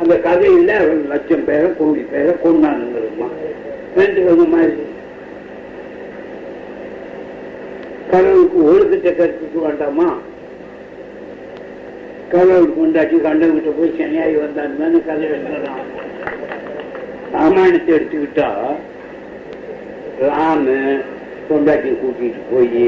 அந்த 0.00 0.14
கதையில 0.14 0.68
அவன் 0.68 1.06
லட்சம் 1.08 1.44
பேரை 1.44 1.70
கோடி 1.78 2.00
பேரை 2.00 2.34
கொண்டாடுங்கிறதுமா. 2.44 3.28
வேண்டுவது 3.96 4.44
மாதிரி 4.44 4.72
கடவுளுக்கு 8.14 8.58
ஒழுக்கத்தை 8.70 9.12
கற்பிக்க 9.14 9.58
வேண்டாமா? 9.58 10.08
கடவுள் 12.32 12.74
கொண்டாட்டி 12.76 13.16
கண்டவங்கிட்ட 13.24 13.70
போய் 13.78 13.96
சென்னையாகி 13.98 14.36
வந்தான்னு 14.42 14.98
கதை 15.06 15.24
எழுதலாம் 15.28 15.82
ராமாயணத்தை 17.34 17.92
எடுத்துக்கிட்டா 17.96 18.48
ராம 20.28 20.64
கொண்டாட்டி 21.48 21.90
கூட்டிட்டு 22.02 22.42
போய் 22.50 22.84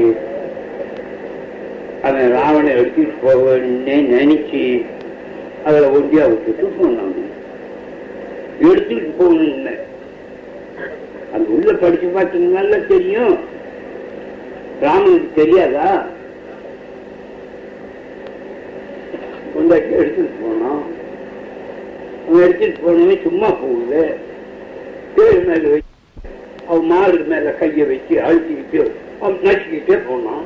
அவன் 2.07 2.31
ராவனை 2.35 2.71
எடுத்துட்டு 2.79 3.15
போவேன்னு 3.23 3.97
நினைச்சு 4.13 4.63
அதில் 5.65 5.93
ஒண்டியா 5.97 6.25
விட்டுட்டு 6.29 6.67
போனாங்க 6.79 7.19
எடுத்துட்டு 8.69 9.11
போகணும் 9.19 9.83
அது 11.33 11.45
உள்ள 11.55 11.71
படிச்சு 11.73 12.07
பார்த்தீங்கன்னா 12.17 12.79
தெரியும். 12.87 13.37
ராமனுக்கு 14.81 15.29
தெரியாதா? 15.35 15.87
கொண்டாட்டி 19.53 19.91
எடுத்துட்டு 19.91 20.33
போனோம். 20.41 20.83
அவன் 22.27 22.43
எடுத்துட்டு 22.43 22.79
போனவன் 22.83 23.23
சும்மா 23.23 23.49
போகுது 23.61 24.01
பேர் 25.15 25.45
மேல 25.47 25.69
வச்சு 25.73 25.93
அவன் 26.67 26.85
மாடு 26.85 27.17
மேல 27.31 27.53
கைய 27.59 27.85
வச்சு 27.91 28.15
அழுத்திக்கிட்டு 28.27 28.81
அவன் 29.21 29.39
நச்சுக்கிட்டே 29.43 29.97
போனான். 30.07 30.45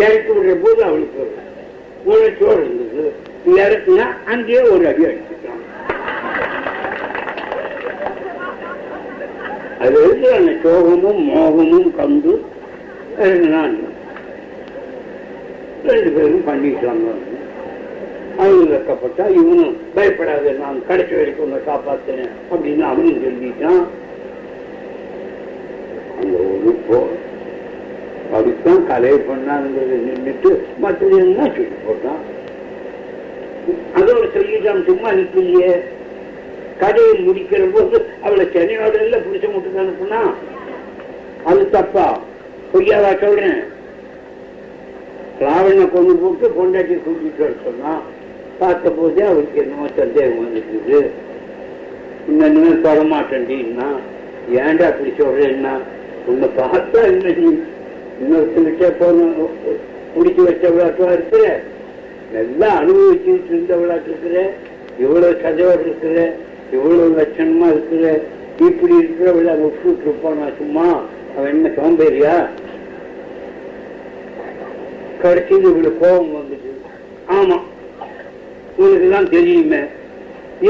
இறக்கி 0.00 0.32
விடுற 0.32 0.54
போது 0.62 0.80
அவளுக்கு 0.84 1.24
உணர்ச்சியோடு 2.04 2.64
இருந்தது. 2.64 3.04
இறக்குனா 3.58 4.06
அங்கேயே 4.24 4.60
ஒரு 4.60 4.86
அடி 4.86 5.04
அடிச்சுட்டான். 5.04 5.62
அது 9.84 9.96
வந்து 10.06 10.28
அந்த 10.36 10.52
சோகமும் 10.64 11.22
மோகமும் 11.30 11.88
கண்டு 11.98 12.32
நான் 13.54 13.74
ரெண்டு 15.88 16.10
பேரும் 16.14 16.46
பண்ணிட்டாங்க 16.48 17.08
அவங்க 18.38 18.64
வெக்கப்பட்டா 18.72 19.24
இவனும் 19.38 19.76
பயப்படாத 19.94 20.52
நான் 20.62 20.78
கடைசி 20.88 21.14
வரைக்கும் 21.18 21.44
உன்னை 21.46 21.60
காப்பாத்தினேன் 21.68 22.34
அப்படின்னு 22.50 22.84
அவனும் 22.88 23.22
சொல்லிட்டான். 23.24 23.84
அந்த 26.20 26.36
ஒரு 26.52 26.72
போ 26.88 26.98
அதுதான் 28.36 28.82
கலையை 28.90 29.18
பண்ணாங்கிறத 29.28 29.98
நின்றுட்டு 30.06 30.50
மற்றது 30.84 31.16
என்ன 31.24 31.48
சொல்லி 31.56 31.78
போட்டான். 31.86 32.22
அதோட 33.98 34.24
சொல்லிட்டான் 34.36 34.86
சும்மா 34.90 35.10
நிற்கலையே 35.18 35.72
கடையில் 36.80 37.24
முடிக்கிற 37.26 37.62
போது 37.70 37.96
அவளை 38.22 38.44
சென்னையோட 38.46 38.94
எல்லாம் 39.00 39.24
பிடிச்ச 39.26 39.46
மட்டும் 39.52 39.80
அனுப்புனா 39.82 40.20
அது 41.44 41.62
தப்பா? 41.70 42.06
பொய்யாதா 42.72 43.10
சொல்றேன். 43.20 43.60
ராவணனை 45.40 45.84
கொண்டு 45.88 46.12
போட்டு 46.16 46.46
பொண்டாட்டி 46.56 46.94
கூட்டிட்டு 46.96 47.42
வர 47.42 47.52
சொன்னான் 47.64 48.02
பார்த்த 48.58 48.90
போதே 48.90 49.22
அவருக்கு 49.22 49.62
என்னமோ 49.62 49.86
சந்தேகம் 49.96 50.42
வந்துட்டுது 50.42 50.98
தர 52.38 52.70
தொடமாட்டேன்டின்னா 52.84 53.88
ஏன்டா 54.60 54.84
அப்படி 54.86 55.10
சொல்றேன்னா 55.18 55.74
உன்னை 56.26 56.48
பார்த்தா 56.56 57.00
என்ன 57.10 57.34
நீ? 57.38 57.50
இன்னொருத்தங்கிட்ட 58.20 58.88
போன 58.98 59.26
பிடிச்சி 60.14 60.40
வச்சவளாக்கா 60.40 61.12
இருக்கிற? 61.12 61.44
நல்லா 62.32 62.68
அனுபவிச்சுட்டு 62.80 63.50
இருந்தவளாக்கு 63.52 64.08
இருக்கிற? 64.08 64.36
இவ்வளவு 64.98 65.40
கதையோடு 65.42 65.80
இருக்கிற? 65.80 66.18
இவ்வளவு 66.72 67.16
லட்சணமா 67.18 67.66
இருக்கிற 67.70 68.04
இப்படி 68.58 68.94
இருக்கிறவள 68.98 69.50
விட்டுட்டு 69.60 70.06
இருப்பானா 70.06 70.56
சும்மா 70.56 70.86
அவன் 71.36 71.50
என்ன 71.50 71.68
சோம்பேறியா? 71.76 72.34
கடைசியில் 75.22 75.70
இவ்வளவு 75.70 75.98
கோபம் 75.98 76.36
வந்துச்சு 76.36 76.70
ஆமா 77.28 77.56
உனக்கு 78.76 79.10
தான் 79.10 79.28
தெரியுமே. 79.28 79.82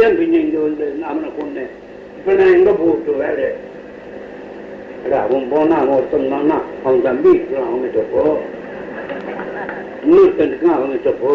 ஏன் 0.00 0.16
பின்ன 0.18 0.40
இங்க 0.40 0.58
வந்து 0.58 0.86
அவனை 1.04 1.28
கொண்டேன் 1.38 1.72
இப்ப 2.18 2.32
நான் 2.32 2.54
எங்க 2.54 2.72
போட்டு 2.72 3.12
வேற 3.14 3.40
அவன் 5.22 5.48
போனா 5.48 5.76
அவன் 5.76 5.96
ஒருத்தன் 5.96 6.28
தானா 6.28 6.56
அவன் 6.84 7.02
தம்பி 7.02 7.28
இருக்கிறான் 7.30 7.68
அவன்கிட்ட 7.68 8.00
போ. 8.12 8.22
இன்னொருத்தனுக்கும் 10.04 10.74
அவன்கிட்ட 10.74 11.10
போ. 11.20 11.32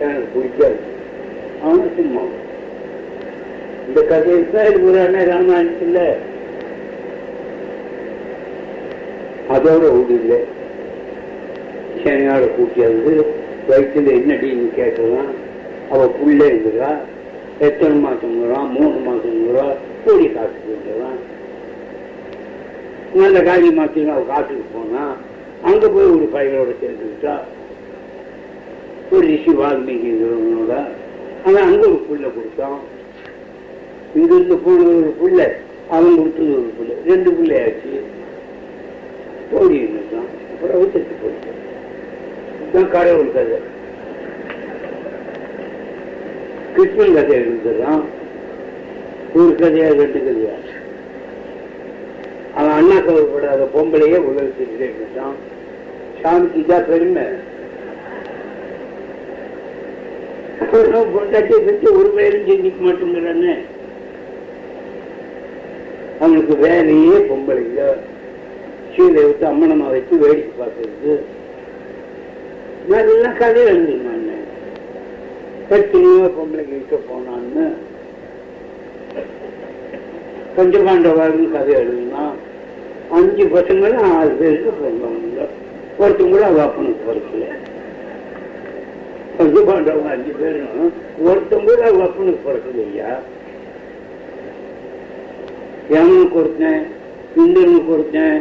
எனக்கு 0.00 0.26
பிடிக்காது. 0.34 0.76
அவன் 1.62 1.90
சும்மா 1.96 2.24
இந்த 3.88 4.00
கதையை 4.02 4.42
பேர் 4.52 4.80
புராண 4.80 5.24
ராமாயணத்துல 5.24 5.98
அதோட 9.54 9.82
விடல 9.96 10.34
சேனையோட 12.02 12.44
கூட்டியாந்து 12.54 13.12
வயிற்றுல 13.68 14.14
என்னடின்னு 14.18 14.68
கேட்கலாம் 14.76 15.32
அவ 15.90 16.06
புள்ள 16.16 16.40
இருக்கிறா 16.44 16.90
எத்தனை 17.58 17.96
மாசங்கிறான் 18.04 18.68
மூணு 18.70 18.98
மாசங்கிறா 19.06 19.66
கூடி 20.04 20.26
காட்டுக்கு 20.28 20.72
வந்துடுறான் 20.72 21.20
நல்ல 23.16 23.40
காலி 23.42 23.68
மாத்தி 23.72 24.00
அவள் 24.08 24.26
காட்டுக்கு 24.26 24.64
போனா 24.72 25.04
அங்க 25.62 25.88
போய் 25.88 26.12
ஒரு 26.14 26.26
பையனோட 26.32 26.70
சேர்ந்துக்கிட்டா. 26.80 27.34
ஒரு 29.10 29.24
ரிஷி 29.26 29.52
வால்மீகிங்கிறவனோட 29.52 30.72
அவன் 31.44 31.62
அங்க 31.62 31.86
ஒரு 31.86 32.06
புள்ள 32.10 32.22
கொடுத்தான். 32.22 32.78
இங்கிருந்து 34.14 34.56
போன 34.56 34.82
ஒரு 34.82 35.14
புள்ள 35.22 35.48
அவன் 35.90 36.16
கொடுத்தது 36.16 36.52
ஒரு 36.52 36.72
புள்ள. 36.78 37.06
ரெண்டு 37.06 37.30
பிள்ளையாச்சு. 37.30 38.00
ஓடி 39.50 39.74
இருந்தான். 39.74 40.26
அப்புறம் 40.50 40.78
விட்டுட்டு 40.78 41.14
போயிட்டான். 41.22 41.58
இதுதான் 42.62 42.90
கடவுள் 42.90 43.32
கதை. 43.32 43.58
கிருஷ்ணன் 46.74 47.14
கதை 47.14 47.38
எழுதுறான். 47.38 48.02
ஒரு 49.34 49.54
கதையா 49.58 49.94
ரெண்டு 49.94 50.20
கதையா? 50.26 50.54
அவன் 52.54 52.70
அண்ணா 52.70 52.98
கவலைப்படாத 53.00 53.68
பொம்பளையே 53.74 54.18
உலகத்துக்கிட்டே 54.18 54.90
இருந்தான் 54.94 55.34
சாமிக்கு 56.22 56.66
தான் 56.66 56.86
பெருமை. 56.86 57.22
பொண்டாட்டியை 61.14 61.60
பற்றி 61.66 61.86
ஒரு 61.98 62.10
வேலையும் 62.18 62.48
செஞ்சுக்க 62.48 62.80
மாட்டேங்கிறானே. 62.86 63.54
அவனுக்கு 66.22 66.54
வேலையே 66.64 67.16
பொம்பளைங்க 67.30 67.86
சீலை 68.94 69.22
விட்டு 69.28 69.44
அம்மனமா 69.50 69.86
வச்சு 69.94 70.14
வேடிக்கை 70.24 70.52
பார்க்கறது. 70.60 71.14
நல்லா 72.92 73.30
கதை 73.40 73.62
எழுதுனான் 73.72 74.22
எத்தனையோ 75.76 76.24
பொம்பளைக்கு 76.36 76.74
விற்க 76.78 76.96
போனான்னு. 77.10 77.64
பஞ்சபாண்டவர்னு 80.56 81.46
கதை 81.56 81.72
எழுதினான். 81.82 82.34
அஞ்சு 83.16 83.44
பசங்களும் 83.54 84.12
ஆறு 84.16 84.32
பேருக்கு 84.40 84.70
பிறந்தவங்க 84.78 85.40
ஒருத்தவங்க 86.02 86.32
கூட 86.34 86.44
அவ 86.50 86.62
அப்பனுக்கு 86.66 87.08
பிறக்கல 87.08 87.44
பஞ்சபாண்டவங்க 89.46 90.10
அஞ்சு 90.10 90.32
பேரும் 90.38 90.92
ஒருத்தன் 91.24 91.64
கூட 91.66 91.80
அவ 91.88 92.02
அப்பனுக்கு 92.04 92.44
பிறக்கலையா 92.44 93.10
யமனுக்கு 95.90 96.38
ஒருத்தன் 96.40 96.80
இந்திரனுக்கு 97.36 97.92
ஒருத்தன் 97.92 98.38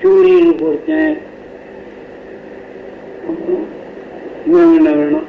சூரியனுக்கு 0.00 0.64
ஒருத்தன் 0.66 1.14
அப்புறம் 3.28 3.64
என்ன 4.72 4.90
வேணும் 4.98 5.26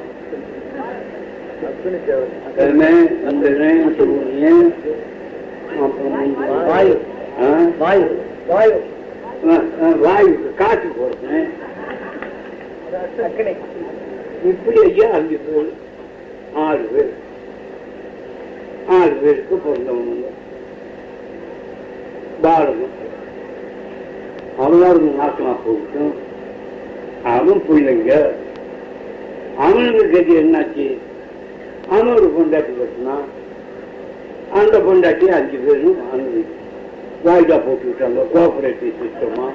சூரியன், 3.98 4.68
வாயு. 6.68 6.94
ஆ? 7.40 7.48
வாயு 7.78 8.06
வாயு 8.48 8.76
ஆ, 9.46 9.56
ஆ, 9.80 9.88
வாயுக்கு 14.40 14.46
காற்றுக்கு 14.46 14.46
ஒருத்தன் 14.46 14.46
அக்கனை 14.46 14.50
இப்படி 14.50 14.80
ஐயா 14.82 15.06
அஞ்சு 15.16 15.36
பேர் 15.46 15.70
ஆறு 16.64 16.84
பேர் 16.92 17.12
ஆறு 18.96 19.14
பேருக்கு 19.22 19.56
பிறந்தவங்க 19.56 20.28
பாரதம் 22.42 22.94
அவனாருக்கு 24.58 25.10
நாசமா 25.18 25.52
போகட்டும் 25.64 26.14
அவன் 27.28 27.64
பிள்ளைங்க 27.66 28.12
அவனுக்கு 29.58 30.04
கதி 30.12 30.34
என்னாச்சு 30.36 30.86
அவன் 31.88 32.14
ஒரு 32.14 32.28
பொண்டாட்டி 32.28 32.72
கட்டினான் 32.74 33.26
அந்த 34.52 34.76
பொண்டாட்டி 34.78 35.26
அஞ்சு 35.30 35.58
பேரும் 35.58 36.00
அனுமதி 36.12 36.42
வாய்தா 37.24 37.56
போட்டு 37.58 37.86
விட்டாங்க 37.86 38.24
கோஆபரேட்டிவ் 38.32 38.98
சிஸ்டமா 39.00 39.46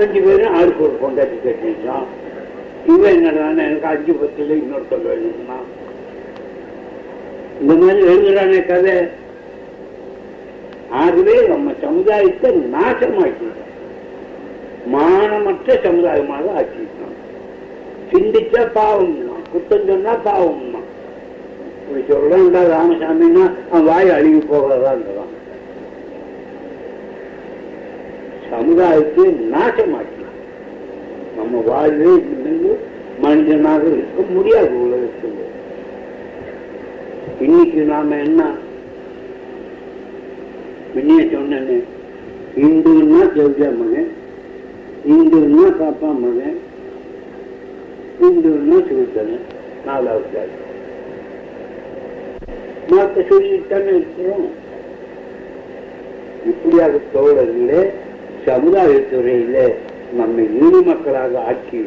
அஞ்சு 0.00 0.20
பேரும் 0.20 0.54
ஆளுக்கு 0.54 0.82
ஒரு 0.82 0.96
பொண்டாட்டி 1.00 1.36
கட்டிட்டான் 1.40 2.06
இவன் 2.88 3.12
என்னடான 3.12 3.62
எனக்கு 3.66 3.88
அஞ்சு 3.90 4.12
பத்துல 4.18 4.56
இன்னொருத்தர் 4.60 5.06
வேணும்னா 5.06 5.58
இந்த 7.60 7.72
மாதிரி 7.76 8.00
எழுதுறானே 8.08 8.58
கதை. 8.66 8.96
ஆகவே 10.96 11.36
நம்ம 11.48 11.72
சமுதாயத்தை 11.80 12.48
நாசமாக்கிட்டோம் 12.74 13.62
மானமற்ற 14.92 15.76
சமுதாயமாக 15.84 16.52
ஆக்கிட்டோம் 16.58 17.14
சிந்திச்சா 18.10 18.62
பாவம் 18.76 19.16
தான் 19.22 19.46
குத்தம் 19.52 19.88
சொன்னா 19.88 20.12
பாவம் 20.26 20.60
தான் 20.66 20.86
இப்படி 21.78 22.02
சொல்றான்டா 22.10 22.62
ராமசாமின்னா 22.72 23.44
அவன் 23.66 23.88
வாய் 23.88 24.14
அழுகி 24.16 24.42
போகிறதான்றான் 24.46 25.32
சமுதாயத்தை 28.50 29.24
நாசமாக்கி 29.52 30.22
நம்ம 31.36 31.62
வாழ்வே 31.66 32.04
இருந்து 32.04 32.78
மனிதனாக 33.18 33.82
இருக்க 33.86 34.22
முடியாது 34.28 34.80
உலகத்தில். 34.80 35.44
இன்னைக்கு 37.40 37.80
நாம 37.82 38.16
என்ன? 38.16 38.42
பின்னிய 40.94 41.22
சொன்னேன்னு 41.22 41.76
இந்துன்னா 42.56 43.22
செவ்ஜா 43.36 43.68
மகன் 43.76 44.10
இந்துன்னா 45.08 45.66
பாப்பா 45.80 46.10
மகன் 46.18 46.58
இந்துன்னா 48.20 48.78
சிவத்தனை 48.88 49.36
நாலாவது 49.84 50.24
ஜாதி. 50.32 50.56
மாத்த 52.90 53.24
சொல்லித்தானே 53.28 53.92
இருக்கிறோம். 53.96 54.46
இப்படியாக 56.46 57.00
தோழர்களே 57.14 57.82
சமுதாயத்துறையில 58.46 59.56
நம்ம 60.12 60.42
இந்து 60.42 60.82
மக்களாக 60.82 61.38
ஆக்கி 61.40 61.80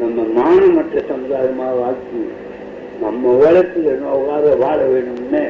நம்ம 0.00 0.22
மானமற்ற 0.38 1.02
சமுதாயமாக 1.08 1.84
ஆக்கி 1.84 2.22
நம்ம 3.00 3.28
உலகத்தில் 3.28 4.02
நோகாத 4.02 4.56
வாழ 4.56 4.78
வேணும்னு 4.84 5.44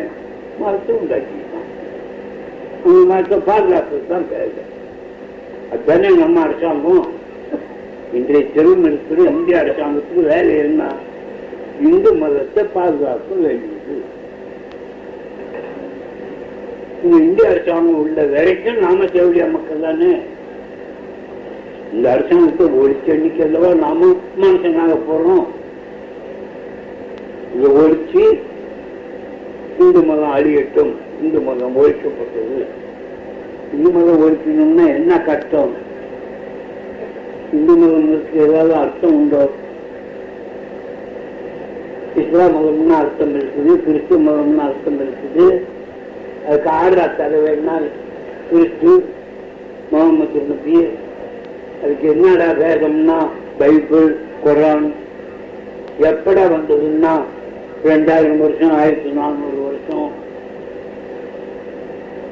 மரத்தை 0.60 0.96
உண்டாக்கிட்டான் 0.96 1.68
அந்த 2.84 3.04
மரத்தை 3.06 3.38
பாதுகாப்பு 3.38 3.98
தான் 4.08 4.28
தேவை 4.28 4.64
அதுதானே 5.72 6.08
நம்ம 6.08 6.40
அரசாங்கம். 6.40 7.06
இன்றைய 8.12 8.50
தெருவில் 8.54 8.84
இருக்கிற 8.84 9.30
இந்திய 9.30 9.58
அரசாங்கத்துக்கு 9.58 10.22
வேலை 10.22 10.56
என்ன? 10.56 10.88
இந்து 11.80 12.14
மதத்தை 12.14 12.64
பாதுகாக்க 12.72 13.34
வேண்டியது. 13.34 13.94
இந்திய 17.02 17.50
அரசாங்கம் 17.50 18.00
உள்ள 18.00 18.24
வரைக்கும் 18.24 18.78
நாம 18.78 19.04
தேவையா 19.04 19.50
மக்கள் 19.50 19.80
தானே? 19.80 20.20
இந்த 21.92 22.06
அரசாங்கத்தை 22.10 22.66
ஒழிச்சு 22.78 23.10
எண்ணிக்கல்லவா 23.14 23.70
நாம 23.80 24.08
மனுஷனாக 24.36 24.94
போறோம் 25.06 25.44
இதை 27.54 27.70
ஒழிச்சு 27.78 28.22
இந்து 29.78 30.00
மதம் 30.02 30.32
அழியட்டும் 30.32 30.92
இந்து 31.20 31.40
மதம் 31.40 31.76
ஒழிக்கப்பட்டது 31.76 32.60
இந்து 33.72 33.90
மதம் 33.90 34.22
ஒழிக்கணும்னா 34.24 34.86
என்ன 34.94 35.18
கஷ்டம் 35.22 35.74
இந்து 37.52 37.74
மதம் 37.74 38.08
ஏதாவது 38.36 38.74
அர்த்தம் 38.74 39.16
உண்டோ 39.16 39.42
இஸ்லாம் 42.16 42.56
மதம்னு 42.56 42.96
அர்த்தம் 42.96 43.36
இருக்குது 43.36 43.74
கிறிஸ்துவ 43.84 44.20
மதம்னு 44.22 44.62
அர்த்தம் 44.62 45.00
இருக்குது 45.00 45.46
அதுக்கு 46.46 46.70
ஆடுறா 46.72 47.06
தலைவர்னால் 47.16 47.86
கிறிஸ்து 48.48 48.92
முகமது 49.90 50.42
நபி 50.48 50.76
அதுக்கு 51.82 52.08
என்னடா 52.08 52.48
வேதம்னா 52.52 53.16
பைபிள் 53.58 54.08
குரான்? 54.44 54.86
எப்படா 56.00 56.44
வந்ததுன்னா 56.54 57.12
ரெண்டாயிரம் 57.84 58.38
வருஷம் 58.38 58.72
ஆயிரத்தி 58.72 59.10
நானூறு 59.10 59.58
வருஷம். 59.62 60.10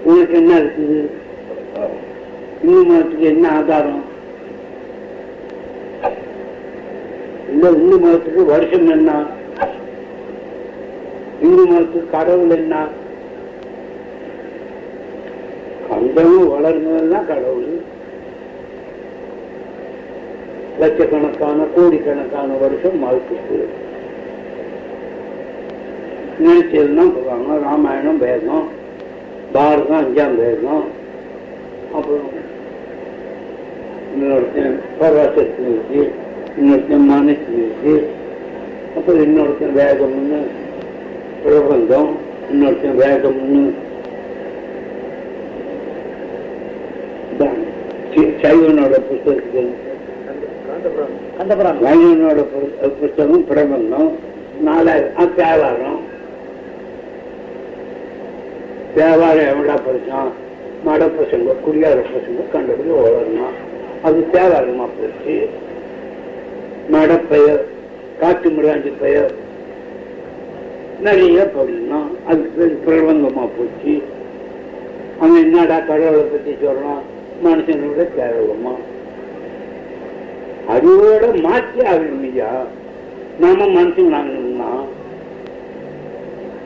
உனக்கு 0.05 0.35
என்ன 0.37 0.59
இருக்குது? 0.59 1.01
இந்து 2.63 2.83
மதத்துக்கு 2.91 3.27
என்ன 3.35 3.51
ஆதாரம்? 3.51 4.05
இந்த 7.53 7.69
இந்து 7.71 7.99
மதத்துக்கு 7.99 8.45
வருஷம் 8.45 8.89
என்ன? 8.89 9.11
இந்து 11.41 11.65
மதத்துக்கு 11.67 12.11
கடவுள் 12.11 12.51
என்ன? 12.51 12.89
கண்டமும் 15.91 16.51
வளர்ந்ததெல்லாம் 16.55 17.27
கடவுள். 17.27 17.90
லட்சக்கணக்கான 20.80 21.68
கோடிக்கணக்கான 21.74 22.50
வருஷம் 22.60 22.98
மறுத்துக்கு 23.02 23.60
நினைச்சதுதான் 26.40 27.14
சொல்லுவாங்க 27.14 27.58
ராமாயணம் 27.64 28.20
வேதம் 28.24 28.66
பாரதம் 29.54 30.00
அஞ்சாம் 30.00 30.36
வேதம் 30.40 30.86
அப்புறம் 31.94 32.32
இன்னொருத்தன் 34.14 34.76
பராசக்தி 35.00 35.64
இருக்கு 35.68 36.02
இன்னொருத்தன் 36.58 37.08
மனசு 37.10 37.50
இருக்கு 37.60 37.96
அப்புறம் 38.96 39.24
இன்னொருத்தன் 39.24 39.76
வேதம்னு 39.80 40.42
பிரபந்தம் 41.44 42.12
இன்னொருத்தன் 42.50 43.00
வேதம்னு 43.02 43.64
இதான் 47.32 47.58
சி- 48.12 48.34
சைவனோட 48.42 48.96
புத்தகத்துக்கு 49.08 49.64
கந்தபுரம் 50.81 51.79
வைணவனோட 51.85 52.45
புத்தகம் 53.01 53.47
பிரபந்தம். 53.47 54.13
நாலாயிரம் 54.61 55.35
தேவாரம். 55.37 56.01
தேவாரம் 58.95 59.49
எவ்வளோ 59.49 59.75
படித்தான் 59.75 60.31
மட 60.87 61.03
பசங்க 61.07 61.55
குடியார 61.65 61.99
பசங்க 62.01 62.51
கண்டபடி 62.53 62.89
ஓடணும். 62.89 63.55
அது 64.03 64.27
தேவாரமா 64.33 64.89
போச்சு. 64.99 65.49
மடப்பெயர் 66.93 67.61
காட்டு 68.21 68.51
மிராண்டி 68.51 68.93
பெயர். 69.01 69.35
நிறைய 71.01 71.51
படிக்கணும் 71.57 72.09
அதுக்கு 72.27 72.79
பேர் 72.85 72.87
பிரபந்தமா 72.87 73.49
போச்சு. 73.59 74.03
அவன் 75.21 75.43
என்னடா 75.43 75.79
கடவுளை 75.79 76.25
பத்தி 76.25 76.51
சொல்றான்? 76.51 77.03
மனுஷனோட 77.45 78.07
கேவலமா 78.19 78.75
அறிவோட 80.69 81.41
மாற்றி 81.41 81.81
ஆகணும் 81.81 82.23
ஐயா. 82.23 82.67
நாம 83.39 83.67
மனசு 83.67 84.03
நாங்கன்னா 84.03 84.73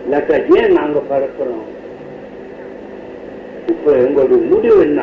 இல்லாட்டா 0.05 0.37
ஏன் 0.57 0.73
நாங்க 0.73 0.99
பறக்கிறோம். 1.11 1.67
இப்ப 3.67 3.93
எங்களுடைய 3.93 4.47
முடிவு 4.55 4.81
என்ன? 4.81 5.03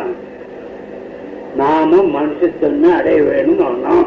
நாம 1.56 1.96
மனுஷத்தன்மை 1.96 2.90
அடைய 2.98 3.22
வேணும் 3.24 3.64
ஆனா 3.66 4.04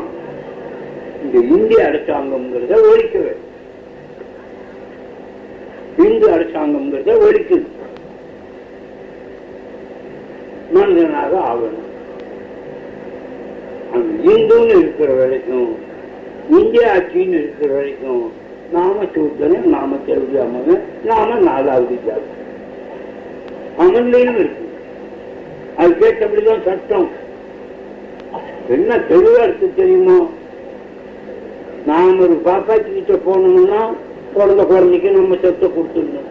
இந்த 1.22 1.38
இந்திய 1.38 1.84
அரசாங்கம்ங்கிறத 1.84 2.74
ஒழிக்க 2.90 3.18
வேண்டும். 3.18 3.50
இந்து 5.98 6.30
அரசாங்கம்ங்கிறத 6.30 7.12
ஒழிக்குது 7.26 7.66
மனிதனாக 10.72 11.38
ஆகணும். 11.38 11.90
அந்த 13.94 14.32
இந்துன்னு 14.32 14.78
இருக்கிற 14.78 15.12
வரைக்கும் 15.12 15.68
இந்திய 16.50 16.92
ஆட்சின்னு 16.96 17.36
இருக்கிற 17.38 17.74
வரைக்கும் 17.74 18.32
நாம 18.72 19.02
சூத்தனும் 19.02 19.64
நாம 19.64 19.96
தெரியாம 20.06 20.60
நாம 21.04 21.34
நாலாவது 21.34 21.98
ஜாதி. 22.06 22.30
அமன்லையும் 23.78 24.38
இருக்கு. 24.38 24.64
அது 25.76 25.92
கேட்டபடிதான் 26.00 26.64
சட்டம். 26.64 27.08
என்ன 28.68 28.96
தெளிவா 28.96 29.42
இருக்கு 29.42 29.72
தெரியுமோ? 29.76 30.28
நாம் 31.86 32.20
ஒரு 32.20 32.40
பாப்பாச்சி 32.44 32.92
கிட்ட 32.94 33.30
போனோம்னா 33.30 33.80
பிறந்த 34.34 34.64
குழந்தைக்கு 34.64 35.10
நம்ம 35.10 35.36
சொத்தை 35.42 35.68
கொடுத்துடணும். 35.68 36.30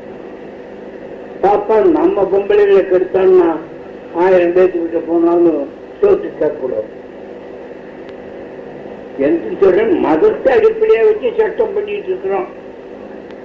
பாப்பா 1.43 1.89
நம்ம 1.89 2.28
பொம்பளைகளை 2.32 2.84
கெடுத்தான்னா 2.84 3.49
ஆயிரம் 4.16 4.55
பேர்த்துக்கிட்ட 4.55 5.01
போனாலும் 5.07 5.68
சோத்து 6.01 6.30
தரக்கூடாது 6.39 6.91
என்று 9.26 9.49
சொல்றேன் 9.61 9.93
மதத்தை 10.05 10.51
அடிப்படையா 10.57 11.01
வச்சு 11.07 11.30
சட்டம் 11.39 11.74
பண்ணிட்டு 11.76 12.09
இருக்கிறோம். 12.11 12.47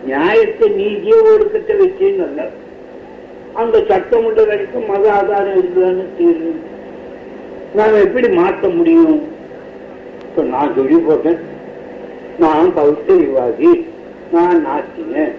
நியாயத்தை 0.08 0.66
நீதியை 0.80 1.18
ஒழுக்கத்தை 1.32 1.74
வச்சுன்னு 1.82 2.24
அல்ல. 2.28 2.40
அந்த 3.60 3.76
சட்டம் 3.90 4.24
உள்ள 4.28 4.40
வரைக்கும் 4.50 4.88
மத 4.90 5.04
ஆதாரம் 5.18 5.58
இருக்குதான்னு 5.60 6.06
தீர்வு 6.18 6.52
நாம் 7.78 8.02
எப்படி 8.06 8.28
மாற்ற 8.40 8.68
முடியும்? 8.78 9.18
இப்ப 10.26 10.42
நான் 10.54 10.74
சொல்லி 10.78 10.98
போட்டேன். 11.08 11.40
நான் 12.42 12.72
பௌத்தரிவாதி 12.78 13.70
நான் 14.34 14.58
நாஸ்தினேன் 14.66 15.36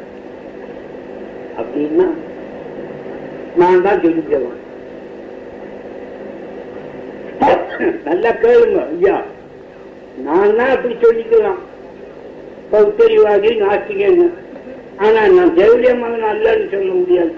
அப்படின்னா 1.59 2.07
நான் 3.61 3.83
தான் 3.85 4.03
சொல்லிக்கலாம் 4.05 4.57
நல்லா 8.07 8.31
கேளுங்க 8.43 8.79
ஐயா. 8.93 9.17
நான் 10.27 10.55
தான் 10.57 10.73
அப்படி 10.75 10.95
சொல்லிக்கலாம். 11.03 11.59
பௌத்தரிவாதி 12.71 13.51
நாஸ்திகன்னு 13.61 14.27
ஆனா 15.05 15.21
நான் 15.35 15.55
தேவடிய 15.59 15.91
மகன் 16.01 16.29
அல்லன்னு 16.31 16.65
சொல்ல 16.73 16.89
முடியாது. 16.99 17.33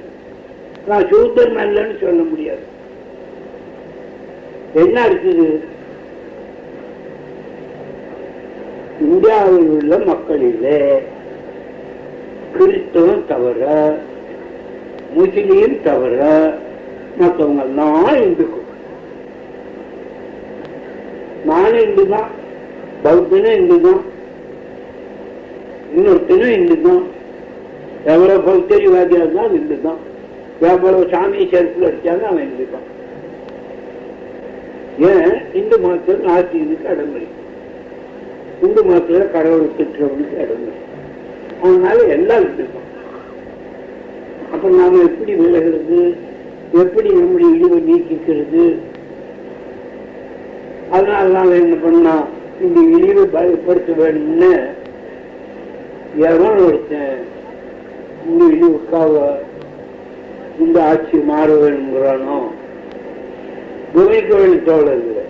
நான் 0.90 1.08
சூத்தர் 1.12 1.54
அல்லன்னு 1.66 1.96
சொல்ல 2.04 2.22
முடியாது. 2.32 2.64
என்ன 4.84 4.98
இருக்குது? 5.10 5.48
இந்தியாவில் 9.10 9.70
உள்ள 9.78 9.94
மக்களிலே 10.10 10.80
கிறிஸ்தவம் 12.56 13.26
தவிர 13.32 13.62
முஸ்லீம் 15.18 15.78
தவிர 15.88 16.20
மற்றவங்க 17.20 17.64
எல்லாம் 17.68 18.20
இந்துக்கும் 18.26 18.70
நான் 21.50 21.78
இந்து 21.86 22.04
தான் 22.14 22.30
பௌத்தனும் 23.04 23.58
இந்து 23.60 23.78
தான் 23.86 24.02
இன்னொருத்தனும் 25.94 26.54
இந்து 26.58 26.78
தான் 26.84 27.04
எவ்வளவு 28.06 28.40
பௌத்தரிவாதியாக 28.46 29.24
இருந்தாலும் 29.24 29.58
இந்து 29.60 29.78
தான் 29.82 30.00
எவ்வளோ 30.68 31.00
சாமி 31.12 31.46
செருப்பில் 31.52 31.88
அடித்தாலும் 31.88 32.30
அவன் 32.30 32.48
இந்து 32.48 32.66
தான் 32.74 32.88
ஏன்? 35.10 35.30
இந்து 35.60 35.76
மதத்தில் 35.84 36.26
நாஸ்திகனுக்கு 36.26 36.88
அடமொழி 36.92 37.28
இந்து 38.66 38.82
மதத்துல 38.88 39.28
கடவுளை 39.34 39.68
திட்டவனுக்கு 39.78 40.36
அடமொழி 40.44 40.78
அதனால 41.62 41.98
எல்லாம் 42.16 42.46
இந்து 42.48 42.66
தான் 42.68 42.88
அப்ப 44.54 44.70
நாம 44.74 45.02
எப்படி 45.06 45.34
விலகிறது? 45.40 46.00
எப்படி 46.82 47.10
நம்முடைய 47.16 47.50
இழிவை 47.56 47.78
நீக்கிக்கிறது? 47.88 48.64
அதனால 50.92 51.26
நாம 51.36 51.56
என்ன 51.60 51.76
பண்ணால் 51.84 52.26
இந்த 52.64 52.80
இழிவு 52.96 53.24
பயப்படுத்த 53.34 53.92
வேணும்னு 54.02 54.52
எவன் 56.30 56.60
ஒருத்தன் 56.66 57.20
இந்த 58.28 58.44
இழிவுக்காக 58.56 59.14
இந்த 60.60 60.84
ஆட்சி 60.84 61.18
மாற 61.18 61.50
வேணுங்கிறானோ 61.54 62.40
குகைக்கோவில் 63.94 64.64
தோழர்கள் 64.64 65.30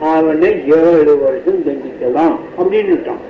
அவனை 0.00 0.50
ஏழு 0.66 1.18
வருஷம் 1.18 1.64
தண்டிக்கலாம் 1.66 2.36
அப்படின்னுட்டான். 2.58 3.22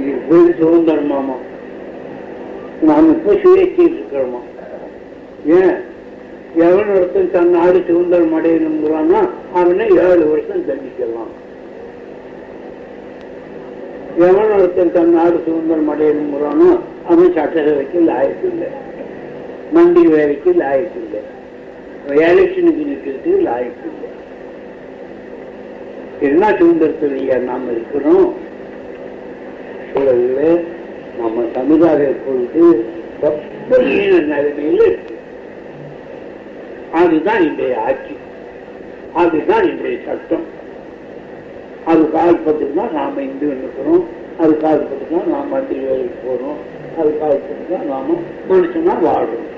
இது 0.00 0.14
பேர் 0.28 0.58
சுதந்திரமாமா 0.60 1.36
நாம் 2.82 3.10
இப்ப 3.14 3.32
சுயேட்சிட்டு 3.32 3.96
இருக்கிறோமா? 3.98 4.40
ஏன்? 5.46 5.76
எவன் 6.64 6.90
ஒருத்தன் 6.94 7.30
தன் 7.30 7.50
நாடு 7.50 7.78
சுதந்திரம் 7.86 8.34
அடையணுங்கிறானா 8.36 9.20
அவனை 9.54 9.86
ஏழு 10.04 10.24
வருஷம் 10.30 10.62
தண்டிக்கலாம். 10.68 11.32
எவன் 14.26 14.52
ஒருத்தன் 14.58 14.92
தன் 14.92 15.10
நாடு 15.10 15.36
சுதந்திரம் 15.46 15.90
அடையணுங்கிறானோ 15.92 16.68
அவன் 17.08 17.34
சட்டசபைக்கு 17.36 17.98
லாயக்கில்லை 18.10 18.70
மண்டி 19.74 20.02
வேலைக்கு 20.14 20.50
லாயக்கில்லை 20.62 21.22
எலெக்ஷனுக்கு 22.28 22.84
நிற்கிறதுக்கு 22.90 23.34
லாயக்கில்லை 23.48 24.10
என்ன 26.20 26.42
சுதந்திரத்தில் 26.58 27.44
நாம் 27.50 27.70
இருக்கிறோம்? 27.70 28.28
சூழலில் 29.90 30.64
நம்ம 31.18 31.44
சமுதாயம் 31.54 32.22
பொழுது 32.26 32.64
ரொம்ப 33.20 33.78
நிலைமையில் 33.82 34.80
இருக்கு 34.86 35.15
அதுதான் 36.92 37.42
இன்றைய 37.42 37.76
ஆட்சி. 37.80 38.14
அதுதான் 39.14 39.64
இன்றைய 39.64 39.98
சட்டம். 40.06 40.46
அது 41.84 42.02
காலப்பட்டு 42.10 42.74
தான் 42.74 42.92
நாம 42.92 43.22
இந்து 43.22 43.46
இருக்கிறோம் 43.46 44.04
அது 44.38 44.52
காலப்பட்டு 44.56 45.16
தான் 45.16 45.28
நாம் 45.28 45.48
மந்திரி 45.48 45.80
வேலைக்கு 45.80 46.14
போறோம் 46.26 46.58
அது 46.98 47.10
காலப்பட்டு 47.18 47.76
தான் 47.76 47.86
நாம 47.86 48.16
மனுஷனா 48.48 48.94
வாழ்றோம் 49.02 49.52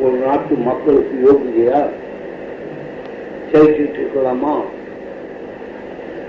ஒரு 0.00 0.16
நாட்டு 0.16 0.54
மக்களுக்கு 0.60 1.16
யோகியா 1.26 1.78
செய்துட்டு 3.52 3.98
இருக்கலாமா? 4.00 4.54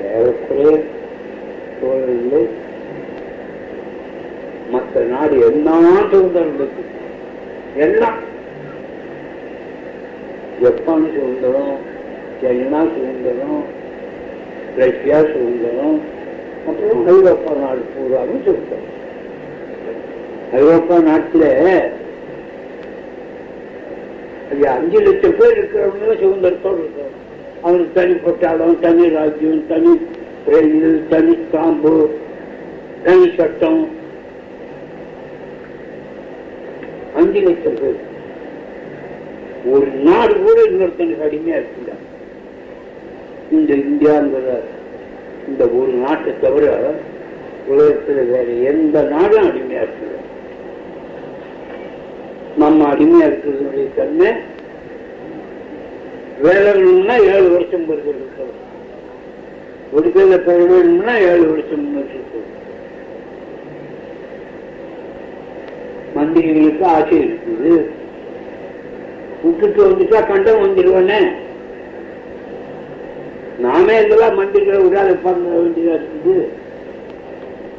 ஏறக்குறைய 0.10 0.74
சூழலில் 1.80 2.50
மற்ற 4.72 5.04
நாடு 5.08 5.36
என்ன 5.48 5.70
சுதந்திரம் 6.04 6.56
இருக்கு 6.58 6.84
எல்லாம். 7.80 8.20
ஜப்பான் 10.60 11.08
சுதந்திரம் 11.14 11.76
சைனா 12.42 12.82
சுதந்திரம் 12.92 13.64
ரஷ்யா 14.78 15.18
சுதந்திரம் 15.28 15.98
அப்புறம் 16.68 17.04
ஐரோப்பா 17.12 17.54
நாடு 17.62 17.84
பூராவும் 17.92 18.44
சுதந்திரம் 18.46 18.92
ஐரோப்பா 20.54 20.98
நாட்டில் 21.08 21.48
அது 24.48 24.66
அஞ்சு 24.74 25.00
லட்சம் 25.06 25.38
பேர் 25.38 25.56
இருக்கிறவங்க 25.56 26.16
சுதந்திரத்தோடு 26.20 26.82
இருக்கிறோம் 26.82 27.14
அவனுக்கு 27.64 27.94
தனிப்பட்ட 27.94 28.52
இடம் 28.54 28.80
தனி 28.82 29.06
ராஜ்யம் 29.14 29.64
தனி 29.68 29.94
ரயில் 30.48 30.82
தனி 31.10 31.36
காம்பு 31.54 31.94
தனி 33.06 33.28
சட்டம் 33.38 33.82
அஞ்சு 37.16 37.42
லட்சம் 37.42 37.80
பேர் 37.80 38.00
ஒரு 39.74 39.88
நாடு 40.04 40.34
கூட 40.38 40.58
இன்னொருத்தனுக்கு 40.66 41.28
அடிமையா 41.28 41.60
இருக்குங்க 41.60 41.94
இந்த 43.52 43.72
இந்தியாங்கிற 43.84 44.50
இந்த 45.48 45.64
ஒரு 45.78 45.92
நாட்டை 45.98 46.32
தவிர 46.40 46.66
உலகத்தில் 47.68 48.30
வேற 48.30 48.48
எந்த 48.72 48.98
நாடும் 49.14 49.48
அடிமையா 49.48 49.84
இருக்குது 49.84 50.18
நம்ம 52.58 52.86
அடிமையா 52.88 53.26
இருக்கிறதுடைய 53.28 53.88
தன்மை 53.96 54.30
வேலைன்னா 56.44 57.16
ஏழு 57.34 57.48
வருஷம் 57.50 57.90
இருக்கிறது 57.90 58.54
ஒடுக்கல 59.94 60.38
பெற 60.40 60.60
வேணும்னா 60.66 61.14
ஏழு 61.28 61.46
வருஷம் 61.46 61.86
இருக்கு 61.96 62.22
பண்டிகைகளுக்கு 66.26 66.86
ஆசை 66.98 67.16
இருக்குது. 67.24 67.72
விட்டுட்டு 69.44 69.82
வந்துட்டா 69.88 70.20
கண்டம் 70.30 70.62
வந்துடுவானே 70.64 71.18
நாமே 73.66 73.96
இதெல்லாம் 74.04 74.38
மந்திரிகளை 74.40 74.80
விடாத 74.84 75.10
பண்ண 75.26 75.50
வேண்டியதா 75.58 75.94
இருக்குது. 75.98 76.36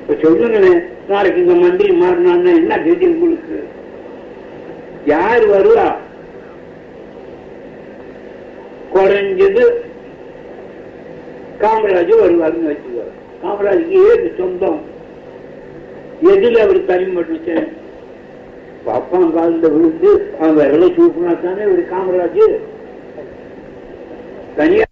இப்ப 0.01 0.15
சொல்லுங்களேன் 0.23 0.81
நாளைக்கு 1.09 1.43
இந்த 1.43 1.55
மந்திரி 1.63 1.91
மாறினான்னா 2.03 2.53
என்ன 2.61 2.79
கதி 2.85 3.07
உங்களுக்கு? 3.15 3.59
யார் 5.13 5.45
வருவா? 5.55 5.89
குறைஞ்சது 8.95 9.65
காமராஜ் 11.63 12.15
வருவாருன்னு 12.23 12.71
வச்சுக்கோ 12.73 13.07
காமராஜுக்கு 13.43 13.99
ஏது 14.13 14.29
சொந்தம்? 14.39 14.81
எதில் 16.33 16.63
அவர் 16.65 16.89
தனிமட்டுச்சேன் 16.91 17.67
பாப்பான் 18.87 19.35
காலில் 19.35 19.73
விழுந்து 19.75 20.11
அவன் 20.41 20.57
விரலை 20.57 20.89
சூப்பினா 20.97 21.33
தானே 21.43 21.65
ஒரு 21.73 21.83
காமராஜ். 21.93 22.43
தனியா 24.57 24.86